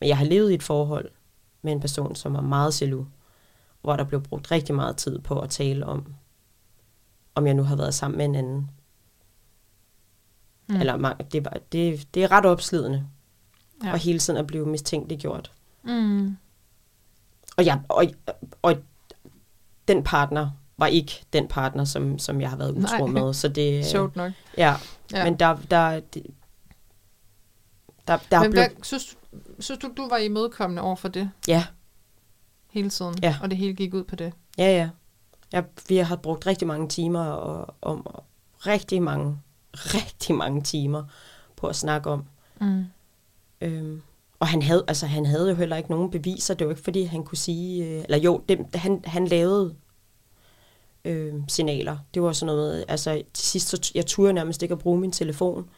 Men 0.00 0.08
jeg 0.08 0.16
har 0.18 0.24
levet 0.24 0.50
i 0.50 0.54
et 0.54 0.62
forhold 0.62 1.10
med 1.66 1.72
en 1.72 1.80
person, 1.80 2.14
som 2.14 2.34
var 2.34 2.40
meget 2.40 2.82
jaloux, 2.82 3.06
hvor 3.82 3.96
der 3.96 4.04
blev 4.04 4.22
brugt 4.22 4.50
rigtig 4.50 4.74
meget 4.74 4.96
tid 4.96 5.18
på 5.18 5.40
at 5.40 5.50
tale 5.50 5.86
om, 5.86 6.14
om 7.34 7.46
jeg 7.46 7.54
nu 7.54 7.62
har 7.62 7.76
været 7.76 7.94
sammen 7.94 8.18
med 8.18 8.24
en 8.24 8.34
anden. 8.34 8.70
Mm. 10.68 10.76
Eller 10.76 10.96
mange, 10.96 11.24
det, 11.32 11.44
var, 11.44 11.56
det, 11.72 12.08
det 12.14 12.24
er 12.24 12.30
ret 12.30 12.46
opslidende, 12.46 13.06
Ja. 13.84 13.92
og 13.92 13.98
hele 13.98 14.18
tiden 14.18 14.38
at 14.38 14.46
blive 14.46 14.66
mistænkeliggjort. 14.66 15.52
Mm. 15.82 16.36
Og, 17.56 17.66
jeg, 17.66 17.80
og, 17.88 18.04
og 18.62 18.74
den 19.88 20.04
partner 20.04 20.50
var 20.78 20.86
ikke 20.86 21.24
den 21.32 21.48
partner, 21.48 21.84
som, 21.84 22.18
som 22.18 22.40
jeg 22.40 22.50
har 22.50 22.56
været 22.56 22.70
utro 22.72 23.06
Nej. 23.06 23.22
med. 23.22 23.34
Så 23.34 23.48
det, 23.48 23.84
Sjovt 23.92 24.16
nok. 24.16 24.32
Ja, 24.58 24.76
Ja. 25.12 25.18
ja. 25.18 25.24
men 25.24 25.38
der, 25.38 25.56
der, 25.70 26.00
det, 26.00 26.26
Der, 28.08 28.18
der 28.30 28.42
Men 28.42 28.50
blev, 28.50 28.62
hvad, 28.62 28.68
synes, 28.82 29.16
synes 29.58 29.78
du, 29.78 29.90
du 29.96 30.08
var 30.08 30.16
imødekommende 30.16 30.82
over 30.82 30.96
for 30.96 31.08
det 31.08 31.30
ja, 31.48 31.64
hele 32.70 32.90
tiden? 32.90 33.14
Ja. 33.22 33.36
Og 33.42 33.50
det 33.50 33.58
hele 33.58 33.74
gik 33.74 33.94
ud 33.94 34.04
på 34.04 34.16
det? 34.16 34.32
ja, 34.58 34.76
ja. 34.76 34.88
Jeg, 35.52 35.64
vi 35.88 35.96
har 35.96 36.16
brugt 36.16 36.46
rigtig 36.46 36.68
mange 36.68 36.88
timer 36.88 37.24
og, 37.24 37.74
om 37.82 38.06
rigtig 38.66 39.02
mange, 39.02 39.38
rigtig 39.74 40.34
mange 40.34 40.62
timer 40.62 41.04
på 41.56 41.66
at 41.66 41.76
snakke 41.76 42.10
om. 42.10 42.24
Mm. 42.60 42.84
Øhm, 43.60 44.02
og 44.40 44.46
han 44.48 44.62
havde, 44.62 44.84
altså, 44.88 45.06
han 45.06 45.26
havde 45.26 45.48
jo 45.48 45.54
heller 45.54 45.76
ikke 45.76 45.90
nogen 45.90 46.10
beviser. 46.10 46.54
Det 46.54 46.66
var 46.66 46.72
ikke, 46.72 46.82
fordi 46.82 47.02
han 47.02 47.24
kunne 47.24 47.38
sige... 47.38 47.84
Øh, 47.84 48.04
eller 48.04 48.18
jo, 48.18 48.42
det, 48.48 48.66
han, 48.74 49.02
han 49.04 49.26
lavede 49.26 49.74
øh, 51.04 51.34
signaler. 51.48 51.98
Det 52.14 52.22
var 52.22 52.32
sådan 52.32 52.54
noget... 52.54 52.84
Altså, 52.88 53.22
til 53.34 53.46
sidst, 53.46 53.68
så, 53.68 53.92
jeg 53.94 54.06
turde 54.06 54.32
nærmest 54.32 54.62
ikke 54.62 54.72
at 54.72 54.78
bruge 54.78 55.00
min 55.00 55.12
telefon. 55.12 55.70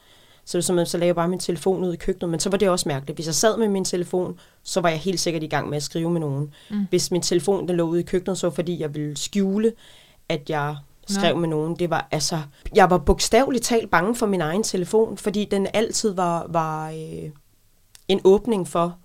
Så, 0.49 0.59
var 0.59 0.63
sådan, 0.63 0.87
så 0.87 0.99
lagde 0.99 1.07
jeg 1.07 1.15
bare 1.15 1.29
min 1.29 1.39
telefon 1.39 1.85
ud 1.85 1.95
i 1.95 1.97
køkkenet. 1.97 2.31
Men 2.31 2.41
så 2.41 2.51
var 2.51 2.57
det 2.59 2.69
også 2.69 2.89
mærkeligt. 2.89 3.17
Hvis 3.17 3.27
jeg 3.27 3.35
sad 3.35 3.57
med 3.59 3.69
min 3.69 3.85
telefon, 3.85 4.39
så 4.63 4.81
var 4.81 4.89
jeg 4.89 4.99
helt 4.99 5.21
sikkert 5.21 5.43
i 5.43 5.47
gang 5.47 5.69
med 5.69 5.77
at 5.77 5.83
skrive 5.83 6.11
med 6.11 6.21
nogen. 6.21 6.55
Mm. 6.71 6.87
Hvis 6.91 7.11
min 7.11 7.23
telefon 7.23 7.69
den 7.69 7.77
lå 7.77 7.89
ude 7.89 8.01
i 8.01 8.03
køkkenet, 8.03 8.39
så 8.39 8.47
var 8.47 8.55
fordi 8.55 8.81
jeg 8.81 8.95
ville 8.95 9.17
skjule, 9.17 9.73
at 10.29 10.51
jeg 10.51 10.77
skrev 11.09 11.35
Nå. 11.35 11.41
med 11.41 11.49
nogen. 11.49 11.77
Det 11.79 11.91
var 11.91 12.09
altså... 12.11 12.41
Jeg 12.75 12.91
var 12.91 12.99
bogstaveligt 12.99 13.65
talt 13.65 13.91
bange 13.91 14.15
for 14.15 14.27
min 14.27 14.41
egen 14.41 14.63
telefon, 14.63 15.17
fordi 15.19 15.45
den 15.45 15.67
altid 15.75 16.11
var, 16.15 16.47
var 16.49 16.91
øh, 16.91 17.31
en 18.09 18.21
åbning 18.25 18.69
for, 18.69 18.97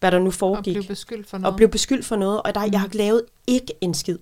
hvad 0.00 0.10
der 0.12 0.18
nu 0.18 0.26
Og 0.26 0.34
foregik. 0.34 0.74
blev 0.74 0.84
beskyldt 0.86 1.26
for 1.28 1.38
noget? 1.38 1.52
og 1.52 1.56
blev 1.56 1.68
beskyldt 1.68 2.06
for 2.06 2.16
noget, 2.16 2.42
og 2.42 2.54
der, 2.54 2.68
jeg 2.72 2.80
har 2.80 2.88
lavet 2.92 3.22
ikke 3.46 3.72
en 3.80 3.94
skid. 3.94 4.18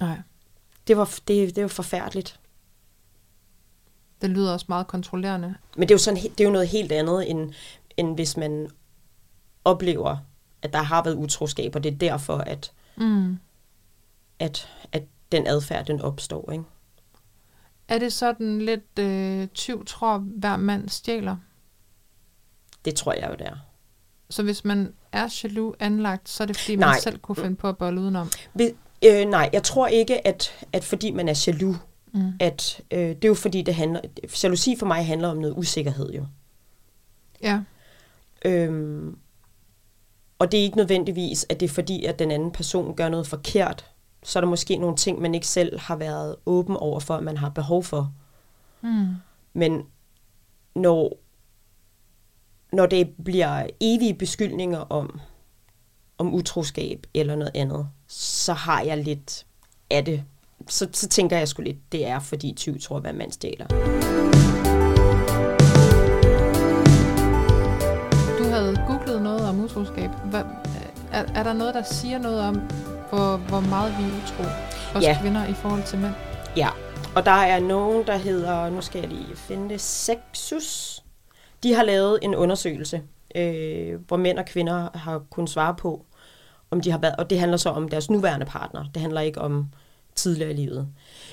Nej, 0.00 0.18
Det 0.88 0.96
var, 0.96 1.18
det, 1.28 1.56
det 1.56 1.62
var 1.62 1.68
forfærdeligt. 1.68 2.40
Det 4.22 4.30
lyder 4.30 4.52
også 4.52 4.66
meget 4.68 4.86
kontrollerende. 4.86 5.54
Men 5.76 5.82
det 5.88 5.90
er 5.90 5.94
jo, 5.94 5.98
sådan, 5.98 6.22
det 6.22 6.40
er 6.40 6.44
jo 6.44 6.50
noget 6.50 6.68
helt 6.68 6.92
andet, 6.92 7.30
end, 7.30 7.52
end 7.96 8.14
hvis 8.14 8.36
man 8.36 8.68
oplever, 9.64 10.16
at 10.62 10.72
der 10.72 10.82
har 10.82 11.02
været 11.04 11.14
utroskab, 11.14 11.76
og 11.76 11.82
det 11.84 11.92
er 11.92 11.96
derfor, 11.96 12.36
at, 12.38 12.72
Mm. 12.96 13.38
at, 14.38 14.68
at 14.92 15.02
den 15.32 15.46
adfærd, 15.46 15.86
den 15.86 16.00
opstår. 16.00 16.52
Ikke? 16.52 16.64
Er 17.88 17.98
det 17.98 18.12
sådan 18.12 18.58
lidt 18.62 18.98
øh, 18.98 19.48
tyv 19.48 19.84
tror, 19.84 20.18
hver 20.18 20.56
mand 20.56 20.88
stjæler? 20.88 21.36
Det 22.84 22.94
tror 22.94 23.12
jeg 23.12 23.28
jo, 23.30 23.34
det 23.38 23.46
er. 23.46 23.56
Så 24.30 24.42
hvis 24.42 24.64
man 24.64 24.94
er 25.12 25.40
jaloux 25.44 25.76
anlagt, 25.80 26.28
så 26.28 26.42
er 26.42 26.46
det 26.46 26.56
fordi, 26.56 26.76
man 26.76 26.88
Nej. 26.88 27.00
selv 27.00 27.18
kunne 27.18 27.36
finde 27.36 27.56
på 27.56 27.68
at 27.68 27.78
bolle 27.78 28.00
udenom? 28.00 28.30
Vi, 28.54 28.70
øh, 29.06 29.28
nej, 29.28 29.50
jeg 29.52 29.62
tror 29.62 29.86
ikke, 29.86 30.26
at, 30.26 30.66
at 30.72 30.84
fordi 30.84 31.10
man 31.10 31.28
er 31.28 31.44
jaloux, 31.46 31.76
Mm. 32.16 32.32
at 32.40 32.80
øh, 32.90 32.98
det 32.98 33.24
er 33.24 33.28
jo 33.28 33.34
fordi, 33.34 33.62
det 33.62 33.74
handler, 33.74 34.00
jalousi 34.42 34.76
for 34.78 34.86
mig 34.86 35.06
handler 35.06 35.28
om 35.28 35.36
noget 35.36 35.54
usikkerhed 35.56 36.12
jo. 36.12 36.26
Ja, 37.42 37.60
Øhm, 38.44 39.18
og 40.38 40.52
det 40.52 40.60
er 40.60 40.64
ikke 40.64 40.76
nødvendigvis, 40.76 41.46
at 41.48 41.60
det 41.60 41.70
er 41.70 41.74
fordi, 41.74 42.04
at 42.04 42.18
den 42.18 42.30
anden 42.30 42.50
person 42.50 42.96
gør 42.96 43.08
noget 43.08 43.26
forkert. 43.26 43.90
Så 44.22 44.38
er 44.38 44.40
der 44.40 44.48
måske 44.48 44.76
nogle 44.76 44.96
ting, 44.96 45.20
man 45.20 45.34
ikke 45.34 45.46
selv 45.46 45.78
har 45.78 45.96
været 45.96 46.36
åben 46.46 46.76
over 46.76 47.00
for, 47.00 47.14
at 47.14 47.22
man 47.22 47.36
har 47.36 47.48
behov 47.48 47.84
for. 47.84 48.12
mm. 48.80 49.06
Men 49.52 49.82
når, 50.74 51.18
når 52.72 52.86
det 52.86 53.14
bliver 53.24 53.66
evige 53.80 54.14
beskyldninger 54.14 54.78
om, 54.78 55.20
om 56.18 56.34
utroskab 56.34 57.06
eller 57.14 57.36
noget 57.36 57.52
andet, 57.54 57.88
så 58.08 58.52
har 58.52 58.80
jeg 58.82 58.98
lidt 58.98 59.46
af 59.90 60.04
det. 60.04 60.24
Så, 60.68 60.88
så 60.92 61.08
tænker 61.08 61.38
jeg 61.38 61.48
sgu 61.48 61.62
lidt, 61.62 61.92
det 61.92 62.06
er 62.06 62.20
fordi 62.20 62.54
20 62.56 62.78
tror, 62.78 63.00
hvad 63.00 63.12
man 63.12 63.30
stjæler. 63.30 63.66
Du 68.38 68.44
havde 68.44 68.84
googlet 68.86 69.22
noget 69.22 69.48
om 69.48 69.60
utroskab. 69.64 70.10
Hvad, 70.24 70.42
er, 71.12 71.24
er 71.34 71.42
der 71.42 71.52
noget, 71.52 71.74
der 71.74 71.82
siger 71.82 72.18
noget 72.18 72.40
om, 72.40 72.54
hvor, 73.10 73.36
hvor 73.36 73.60
meget 73.60 73.94
vi 73.98 74.02
er 74.04 74.08
utro 74.08 74.44
os 74.98 75.02
Ja. 75.02 75.18
kvinder 75.20 75.46
i 75.46 75.54
forhold 75.54 75.82
til 75.82 75.98
mænd? 75.98 76.14
Ja, 76.56 76.68
og 77.16 77.24
der 77.24 77.30
er 77.30 77.60
nogen, 77.60 78.06
der 78.06 78.16
hedder, 78.16 78.70
nu 78.70 78.80
skal 78.80 79.00
jeg 79.00 79.08
lige 79.08 79.36
finde 79.36 79.68
det, 79.68 79.80
Sexus. 79.80 81.02
De 81.62 81.74
har 81.74 81.82
lavet 81.82 82.18
en 82.22 82.34
undersøgelse, 82.34 83.02
øh, 83.34 84.00
hvor 84.08 84.16
mænd 84.16 84.38
og 84.38 84.44
kvinder 84.46 84.88
har 84.98 85.22
kunnet 85.30 85.50
svare 85.50 85.74
på, 85.74 86.04
om 86.70 86.80
de 86.80 86.90
har 86.90 86.98
været, 86.98 87.16
og 87.16 87.30
det 87.30 87.38
handler 87.38 87.56
så 87.56 87.70
om 87.70 87.88
deres 87.88 88.10
nuværende 88.10 88.46
partner. 88.46 88.84
Det 88.94 89.02
handler 89.02 89.20
ikke 89.20 89.40
om 89.40 89.66
tidligere 90.16 90.50
i 90.50 90.54
livet. 90.56 90.88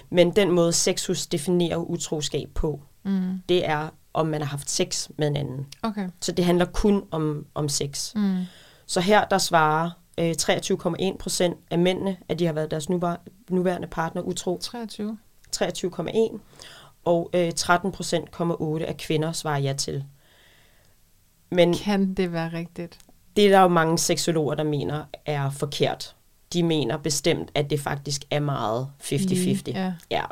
Men 0.09 0.31
den 0.36 0.51
måde 0.51 0.73
Sexus 0.73 1.27
definerer 1.27 1.77
utroskab 1.77 2.49
på, 2.55 2.81
Mm. 3.05 3.39
det 3.49 3.65
er, 3.69 3.89
om 4.13 4.27
man 4.27 4.41
har 4.41 4.47
haft 4.47 4.69
sex 4.69 5.09
med 5.17 5.27
en 5.27 5.36
anden. 5.36 5.67
Okay. 5.84 6.09
Så 6.21 6.31
det 6.31 6.45
handler 6.45 6.65
kun 6.65 7.03
om, 7.11 7.45
om 7.55 7.69
sex. 7.69 8.15
Mm. 8.15 8.41
Så 8.86 9.01
her 9.01 9.25
der 9.25 9.38
svarer 9.38 9.89
øh, 10.19 10.36
23,1 10.41 11.17
procent 11.17 11.57
af 11.71 11.79
mændene, 11.79 12.17
at 12.29 12.39
de 12.39 12.45
har 12.45 12.53
været 12.53 12.71
deres 12.71 12.89
nuværende 13.49 13.88
partner 13.88 14.21
utro. 14.21 14.57
23. 14.61 15.17
23,1 15.55 16.39
og 17.05 17.29
øh, 17.34 17.51
13,8% 17.59 18.84
af 18.84 18.95
kvinder 18.97 19.31
svarer 19.31 19.59
ja 19.59 19.73
til. 19.73 20.03
Men 21.51 21.73
Kan 21.73 22.13
det 22.13 22.34
være 22.34 22.53
rigtigt? 22.53 22.97
det 23.36 23.45
er 23.45 23.49
der 23.49 23.61
jo 23.61 23.67
mange 23.67 23.97
seksologer, 23.97 24.55
der 24.55 24.63
mener 24.63 25.03
er 25.25 25.49
forkert. 25.49 26.15
De 26.54 26.64
mener 26.64 26.97
bestemt, 26.97 27.49
at 27.56 27.70
det 27.70 27.80
faktisk 27.80 28.24
er 28.32 28.39
meget 28.39 28.88
50-50. 29.01 29.62
Ja. 29.68 29.93
Ja, 30.12 30.24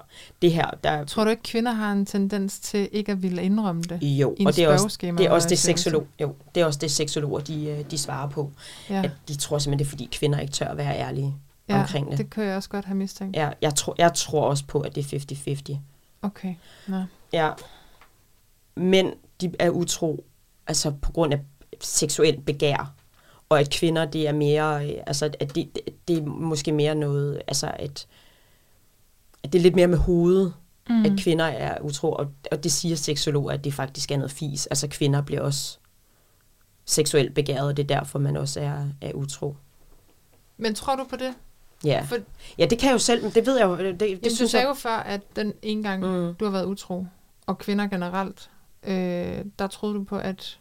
det 0.41 0.51
her, 0.51 0.69
der 0.83 1.05
Tror 1.05 1.23
du 1.23 1.29
ikke, 1.29 1.43
kvinder 1.43 1.71
har 1.71 1.91
en 1.91 2.05
tendens 2.05 2.59
til 2.59 2.89
ikke 2.91 3.11
at 3.11 3.21
ville 3.21 3.43
indrømme 3.43 3.83
det? 3.83 3.99
jo, 4.03 4.35
og 4.45 4.55
det 4.55 4.63
er 4.63 4.67
også 4.67 4.97
det 5.01 5.25
er 5.25 5.31
også 5.31 5.49
det 5.49 5.59
seksolog, 5.59 6.07
jo, 6.21 6.35
det 6.55 6.61
er 6.61 6.65
også 6.65 6.79
det 6.79 6.91
seksologer, 6.91 7.39
de, 7.39 7.65
øh, 7.65 7.91
de 7.91 7.97
svarer 7.97 8.29
på. 8.29 8.51
Ja, 8.89 9.03
At 9.03 9.11
de 9.27 9.35
tror 9.35 9.59
simpelthen, 9.59 9.79
det 9.79 9.85
er 9.85 9.89
fordi 9.89 10.09
kvinder 10.11 10.39
ikke 10.39 10.53
tør 10.53 10.67
at 10.67 10.77
være 10.77 10.97
ærlige 10.97 11.35
ja 11.69 11.81
omkring 11.81 12.09
det. 12.09 12.17
det 12.17 12.29
kan 12.29 12.43
jeg 12.43 12.55
også 12.55 12.69
godt 12.69 12.85
have 12.85 12.97
mistænkt. 12.97 13.37
Ja, 13.37 13.49
jeg, 13.61 13.75
tror, 13.75 13.95
jeg 13.97 14.13
tror 14.13 14.41
også 14.41 14.65
på, 14.65 14.79
at 14.79 14.95
det 14.95 15.13
er 15.13 15.19
50-50. 15.73 15.77
Okay. 16.21 16.55
Nå. 16.87 17.03
Ja. 17.33 17.49
Mænd, 18.75 19.13
de 19.41 19.51
er 19.59 19.69
utro, 19.69 20.25
altså 20.67 20.91
på 21.01 21.11
grund 21.11 21.33
af 21.33 21.39
seksuelt 21.81 22.45
begær. 22.45 22.93
Og 23.51 23.59
at 23.59 23.69
kvinder, 23.69 24.05
det 24.05 24.27
er 24.27 24.31
mere, 24.31 24.89
øh, 24.89 25.03
altså 25.07 25.25
at 25.25 25.55
det, 25.55 25.55
det, 25.55 25.81
det 26.07 26.17
er 26.17 26.21
måske 26.25 26.71
mere 26.71 26.95
noget, 26.95 27.41
altså 27.47 27.71
at, 27.79 28.07
at 29.43 29.53
det 29.53 29.59
er 29.59 29.63
lidt 29.63 29.75
mere 29.75 29.87
med 29.87 29.97
hovedet, 29.97 30.53
Mm. 30.89 31.05
at 31.05 31.11
kvinder 31.19 31.45
er 31.45 31.81
utro. 31.81 32.11
Og, 32.11 32.31
og 32.51 32.63
det 32.63 32.71
siger 32.71 32.95
seksologer, 32.95 33.51
at 33.51 33.63
det 33.63 33.73
faktisk 33.73 34.11
er 34.11 34.17
noget 34.17 34.31
fis. 34.31 34.67
Altså 34.67 34.87
kvinder 34.87 35.21
bliver 35.21 35.41
også 35.41 35.77
seksuelt 36.85 37.33
begæret, 37.33 37.67
og 37.67 37.77
det 37.77 37.83
er 37.83 37.87
derfor, 37.99 38.19
man 38.19 38.37
også 38.37 38.59
er, 38.59 38.87
er 39.01 39.13
utro. 39.13 39.55
Men 40.57 40.75
tror 40.75 40.95
du 40.95 41.03
på 41.03 41.15
det? 41.15 41.33
Ja. 41.85 42.05
For, 42.09 42.17
ja, 42.57 42.65
det 42.65 42.79
kan 42.79 42.87
jeg 42.87 42.93
jo 42.93 42.99
selv, 42.99 43.23
men 43.23 43.31
det 43.31 43.45
ved 43.45 43.57
jeg 43.57 43.65
jo. 43.65 43.77
Det, 43.77 43.99
det 43.99 44.07
Jamen, 44.09 44.23
du 44.23 44.35
synes 44.35 44.51
sagde 44.51 44.65
jeg, 44.65 44.69
jo 44.69 44.73
før, 44.73 44.95
at 44.97 45.21
den 45.35 45.53
ene 45.61 45.83
gang, 45.83 46.03
mm, 46.03 46.35
du 46.35 46.45
har 46.45 46.51
været 46.51 46.65
utro, 46.65 47.05
og 47.45 47.57
kvinder 47.57 47.87
generelt, 47.87 48.49
øh, 48.83 49.45
der 49.59 49.67
troede 49.67 49.95
du 49.95 50.03
på, 50.03 50.17
at 50.17 50.59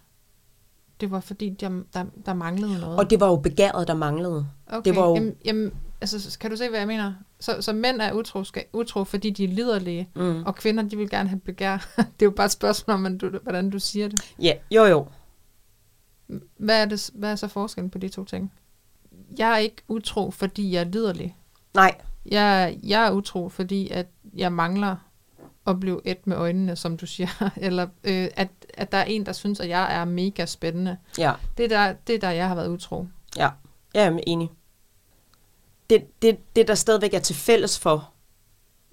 det 1.01 1.11
var 1.11 1.21
fordi, 1.21 1.49
der, 1.51 1.69
der, 1.95 2.05
der 2.27 2.35
manglede 2.35 2.81
noget. 2.81 2.99
og 2.99 3.11
det 3.11 3.21
var 3.21 3.27
jo 3.27 3.37
begæret, 3.37 3.89
der 3.89 3.95
manglede. 3.95 4.47
okay. 4.67 4.91
det 4.91 4.97
var 5.01 5.07
jo- 5.09 5.15
Jamen, 5.15 5.35
jamen, 5.45 5.73
altså, 6.01 6.39
kan 6.39 6.51
du 6.51 6.57
se, 6.57 6.69
hvad 6.69 6.79
jeg 6.79 6.87
mener? 6.89 7.13
Så, 7.41 7.57
så 7.63 7.73
mænd 7.73 8.01
er 8.01 8.13
utro, 8.13 8.45
skal, 8.45 8.65
utro, 8.73 9.05
fordi 9.05 9.31
de 9.31 9.45
er 9.45 9.49
liderlige, 9.49 10.09
Mm. 10.15 10.43
og 10.43 10.55
kvinder, 10.55 10.83
de 10.83 10.97
vil 10.97 11.11
gerne 11.11 11.29
have 11.29 11.41
begær. 11.41 11.77
det 11.97 12.03
er 12.23 12.27
jo 12.27 12.31
bare 12.31 12.45
et 12.47 12.53
spørgsmål 12.53 12.95
om, 12.95 13.01
hvordan 13.01 13.19
du, 13.19 13.39
hvordan 13.43 13.71
du 13.71 13.79
siger 13.79 14.09
det. 14.09 14.35
Ja, 14.39 14.53
jo 14.71 14.85
jo. 14.85 15.07
Hvad 16.57 16.81
er, 16.83 16.85
det, 16.85 17.11
hvad 17.15 17.31
er 17.33 17.37
så 17.37 17.49
forskellen 17.49 17.91
på 17.91 17.99
de 17.99 18.09
to 18.09 18.25
ting? 18.25 18.53
Jeg 19.39 19.53
er 19.53 19.57
ikke 19.57 19.77
utro, 19.89 20.31
fordi 20.31 20.73
jeg 20.73 20.81
er 20.81 20.85
liderlig. 20.85 21.37
Nej, 21.75 21.95
Jeg, 22.27 22.79
jeg 22.83 23.07
er 23.07 23.11
utro, 23.11 23.49
fordi 23.49 23.89
at 23.89 24.07
jeg 24.37 24.53
mangler 24.53 24.97
at 25.67 25.81
blive 25.81 26.01
et 26.05 26.27
med 26.27 26.37
øjnene, 26.37 26.77
som 26.77 26.97
du 26.97 27.07
siger. 27.07 27.51
Eller 27.57 27.87
øh, 28.05 28.29
at, 28.37 28.49
at 28.75 28.93
der 28.93 28.99
er 28.99 29.05
en, 29.05 29.27
der 29.27 29.33
synes, 29.33 29.61
at 29.61 29.69
jeg 29.69 29.95
er 30.01 30.05
mega 30.05 30.47
spændende. 30.47 30.97
ja. 31.19 31.33
Det 31.57 31.65
er 31.65 31.69
der, 31.69 31.93
det 32.07 32.15
er 32.15 32.19
der 32.19 32.31
jeg 32.31 32.49
har 32.49 32.55
været 32.55 32.69
utro. 32.69 33.07
Ja, 33.37 33.49
jeg 33.95 34.05
er 34.07 34.19
enig. 34.27 34.51
Det, 35.91 36.23
det, 36.23 36.39
det, 36.57 36.69
der 36.69 36.75
stadigvæk 36.75 37.15
er 37.15 37.19
til 37.19 37.37
fælles 37.37 37.79
for, 37.79 38.11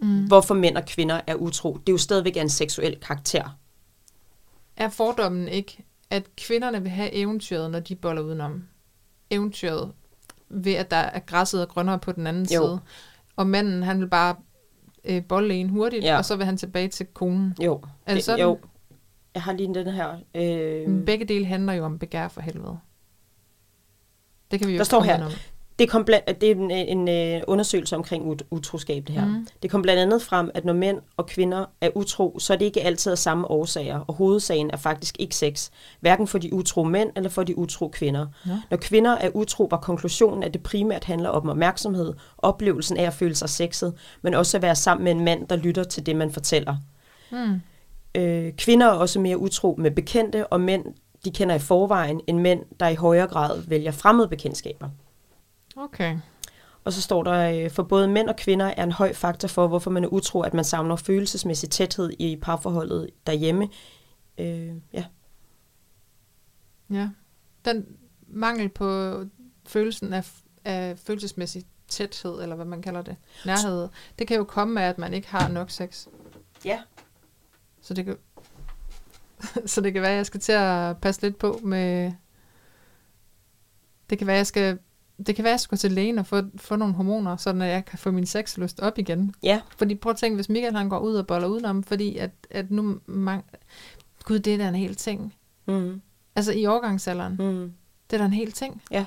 Mm. 0.01 0.27
hvorfor 0.27 0.53
mænd 0.53 0.77
og 0.77 0.85
kvinder 0.85 1.21
er 1.27 1.35
utro, 1.35 1.73
det 1.73 1.89
er 1.89 1.93
jo 1.93 1.97
stadigvæk 1.97 2.37
en 2.37 2.49
seksuel 2.49 2.95
karakter. 2.99 3.57
Er 4.75 4.89
fordommen 4.89 5.47
ikke, 5.47 5.85
at 6.09 6.35
kvinderne 6.35 6.81
vil 6.81 6.91
have 6.91 7.13
eventyret, 7.13 7.71
når 7.71 7.79
de 7.79 7.95
boller 7.95 8.21
udenom? 8.21 8.63
Eventyret 9.29 9.91
ved, 10.49 10.73
at 10.73 10.91
der 10.91 10.97
er 10.97 11.19
græsset 11.19 11.61
og 11.61 11.67
grønnere 11.69 11.99
på 11.99 12.11
den 12.11 12.27
anden 12.27 12.43
Jo. 12.43 12.47
side. 12.49 12.79
Og 13.35 13.47
manden, 13.47 13.83
han 13.83 13.99
vil 13.99 14.07
bare 14.07 14.35
øh, 15.03 15.23
bolle 15.23 15.53
en 15.55 15.69
hurtigt, 15.69 16.03
Ja. 16.03 16.17
og 16.17 16.25
så 16.25 16.35
vil 16.35 16.45
han 16.45 16.57
tilbage 16.57 16.87
til 16.87 17.05
konen. 17.05 17.55
Jo, 17.63 17.81
Er 18.05 18.13
det 18.13 18.23
sådan? 18.23 18.39
jo. 18.45 18.59
Jeg 19.37 19.43
har 19.43 19.53
lige 19.53 19.73
den 19.73 19.87
her. 19.87 20.15
Øh, 20.35 21.05
begge 21.05 21.25
dele 21.25 21.45
handler 21.45 21.73
jo 21.73 21.85
om 21.85 21.99
begær 21.99 22.27
for 22.27 22.41
helvede. 22.41 22.77
Det 24.51 24.59
kan 24.59 24.67
vi 24.67 24.73
jo 24.73 24.77
Der 24.77 24.83
står 24.83 25.01
her, 25.01 25.15
udenom. 25.15 25.31
Det, 25.79 25.89
kom 25.89 26.05
blandt, 26.05 26.41
det 26.41 26.51
er 26.51 26.55
en, 26.55 26.71
en, 26.71 27.07
en 27.07 27.43
undersøgelse 27.47 27.95
omkring 27.95 28.31
ut- 28.31 28.47
utroskab, 28.51 29.07
det 29.07 29.15
her. 29.15 29.25
Mm. 29.25 29.47
Det 29.61 29.71
kom 29.71 29.81
blandt 29.81 30.01
andet 30.01 30.21
frem, 30.21 30.51
at 30.53 30.65
når 30.65 30.73
mænd 30.73 31.01
og 31.17 31.27
kvinder 31.27 31.65
er 31.81 31.89
utro, 31.95 32.39
så 32.39 32.53
er 32.53 32.57
det 32.57 32.65
ikke 32.65 32.81
altid 32.81 33.11
af 33.11 33.17
samme 33.17 33.51
årsager, 33.51 33.99
og 33.99 34.13
hovedsagen 34.13 34.69
er 34.73 34.77
faktisk 34.77 35.15
ikke 35.19 35.35
sex. 35.35 35.69
Hverken 35.99 36.27
for 36.27 36.37
de 36.37 36.53
utro 36.53 36.83
mænd 36.83 37.09
eller 37.15 37.29
for 37.29 37.43
de 37.43 37.57
utro 37.57 37.87
kvinder. 37.87 38.27
Nå. 38.45 38.53
Når 38.69 38.77
kvinder 38.77 39.11
er 39.11 39.29
utro, 39.33 39.67
var 39.71 39.77
konklusionen, 39.77 40.43
at 40.43 40.53
det 40.53 40.63
primært 40.63 41.03
handler 41.03 41.29
om 41.29 41.49
opmærksomhed, 41.49 42.13
oplevelsen 42.37 42.97
af 42.97 43.03
at 43.03 43.13
føle 43.13 43.35
sig 43.35 43.49
sexet, 43.49 43.93
men 44.21 44.33
også 44.33 44.57
at 44.57 44.61
være 44.63 44.75
sammen 44.75 45.03
med 45.03 45.11
en 45.11 45.23
mand, 45.25 45.47
der 45.47 45.55
lytter 45.55 45.83
til 45.83 46.05
det, 46.05 46.15
man 46.15 46.31
fortæller. 46.31 46.77
Mm. 47.31 47.61
Øh, 48.15 48.53
kvinder 48.53 48.85
er 48.85 48.91
også 48.91 49.19
mere 49.19 49.37
utro 49.37 49.75
med 49.77 49.91
bekendte, 49.91 50.47
og 50.47 50.61
mænd, 50.61 50.85
de 51.25 51.31
kender 51.31 51.55
i 51.55 51.59
forvejen, 51.59 52.21
end 52.27 52.39
mænd, 52.39 52.63
der 52.79 52.87
i 52.87 52.95
højere 52.95 53.27
grad 53.27 53.61
vælger 53.67 53.91
fremmede 53.91 54.27
bekendtskaber. 54.27 54.89
Okay. 55.75 56.17
Og 56.83 56.93
så 56.93 57.01
står 57.01 57.23
der, 57.23 57.63
øh, 57.63 57.71
for 57.71 57.83
både 57.83 58.07
mænd 58.07 58.29
og 58.29 58.35
kvinder 58.35 58.65
er 58.65 58.83
en 58.83 58.91
høj 58.91 59.13
faktor 59.13 59.47
for, 59.47 59.67
hvorfor 59.67 59.91
man 59.91 60.03
er 60.03 60.07
utro, 60.07 60.41
at 60.41 60.53
man 60.53 60.63
savner 60.63 60.95
følelsesmæssig 60.95 61.69
tæthed 61.69 62.11
i 62.19 62.35
parforholdet 62.35 63.09
derhjemme. 63.27 63.69
Øh, 64.37 64.71
ja. 64.93 65.05
Ja. 66.89 67.09
Den 67.65 67.85
mangel 68.27 68.69
på 68.69 69.13
følelsen 69.67 70.13
af, 70.13 70.31
af 70.65 70.99
følelsesmæssig 70.99 71.63
tæthed, 71.87 72.41
eller 72.41 72.55
hvad 72.55 72.65
man 72.65 72.81
kalder 72.81 73.01
det, 73.01 73.15
nærhed, 73.45 73.87
det 74.19 74.27
kan 74.27 74.37
jo 74.37 74.43
komme 74.43 74.81
af, 74.81 74.89
at 74.89 74.97
man 74.97 75.13
ikke 75.13 75.27
har 75.27 75.47
nok 75.47 75.69
sex. 75.69 76.07
Ja. 76.65 76.79
Så 77.81 77.93
det 77.93 78.05
kan, 78.05 78.17
så 79.65 79.81
det 79.81 79.93
kan 79.93 80.01
være, 80.01 80.11
at 80.11 80.17
jeg 80.17 80.25
skal 80.25 80.39
til 80.39 80.51
at 80.51 80.97
passe 80.97 81.21
lidt 81.21 81.37
på 81.37 81.59
med... 81.63 82.11
Det 84.09 84.17
kan 84.17 84.27
være, 84.27 84.35
at 84.35 84.37
jeg 84.37 84.47
skal, 84.47 84.79
det 85.27 85.35
kan 85.35 85.43
være, 85.43 85.51
at 85.51 85.53
jeg 85.53 85.59
skal 85.59 85.77
gå 85.77 85.79
til 85.79 85.91
lægen 85.91 86.17
og 86.17 86.25
få, 86.25 86.41
få 86.55 86.75
nogle 86.75 86.93
hormoner, 86.93 87.37
så 87.37 87.53
jeg 87.53 87.85
kan 87.85 87.99
få 87.99 88.11
min 88.11 88.25
sexlyst 88.25 88.79
op 88.79 88.97
igen. 88.97 89.33
Ja. 89.43 89.61
Fordi 89.77 89.95
prøv 89.95 90.09
at 90.09 90.17
tænke, 90.17 90.35
hvis 90.35 90.49
Michael 90.49 90.75
han 90.75 90.89
går 90.89 90.99
ud 90.99 91.15
og 91.15 91.27
boller 91.27 91.47
udenom, 91.47 91.83
fordi 91.83 92.17
at, 92.17 92.31
at 92.51 92.71
nu... 92.71 92.99
Mang, 93.05 93.45
Gud, 94.23 94.39
det 94.39 94.53
er 94.53 94.57
da 94.57 94.67
en 94.67 94.75
hel 94.75 94.95
ting. 94.95 95.35
Mm. 95.65 96.01
Altså 96.35 96.51
i 96.51 96.65
overgangsalderen. 96.65 97.35
Mm. 97.39 97.73
Det 98.09 98.15
er 98.15 98.17
da 98.17 98.25
en 98.25 98.33
hel 98.33 98.51
ting. 98.51 98.81
Ja. 98.91 99.05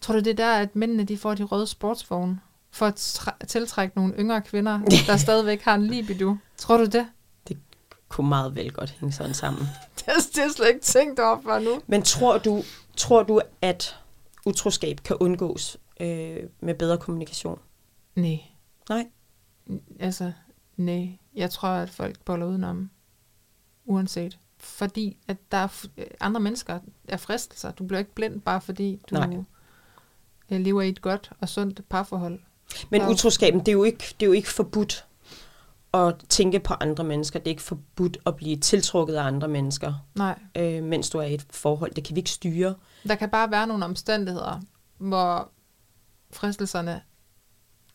Tror 0.00 0.14
du, 0.14 0.20
det 0.20 0.30
er 0.30 0.34
der, 0.34 0.54
at 0.54 0.76
mændene 0.76 1.04
de 1.04 1.18
får 1.18 1.34
de 1.34 1.42
røde 1.42 1.66
sportsvogne? 1.66 2.40
For 2.70 2.86
at 2.86 3.48
tiltrække 3.48 3.96
nogle 3.96 4.14
yngre 4.18 4.42
kvinder, 4.42 4.80
der 5.06 5.16
stadigvæk 5.16 5.62
har 5.62 5.74
en 5.74 5.86
libido. 5.86 6.36
Tror 6.56 6.76
du 6.76 6.84
det? 6.84 7.06
Kunne 8.12 8.28
meget 8.28 8.54
vel 8.56 8.72
godt 8.72 8.90
hænge 8.90 9.12
sådan 9.12 9.34
sammen. 9.34 9.66
Det 9.96 10.04
har 10.06 10.12
jeg 10.36 10.50
slet 10.56 10.68
ikke 10.68 10.80
tænkt 10.80 11.20
over 11.20 11.40
for 11.42 11.58
nu. 11.58 11.80
Men 11.86 12.02
tror 12.02 12.38
du, 12.38 12.62
tror 12.96 13.22
du 13.22 13.40
at 13.62 13.96
utroskab 14.44 15.00
kan 15.04 15.16
undgås 15.20 15.76
øh, 16.00 16.36
med 16.60 16.74
bedre 16.74 16.98
kommunikation? 16.98 17.58
Nej. 18.14 18.38
Nej. 18.88 19.06
Altså, 20.00 20.32
nej. 20.76 21.18
Jeg 21.34 21.50
tror, 21.50 21.68
at 21.68 21.90
folk 21.90 22.20
boller 22.24 22.46
udenom. 22.46 22.90
Uanset. 23.84 24.38
Fordi 24.58 25.16
at 25.28 25.36
der 25.52 25.58
er 25.58 25.68
f- 25.68 25.86
øh, 25.96 26.06
andre 26.20 26.40
mennesker 26.40 26.78
er 27.08 27.16
fristelser. 27.16 27.70
Du 27.70 27.84
bliver 27.86 27.98
ikke 27.98 28.14
blind, 28.14 28.40
bare 28.40 28.60
fordi 28.60 29.00
du 29.10 29.14
Nej. 29.14 29.36
øh, 30.50 30.60
lever 30.60 30.82
i 30.82 30.88
et 30.88 31.00
godt 31.02 31.30
og 31.40 31.48
sundt 31.48 31.88
parforhold. 31.88 32.40
Men 32.90 33.02
utroskaben, 33.08 33.60
det 33.60 33.68
er, 33.68 33.72
jo 33.72 33.84
ikke, 33.84 34.14
det 34.20 34.22
er 34.22 34.26
jo 34.26 34.32
ikke 34.32 34.48
forbudt 34.48 35.06
at 35.94 36.14
tænke 36.28 36.60
på 36.60 36.74
andre 36.80 37.04
mennesker. 37.04 37.38
Det 37.38 37.46
er 37.46 37.50
ikke 37.50 37.62
forbudt 37.62 38.18
at 38.26 38.36
blive 38.36 38.56
tiltrukket 38.56 39.14
af 39.14 39.22
andre 39.24 39.48
mennesker, 39.48 39.94
Nej. 40.14 40.38
øh, 40.56 40.82
mens 40.82 41.10
du 41.10 41.18
er 41.18 41.22
i 41.22 41.34
et 41.34 41.46
forhold. 41.50 41.94
Det 41.94 42.04
kan 42.04 42.16
vi 42.16 42.20
ikke 42.20 42.30
styre. 42.30 42.74
Der 43.08 43.14
kan 43.14 43.28
bare 43.30 43.50
være 43.50 43.66
nogle 43.66 43.84
omstændigheder, 43.84 44.60
hvor 44.98 45.48
fristelserne 46.32 47.00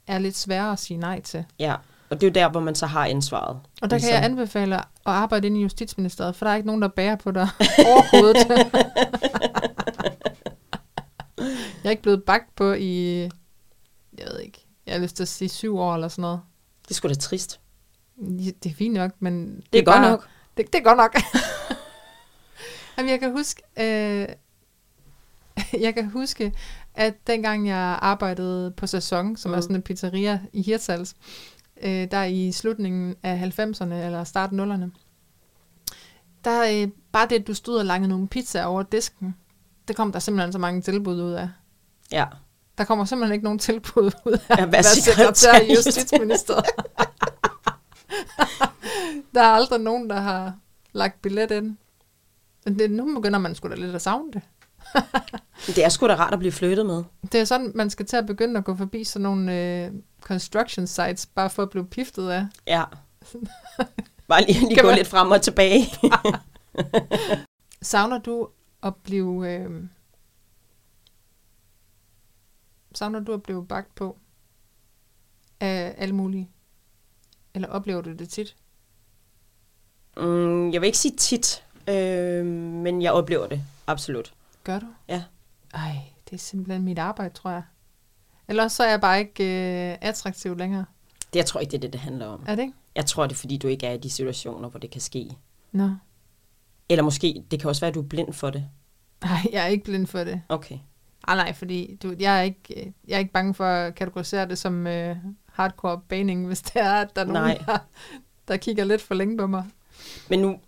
er 0.08 0.20
lidt 0.20 0.38
svære 0.38 0.72
at 0.72 0.80
sige 0.80 0.98
nej 0.98 1.22
til. 1.22 1.46
Ja, 1.60 1.76
og 2.10 2.22
det 2.22 2.28
er 2.28 2.32
jo 2.32 2.34
der, 2.34 2.50
hvor 2.52 2.60
man 2.60 2.76
så 2.76 2.86
har 2.86 3.06
ansvaret. 3.06 3.56
Og 3.56 3.62
der 3.82 3.88
kan 3.88 3.92
Ligesom- 3.98 4.14
jeg 4.14 4.24
anbefale 4.24 4.76
at 4.78 4.86
arbejde 5.06 5.48
inde 5.48 5.60
i 5.60 5.64
Justitsministeriet, 5.64 6.36
for 6.36 6.46
der 6.46 6.52
er 6.52 6.56
ikke 6.56 6.68
nogen, 6.68 6.82
der 6.82 6.88
bærer 6.88 7.16
på 7.16 7.32
dig 7.32 7.48
overhovedet. 7.88 8.48
jeg 11.84 11.86
er 11.86 11.90
ikke 11.90 12.02
blevet 12.04 12.24
bagt 12.24 12.56
på 12.56 12.74
i, 12.74 13.22
jeg 14.18 14.28
ved 14.32 14.40
ikke, 14.40 14.66
jeg 14.86 14.94
har 14.96 15.02
lyst 15.02 15.16
til 15.16 15.24
at 15.24 15.28
sige 15.28 15.50
syv 15.50 15.78
år 15.78 15.94
eller 15.94 16.08
sådan 16.08 16.22
noget. 16.22 16.40
Det 16.84 16.90
er 16.92 16.96
sgu 16.96 17.08
da 17.08 17.14
trist. 17.14 17.60
Det 18.64 18.66
er 18.66 18.76
fint 18.76 18.94
nok, 18.94 19.12
men... 19.20 19.56
Det, 19.56 19.74
Det 19.74 19.80
er 19.80 19.86
godt 19.86 19.96
bare, 19.96 20.12
nok. 20.12 20.28
Det, 20.58 20.74
det 20.74 20.80
er 20.80 20.84
godt 20.84 20.98
nok. 20.98 21.16
Jamen, 22.98 23.10
jeg 23.12 23.20
kan 23.20 23.32
huske, 23.32 23.62
øh, 23.80 24.28
jeg 25.86 25.94
kan 25.94 26.10
huske, 26.10 26.54
at 26.96 27.28
dengang 27.28 27.68
jeg 27.68 28.00
arbejdede 28.02 28.72
på 28.72 28.88
Sæson, 28.88 29.38
som 29.38 29.52
mm. 29.52 29.58
er 29.58 29.62
sådan 29.62 29.76
en 29.76 29.82
pizzeria 29.82 30.40
i 30.54 30.62
Hirtshals, 30.62 31.16
øh, 31.82 32.12
der 32.12 32.24
i 32.24 32.52
slutningen 32.52 33.16
af 33.24 33.52
90'erne 33.60 33.94
eller 33.94 34.24
starten 34.24 34.60
0'erne, 34.60 34.90
der 36.44 36.84
øh, 36.84 36.88
bare 37.12 37.28
det, 37.28 37.36
at 37.36 37.48
du 37.48 37.54
stod 37.54 37.78
og 37.78 37.86
langede 37.86 38.10
nogle 38.10 38.28
pizzaer 38.28 38.66
over 38.66 38.84
disken, 38.84 39.36
det 39.88 39.96
kom 39.96 40.12
der 40.12 40.20
simpelthen 40.20 40.52
så 40.52 40.60
mange 40.60 40.82
tilbud 40.82 41.22
ud 41.22 41.32
af. 41.32 41.50
Ja. 42.12 42.26
Der 42.78 42.84
kommer 42.84 43.06
simpelthen 43.06 43.34
ikke 43.34 43.44
nogen 43.44 43.60
tilbud 43.60 44.12
ud 44.26 44.38
af 44.50 44.58
Ja, 44.58 44.64
vær 44.64 44.72
være 44.72 44.84
sekretær 44.84 45.62
i 45.62 45.74
Justitsministeriet. 45.76 46.66
der 49.34 49.42
er 49.42 49.48
aldrig 49.54 49.80
nogen, 49.80 50.10
der 50.10 50.20
har 50.20 50.58
lagt 50.92 51.22
billet 51.22 51.52
ind. 51.52 51.78
Det, 52.66 52.92
nu 52.92 53.16
begynder 53.16 53.40
man 53.40 53.56
sgu 53.56 53.70
da 53.70 53.76
lidt 53.76 53.96
at 53.96 54.02
savne 54.02 54.32
det. 54.34 54.42
Det 55.76 55.86
er 55.86 55.90
sgu 55.90 56.08
da 56.08 56.16
rart 56.16 56.34
at 56.34 56.40
blive 56.40 56.52
flyttet 56.52 56.86
med. 56.86 57.04
Det 57.32 57.36
er 57.42 57.46
sådan, 57.46 57.72
man 57.76 57.90
skal 57.90 58.06
til 58.06 58.18
at 58.18 58.26
begynde 58.26 58.58
at 58.58 58.64
gå 58.66 58.76
forbi 58.76 59.04
sådan 59.04 59.24
nogle 59.24 59.56
øh, 59.86 59.92
construction 60.22 60.88
sites, 60.88 61.26
bare 61.26 61.50
for 61.50 61.64
at 61.64 61.70
blive 61.70 61.86
piftet 61.88 62.30
af. 62.30 62.46
Ja. 62.68 62.84
Bare 64.28 64.42
lige, 64.42 64.60
lige 64.60 64.76
Kan 64.76 64.84
gå 64.84 64.88
man- 64.88 64.98
lidt 64.98 65.08
frem 65.08 65.32
og 65.32 65.42
tilbage. 65.42 65.86
Savner 67.82 68.18
du 68.18 68.48
at 68.84 68.96
blive... 68.96 69.54
Øh, 69.54 69.84
savner 72.96 73.20
du 73.20 73.34
at 73.34 73.44
blive 73.44 73.66
bagt 73.68 73.96
på 73.96 74.18
af 75.60 75.96
alle 75.98 76.16
mulige? 76.16 76.50
Eller 77.54 77.68
oplever 77.68 78.02
du 78.02 78.14
det 78.14 78.30
tit? 78.30 78.56
Mm, 80.18 80.72
jeg 80.72 80.82
vil 80.82 80.88
ikke 80.88 80.98
sige 80.98 81.16
tit, 81.16 81.64
øh, 81.90 82.46
men 82.46 83.02
jeg 83.02 83.12
oplever 83.12 83.48
det. 83.48 83.62
Absolut. 83.88 84.34
Gør 84.64 84.80
du? 84.80 84.86
Ja. 85.08 85.24
Ej, 85.74 85.96
det 86.30 86.34
er 86.34 86.38
simpelthen 86.38 86.84
mit 86.84 87.00
arbejde, 87.00 87.34
tror 87.34 87.50
jeg. 87.52 87.64
Ellers 88.48 88.72
så 88.74 88.84
er 88.84 88.90
jeg 88.90 89.02
bare 89.02 89.20
ikke 89.20 89.44
øh, 89.44 89.98
attraktiv 90.02 90.58
længere. 90.58 90.86
Det, 91.34 91.40
jeg 91.40 91.46
tror 91.46 91.60
ikke, 91.60 91.72
det 91.72 91.78
er 91.78 91.82
det, 91.82 91.94
det 91.94 92.02
handler 92.02 92.26
om. 92.26 92.44
Er 92.48 92.56
det 92.56 92.62
ikke? 92.64 92.74
Jeg 92.96 93.06
tror, 93.06 93.24
det 93.28 93.32
er, 93.32 93.40
fordi 93.40 93.58
du 93.58 93.68
ikke 93.68 93.88
er 93.88 93.94
i 93.94 93.98
de 93.98 94.10
situationer, 94.10 94.70
hvor 94.70 94.80
det 94.80 94.92
kan 94.92 95.02
ske. 95.02 95.30
Nå. 95.72 95.90
Eller 96.90 97.04
måske, 97.04 97.44
det 97.52 97.60
kan 97.60 97.70
også 97.70 97.82
være, 97.82 97.90
at 97.90 97.96
du 97.96 98.02
er 98.02 98.08
blind 98.08 98.34
for 98.34 98.50
det. 98.50 98.66
Nej, 99.24 99.38
jeg 99.52 99.64
er 99.64 99.68
ikke 99.68 99.84
blind 99.84 100.08
for 100.08 100.24
det. 100.24 100.42
Okay. 100.50 100.80
Ah, 101.28 101.38
nej, 101.38 101.54
fordi 101.54 101.98
du, 102.04 102.16
jeg, 102.20 102.38
er 102.38 102.42
ikke, 102.42 102.82
øh, 102.82 102.92
jeg 103.08 103.16
er 103.16 103.20
ikke 103.20 103.32
bange 103.32 103.54
for 103.54 103.66
at 103.66 103.96
kategorisere 103.96 104.48
det 104.50 104.58
som 104.58 104.88
øh, 104.88 105.16
hardcore 105.58 106.02
baning, 106.10 106.48
hvis 106.48 106.62
det 106.62 106.82
er, 106.82 106.94
at 106.94 107.16
der 107.16 107.22
er 107.22 107.26
nogen, 107.26 107.42
Nej. 107.42 107.58
der, 107.66 107.78
der 108.48 108.58
kigger 108.58 108.84
lidt 108.84 109.02
for 109.02 109.16
længe 109.16 109.38
på 109.38 109.48
mig. 109.48 109.66
Men 110.30 110.40
nu, 110.40 110.60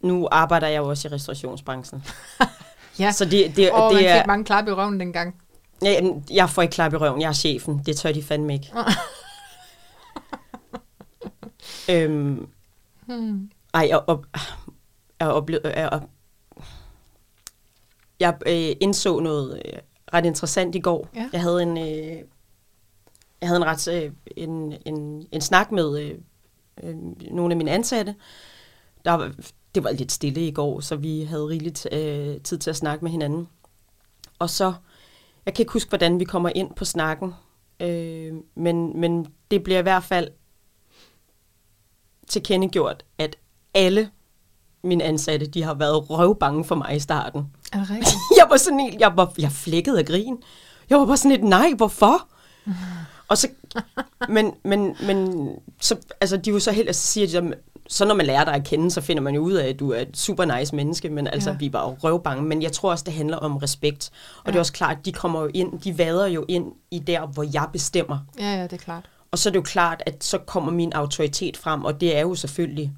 nu 0.00 0.28
arbejder 0.32 0.66
jeg 0.68 0.78
jo 0.78 0.88
også 0.88 1.08
i 1.08 1.12
restaurationsbranchen. 1.12 2.04
Ja. 2.98 3.12
Så 3.12 3.24
det, 3.24 3.56
det, 3.56 3.72
Og 3.72 3.94
det 3.94 4.02
man 4.02 4.10
er... 4.10 4.20
fik 4.20 4.26
mange 4.26 4.44
klap 4.44 4.68
i 4.68 4.72
røven 4.72 5.00
dengang. 5.00 5.42
Ja, 5.82 6.00
jeg 6.30 6.50
får 6.50 6.62
ikke 6.62 6.72
klap 6.72 6.92
i 6.92 6.96
røven, 6.96 7.20
jeg 7.20 7.28
er 7.28 7.32
chefen. 7.32 7.82
Det 7.86 7.96
tør 7.96 8.12
de 8.12 8.22
fandme 8.22 8.52
ikke. 8.54 8.72
øhm, 11.90 12.48
Hmm. 13.06 13.50
ej, 13.74 13.86
jeg, 13.88 14.00
op, 14.06 14.26
jeg 15.20 15.28
oplevede... 15.28 15.72
Jeg, 15.80 15.88
op, 15.88 16.02
jeg 18.20 18.34
øh, 18.46 18.76
indså 18.80 19.20
noget 19.20 19.62
øh, 19.64 19.72
ret 20.14 20.24
interessant 20.24 20.74
i 20.74 20.80
går. 20.80 21.08
Ja. 21.14 21.28
Jeg 21.32 21.42
havde 21.42 21.62
en... 21.62 21.78
Øh, 21.78 22.22
jeg 23.40 23.48
havde 23.48 23.56
en 23.56 23.66
ret 23.66 23.88
øh, 23.88 24.12
en, 24.36 24.74
en, 24.86 25.26
en 25.32 25.40
snak 25.40 25.72
med 25.72 26.00
øh, 26.00 26.14
øh, 26.82 26.96
nogle 27.30 27.52
af 27.52 27.56
mine 27.56 27.70
ansatte. 27.70 28.14
Der 29.04 29.12
var, 29.12 29.32
det 29.74 29.84
var 29.84 29.90
lidt 29.90 30.12
stille 30.12 30.46
i 30.46 30.50
går, 30.50 30.80
så 30.80 30.96
vi 30.96 31.22
havde 31.22 31.46
rigeligt 31.46 31.86
øh, 31.92 32.40
tid 32.40 32.58
til 32.58 32.70
at 32.70 32.76
snakke 32.76 33.04
med 33.04 33.12
hinanden. 33.12 33.48
Og 34.38 34.50
så, 34.50 34.72
jeg 35.46 35.54
kan 35.54 35.62
ikke 35.62 35.72
huske, 35.72 35.88
hvordan 35.88 36.20
vi 36.20 36.24
kommer 36.24 36.50
ind 36.54 36.74
på 36.74 36.84
snakken, 36.84 37.34
øh, 37.80 38.34
men, 38.54 39.00
men 39.00 39.26
det 39.50 39.62
bliver 39.62 39.78
i 39.78 39.82
hvert 39.82 40.04
fald 40.04 40.28
tilkendegjort, 42.28 43.04
at 43.18 43.36
alle 43.74 44.10
mine 44.82 45.04
ansatte, 45.04 45.46
de 45.46 45.62
har 45.62 45.74
været 45.74 46.10
røvbange 46.10 46.64
for 46.64 46.74
mig 46.74 46.96
i 46.96 47.00
starten. 47.00 47.46
Er 47.72 47.78
det 47.78 47.90
rigtigt? 47.90 48.16
Jeg 48.38 48.46
var 48.50 48.56
sådan 48.56 48.80
helt, 48.80 49.00
jeg 49.00 49.16
var, 49.16 49.32
jeg 49.38 49.52
flækkede 49.52 49.98
af 49.98 50.06
grin. 50.06 50.42
Jeg 50.90 50.98
var 50.98 51.06
bare 51.06 51.16
sådan 51.16 51.30
lidt, 51.30 51.44
nej, 51.44 51.72
hvorfor? 51.76 52.28
Og 53.28 53.38
så, 53.38 53.48
men, 54.28 54.54
men, 54.64 54.96
men, 55.06 55.48
så, 55.80 55.96
altså, 56.20 56.36
de 56.36 56.52
var 56.52 56.58
så 56.58 56.72
helt, 56.72 56.88
altså, 56.88 57.06
siger 57.06 57.40
de, 57.40 57.54
så, 57.88 58.04
når 58.04 58.14
man 58.14 58.26
lærer 58.26 58.44
dig 58.44 58.54
at 58.54 58.64
kende, 58.64 58.90
så 58.90 59.00
finder 59.00 59.22
man 59.22 59.34
jo 59.34 59.40
ud 59.40 59.52
af, 59.52 59.68
at 59.68 59.80
du 59.80 59.90
er 59.92 60.00
et 60.00 60.16
super 60.16 60.58
nice 60.58 60.76
menneske, 60.76 61.10
men 61.10 61.26
altså, 61.26 61.50
Ja. 61.50 61.56
vi 61.56 61.72
var 61.72 61.88
jo 61.88 61.96
røvbange. 62.02 62.42
Men 62.42 62.62
jeg 62.62 62.72
tror 62.72 62.90
også, 62.90 63.04
det 63.04 63.14
handler 63.14 63.36
om 63.36 63.56
respekt. 63.56 64.10
Og 64.38 64.42
ja. 64.46 64.50
det 64.50 64.56
er 64.56 64.60
også 64.60 64.72
klart, 64.72 64.98
at 64.98 65.04
de 65.04 65.12
kommer 65.12 65.40
jo 65.42 65.50
ind, 65.54 65.80
de 65.80 65.98
vader 65.98 66.26
jo 66.26 66.44
ind 66.48 66.72
i 66.90 66.98
der, 66.98 67.26
hvor 67.26 67.42
jeg 67.52 67.68
bestemmer. 67.72 68.18
Ja, 68.38 68.54
ja, 68.54 68.62
det 68.62 68.72
er 68.72 68.76
klart. 68.76 69.10
Og 69.30 69.38
så 69.38 69.48
er 69.48 69.50
det 69.50 69.56
jo 69.56 69.62
klart, 69.62 70.02
at 70.06 70.24
så 70.24 70.38
kommer 70.38 70.72
min 70.72 70.92
autoritet 70.92 71.56
frem, 71.56 71.84
og 71.84 72.00
det 72.00 72.16
er 72.16 72.20
jo 72.20 72.34
selvfølgelig... 72.34 72.92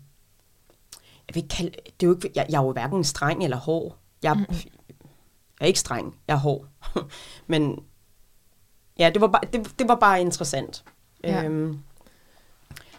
Jeg, 1.28 1.35
vil 1.35 1.49
kalde, 1.49 1.70
det 1.70 2.07
er 2.07 2.11
jo 2.11 2.14
ikke, 2.14 2.31
jeg, 2.35 2.47
jeg 2.51 2.59
er 2.59 2.62
jo 2.62 2.72
hverken 2.72 3.05
streng 3.05 3.45
eller 3.45 3.57
hård. 3.57 3.97
Jeg, 4.22 4.35
mm. 4.35 4.47
jeg 4.51 4.61
er 5.61 5.66
ikke 5.66 5.81
streng, 5.81 6.14
jeg 6.28 6.35
er 6.35 6.39
hård. 6.39 6.66
Men 7.47 7.78
ja, 9.01 9.11
det 9.11 9.20
var 9.20 9.26
bare, 9.26 9.42
det, 9.53 9.78
det 9.78 9.88
var 9.88 9.94
bare 9.94 10.20
interessant. 10.20 10.84
Ja. 11.24 11.44
Øhm, 11.44 11.78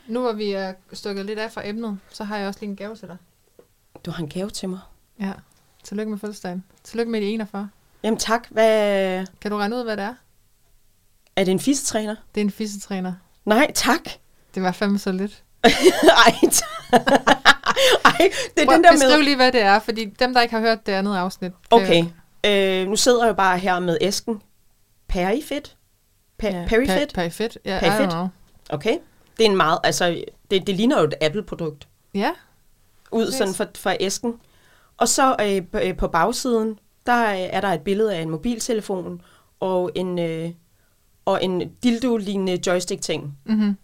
Nu 0.08 0.22
hvor 0.22 0.32
vi 0.34 0.52
er 0.52 0.74
stukket 0.94 1.26
lidt 1.26 1.40
af 1.40 1.52
fra 1.52 1.68
emnet, 1.68 2.00
så 2.10 2.24
har 2.24 2.38
jeg 2.38 2.48
også 2.48 2.60
lige 2.60 2.70
en 2.70 2.76
gave 2.76 2.96
til 2.96 3.08
dig. 3.08 3.18
du 4.06 4.12
har 4.12 4.24
en 4.24 4.30
gave 4.30 4.50
til 4.50 4.70
mig. 4.70 4.80
Ja. 5.20 5.32
Tillykke 5.84 6.10
med 6.10 6.20
fødselsdagen. 6.20 6.64
Tillykke 6.84 7.12
med 7.12 7.22
de 7.22 7.26
41. 7.26 7.70
Jamen 8.04 8.20
tak. 8.20 8.48
Hvad, 8.50 9.26
Kan 9.42 9.52
du 9.52 9.58
regne 9.58 9.76
ud, 9.76 9.84
hvad 9.84 9.98
det 9.98 10.06
er? 10.06 10.14
er 11.36 11.44
det 11.44 11.52
en 11.52 11.60
fisetræner? 11.60 12.16
Det 12.36 12.42
er 12.42 12.46
en 12.46 12.52
fissetræner. 12.52 13.14
Nej, 13.46 13.72
tak. 13.76 14.02
Det 14.56 14.64
var 14.64 14.72
fandme 14.72 15.00
så 15.00 15.12
lidt. 15.12 15.44
Ej, 15.64 15.70
Ej, 18.06 18.32
det 18.56 18.62
er 18.62 18.66
Prøv, 18.66 18.76
den 18.76 18.84
der 18.84 18.92
beskriv 18.92 19.10
med... 19.18 19.24
lige, 19.24 19.36
hvad 19.36 19.52
det 19.52 19.62
er, 19.62 19.80
fordi 19.80 20.06
dem, 20.06 20.34
der 20.34 20.42
ikke 20.42 20.54
har 20.56 20.62
hørt 20.62 20.86
det 20.86 20.92
andet 20.92 21.18
afsnit. 21.18 21.52
Okay, 21.72 22.06
øh, 22.46 22.88
nu 22.88 22.96
sidder 22.96 23.24
jeg 23.24 23.30
jo 23.30 23.34
bare 23.36 23.58
her 23.58 23.80
med 23.80 23.98
æsken. 24.02 24.42
Perifit? 25.08 25.76
Per, 26.42 26.50
Ja, 26.50 26.66
Perifit? 26.68 26.88
Per, 27.14 27.22
Perifit. 27.22 27.58
Ja, 27.66 27.80
don't 27.80 28.12
know. 28.12 28.28
Okay. 28.70 28.98
Det 29.38 29.46
er 29.46 29.50
en 29.50 29.58
meget, 29.58 29.80
altså, 29.84 30.24
det, 30.52 30.68
det 30.68 30.76
ligner 30.76 31.00
jo 31.00 31.04
et 31.08 31.14
Apple-produkt. 31.22 31.88
Ja, 32.14 32.32
Ud 33.12 33.26
Præcis. 33.26 33.38
sådan 33.38 33.54
fra, 33.54 33.66
fra 33.76 33.96
æsken. 34.00 34.34
Og 34.98 35.08
så 35.08 35.36
øh, 35.42 35.62
på, 35.72 35.78
øh, 35.78 35.98
på 35.98 36.08
bagsiden, 36.08 36.80
der 37.06 37.32
øh, 37.32 37.40
er 37.40 37.62
der 37.62 37.68
et 37.68 37.82
billede 37.82 38.16
af 38.16 38.22
en 38.22 38.30
mobiltelefon 38.30 39.22
og 39.60 39.92
en, 39.96 40.20
øh, 40.20 40.50
og 41.26 41.44
en 41.44 41.70
dildo-lignende 41.84 42.60
joystick-ting, 42.68 43.38
mm-hmm. 43.46 43.78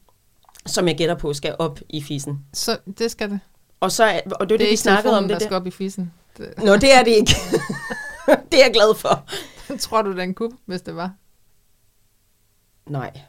som 0.66 0.88
jeg 0.88 0.98
gætter 0.98 1.16
på 1.16 1.34
skal 1.34 1.56
op 1.60 1.80
i 1.90 2.02
fisen. 2.04 2.40
så 2.54 2.78
det 2.98 3.12
skal 3.12 3.30
det. 3.30 3.40
Og, 3.80 3.92
så, 3.92 4.04
er- 4.04 4.22
og 4.22 4.24
det 4.26 4.40
var 4.40 4.46
det, 4.46 4.60
Det 4.60 4.68
er 4.68 4.72
vi 4.72 4.76
snakkede 4.76 5.18
om. 5.18 5.28
der 5.28 5.34
Det 5.36 5.42
skal 5.42 5.52
der. 5.54 5.60
op 5.60 5.68
i 5.68 5.72
fisen. 5.72 6.14
Det, 6.38 6.54
Nå, 6.58 6.76
det 6.76 6.94
er 6.96 7.04
det 7.04 7.12
ikke. 7.12 7.32
det 8.52 8.60
er 8.60 8.64
jeg 8.64 8.72
glad 8.74 8.96
for. 8.96 9.24
tror 9.80 10.02
du, 10.02 10.18
den 10.18 10.34
kunne, 10.34 10.52
hvis 10.66 10.82
det 10.82 10.96
var? 10.96 11.12
Nej. 12.90 13.12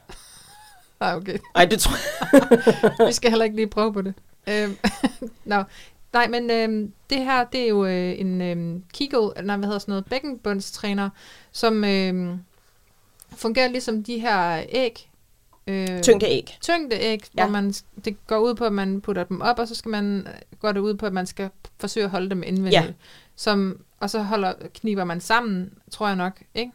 Ah, 1.01 1.15
okay. 1.17 1.37
Ej, 1.55 1.65
det 1.65 1.79
tror 1.79 1.95
jeg. 1.95 3.07
Vi 3.07 3.13
skal 3.13 3.29
heller 3.29 3.45
ikke 3.45 3.55
lige 3.55 3.67
prøve 3.67 3.93
på 3.93 4.01
det. 4.01 4.13
Øhm, 4.49 4.77
Nå. 5.45 5.63
Nej, 6.13 6.27
men 6.27 6.51
øhm, 6.51 6.93
det 7.09 7.17
her, 7.17 7.43
det 7.43 7.61
er 7.63 7.67
jo 7.67 7.85
øh, 7.85 8.19
en 8.19 8.41
øhm, 8.41 8.83
Kegel, 8.93 9.45
nej, 9.45 9.57
hvad 9.57 9.67
hedder 9.67 9.79
sådan 9.79 9.91
noget, 9.91 10.05
bækkenbundstræner, 10.05 11.09
som 11.51 11.83
øhm, 11.83 12.39
fungerer 13.35 13.67
ligesom 13.67 14.03
de 14.03 14.19
her 14.19 14.63
æg. 14.69 15.09
Øh, 15.67 16.01
Tyngdeæg. 16.01 16.57
tyngdeæg. 16.61 17.23
Ja. 17.37 17.43
hvor 17.43 17.51
man, 17.51 17.73
det 18.05 18.27
går 18.27 18.37
ud 18.37 18.55
på, 18.55 18.65
at 18.65 18.73
man 18.73 19.01
putter 19.01 19.23
dem 19.23 19.41
op, 19.41 19.59
og 19.59 19.67
så 19.67 19.75
skal 19.75 19.89
man, 19.89 20.27
går 20.59 20.71
det 20.71 20.79
ud 20.79 20.93
på, 20.93 21.05
at 21.05 21.13
man 21.13 21.25
skal 21.25 21.49
forsøge 21.79 22.03
at 22.03 22.09
holde 22.09 22.29
dem 22.29 22.43
indvendigt. 22.43 22.83
Ja. 22.83 22.93
Som, 23.35 23.79
og 23.99 24.09
så 24.09 24.21
holder, 24.21 24.53
kniber 24.73 25.03
man 25.03 25.21
sammen, 25.21 25.73
tror 25.91 26.07
jeg 26.07 26.15
nok, 26.15 26.41
ikke? 26.55 26.71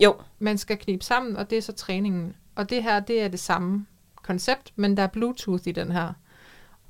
Jo. 0.00 0.14
Man 0.38 0.58
skal 0.58 0.78
knibe 0.78 1.04
sammen, 1.04 1.36
og 1.36 1.50
det 1.50 1.58
er 1.58 1.62
så 1.62 1.72
træningen. 1.72 2.36
Og 2.54 2.70
det 2.70 2.82
her, 2.82 3.00
det 3.00 3.22
er 3.22 3.28
det 3.28 3.40
samme 3.40 3.86
koncept, 4.22 4.72
men 4.76 4.96
der 4.96 5.02
er 5.02 5.06
Bluetooth 5.06 5.62
i 5.66 5.72
den 5.72 5.92
her. 5.92 6.12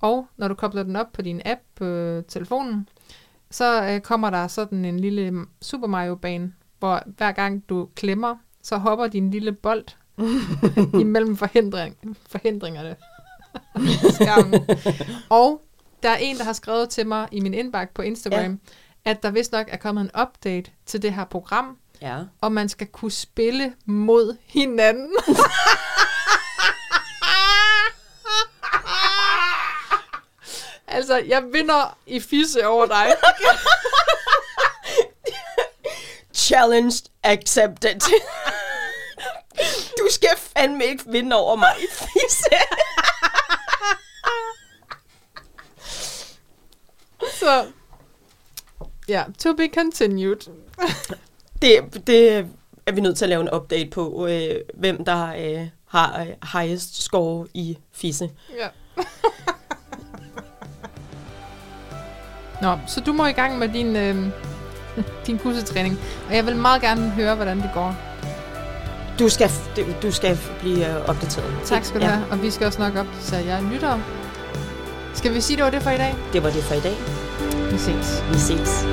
Og 0.00 0.26
når 0.36 0.48
du 0.48 0.54
kobler 0.54 0.82
den 0.82 0.96
op 0.96 1.12
på 1.12 1.22
din 1.22 1.42
app 1.44 1.60
på 1.74 1.84
telefonen, 2.28 2.88
så 3.50 3.84
øh, 3.84 4.00
kommer 4.00 4.30
der 4.30 4.46
sådan 4.48 4.84
en 4.84 5.00
lille 5.00 5.46
Super 5.62 5.86
Mario-bane, 5.86 6.52
hvor 6.78 7.02
hver 7.16 7.32
gang 7.32 7.68
du 7.68 7.88
klemmer, 7.94 8.36
så 8.62 8.76
hopper 8.76 9.06
din 9.06 9.30
lille 9.30 9.52
bold 9.52 9.84
imellem 11.00 11.36
forhindring, 11.36 11.96
forhindringerne. 12.26 12.96
Og 15.40 15.62
der 16.02 16.10
er 16.10 16.16
en, 16.16 16.36
der 16.36 16.44
har 16.44 16.52
skrevet 16.52 16.88
til 16.88 17.06
mig 17.06 17.28
i 17.32 17.40
min 17.40 17.54
indbakke 17.54 17.94
på 17.94 18.02
Instagram, 18.02 18.60
ja. 19.06 19.10
at 19.10 19.22
der 19.22 19.30
vist 19.30 19.52
nok 19.52 19.66
er 19.68 19.76
kommet 19.76 20.02
en 20.02 20.10
update 20.22 20.70
til 20.86 21.02
det 21.02 21.12
her 21.12 21.24
program, 21.24 21.78
Ja. 22.04 22.18
og 22.40 22.52
man 22.52 22.68
skal 22.68 22.86
kunne 22.86 23.10
spille 23.12 23.74
mod 23.84 24.36
hinanden. 24.46 25.16
altså, 30.96 31.16
jeg 31.16 31.42
vinder 31.52 31.98
i 32.06 32.20
fisse 32.20 32.66
over 32.66 32.86
dig. 32.86 33.14
Challenge 36.34 36.94
accepted. 37.22 38.00
du 39.98 40.08
skal 40.10 40.36
fandme 40.36 40.84
ikke 40.84 41.04
vinde 41.06 41.36
over 41.36 41.56
mig 41.56 41.74
i 41.78 41.86
fisse. 41.90 42.56
Så, 47.38 47.72
ja, 49.08 49.24
to 49.38 49.52
be 49.52 49.68
continued. 49.74 50.50
Det, 51.64 52.06
det 52.06 52.46
er 52.86 52.92
vi 52.92 53.00
nødt 53.00 53.16
til 53.16 53.24
at 53.24 53.28
lave 53.28 53.40
en 53.42 53.48
update 53.54 53.90
på, 53.90 54.26
øh, 54.26 54.54
hvem 54.74 55.04
der 55.04 55.28
øh, 55.38 55.66
har 55.88 56.20
øh, 56.20 56.26
highest 56.60 57.02
score 57.02 57.46
i 57.54 57.78
fisse. 57.92 58.30
Ja. 58.60 58.68
Nå, 62.62 62.78
så 62.86 63.00
du 63.00 63.12
må 63.12 63.26
i 63.26 63.32
gang 63.32 63.58
med 63.58 63.68
din, 63.68 63.96
øh, 63.96 64.16
din 65.26 65.38
kursetræning. 65.38 65.98
Og 66.28 66.36
jeg 66.36 66.46
vil 66.46 66.56
meget 66.56 66.82
gerne 66.82 67.10
høre, 67.10 67.34
hvordan 67.34 67.56
det 67.56 67.70
går. 67.74 67.94
Du 69.18 69.28
skal, 69.28 69.50
du- 70.02 70.12
skal 70.12 70.38
blive 70.60 70.88
øh, 70.88 71.08
opdateret. 71.08 71.54
Tak 71.64 71.84
skal 71.84 72.00
du 72.00 72.06
ja. 72.06 72.12
have. 72.12 72.30
Og 72.30 72.42
vi 72.42 72.50
skal 72.50 72.66
også 72.66 72.80
nok 72.82 72.96
op 72.96 73.06
til 73.22 73.44
jer 73.46 73.60
lyttere. 73.72 74.02
Skal 75.14 75.34
vi 75.34 75.40
sige, 75.40 75.56
det 75.56 75.64
var 75.64 75.70
det 75.70 75.82
for 75.82 75.90
i 75.90 75.96
dag? 75.98 76.14
Det 76.32 76.42
var 76.42 76.50
det 76.50 76.62
for 76.62 76.74
i 76.74 76.80
dag. 76.80 76.96
Vi 77.72 77.78
ses. 77.78 78.22
Vi 78.32 78.38
ses. 78.38 78.86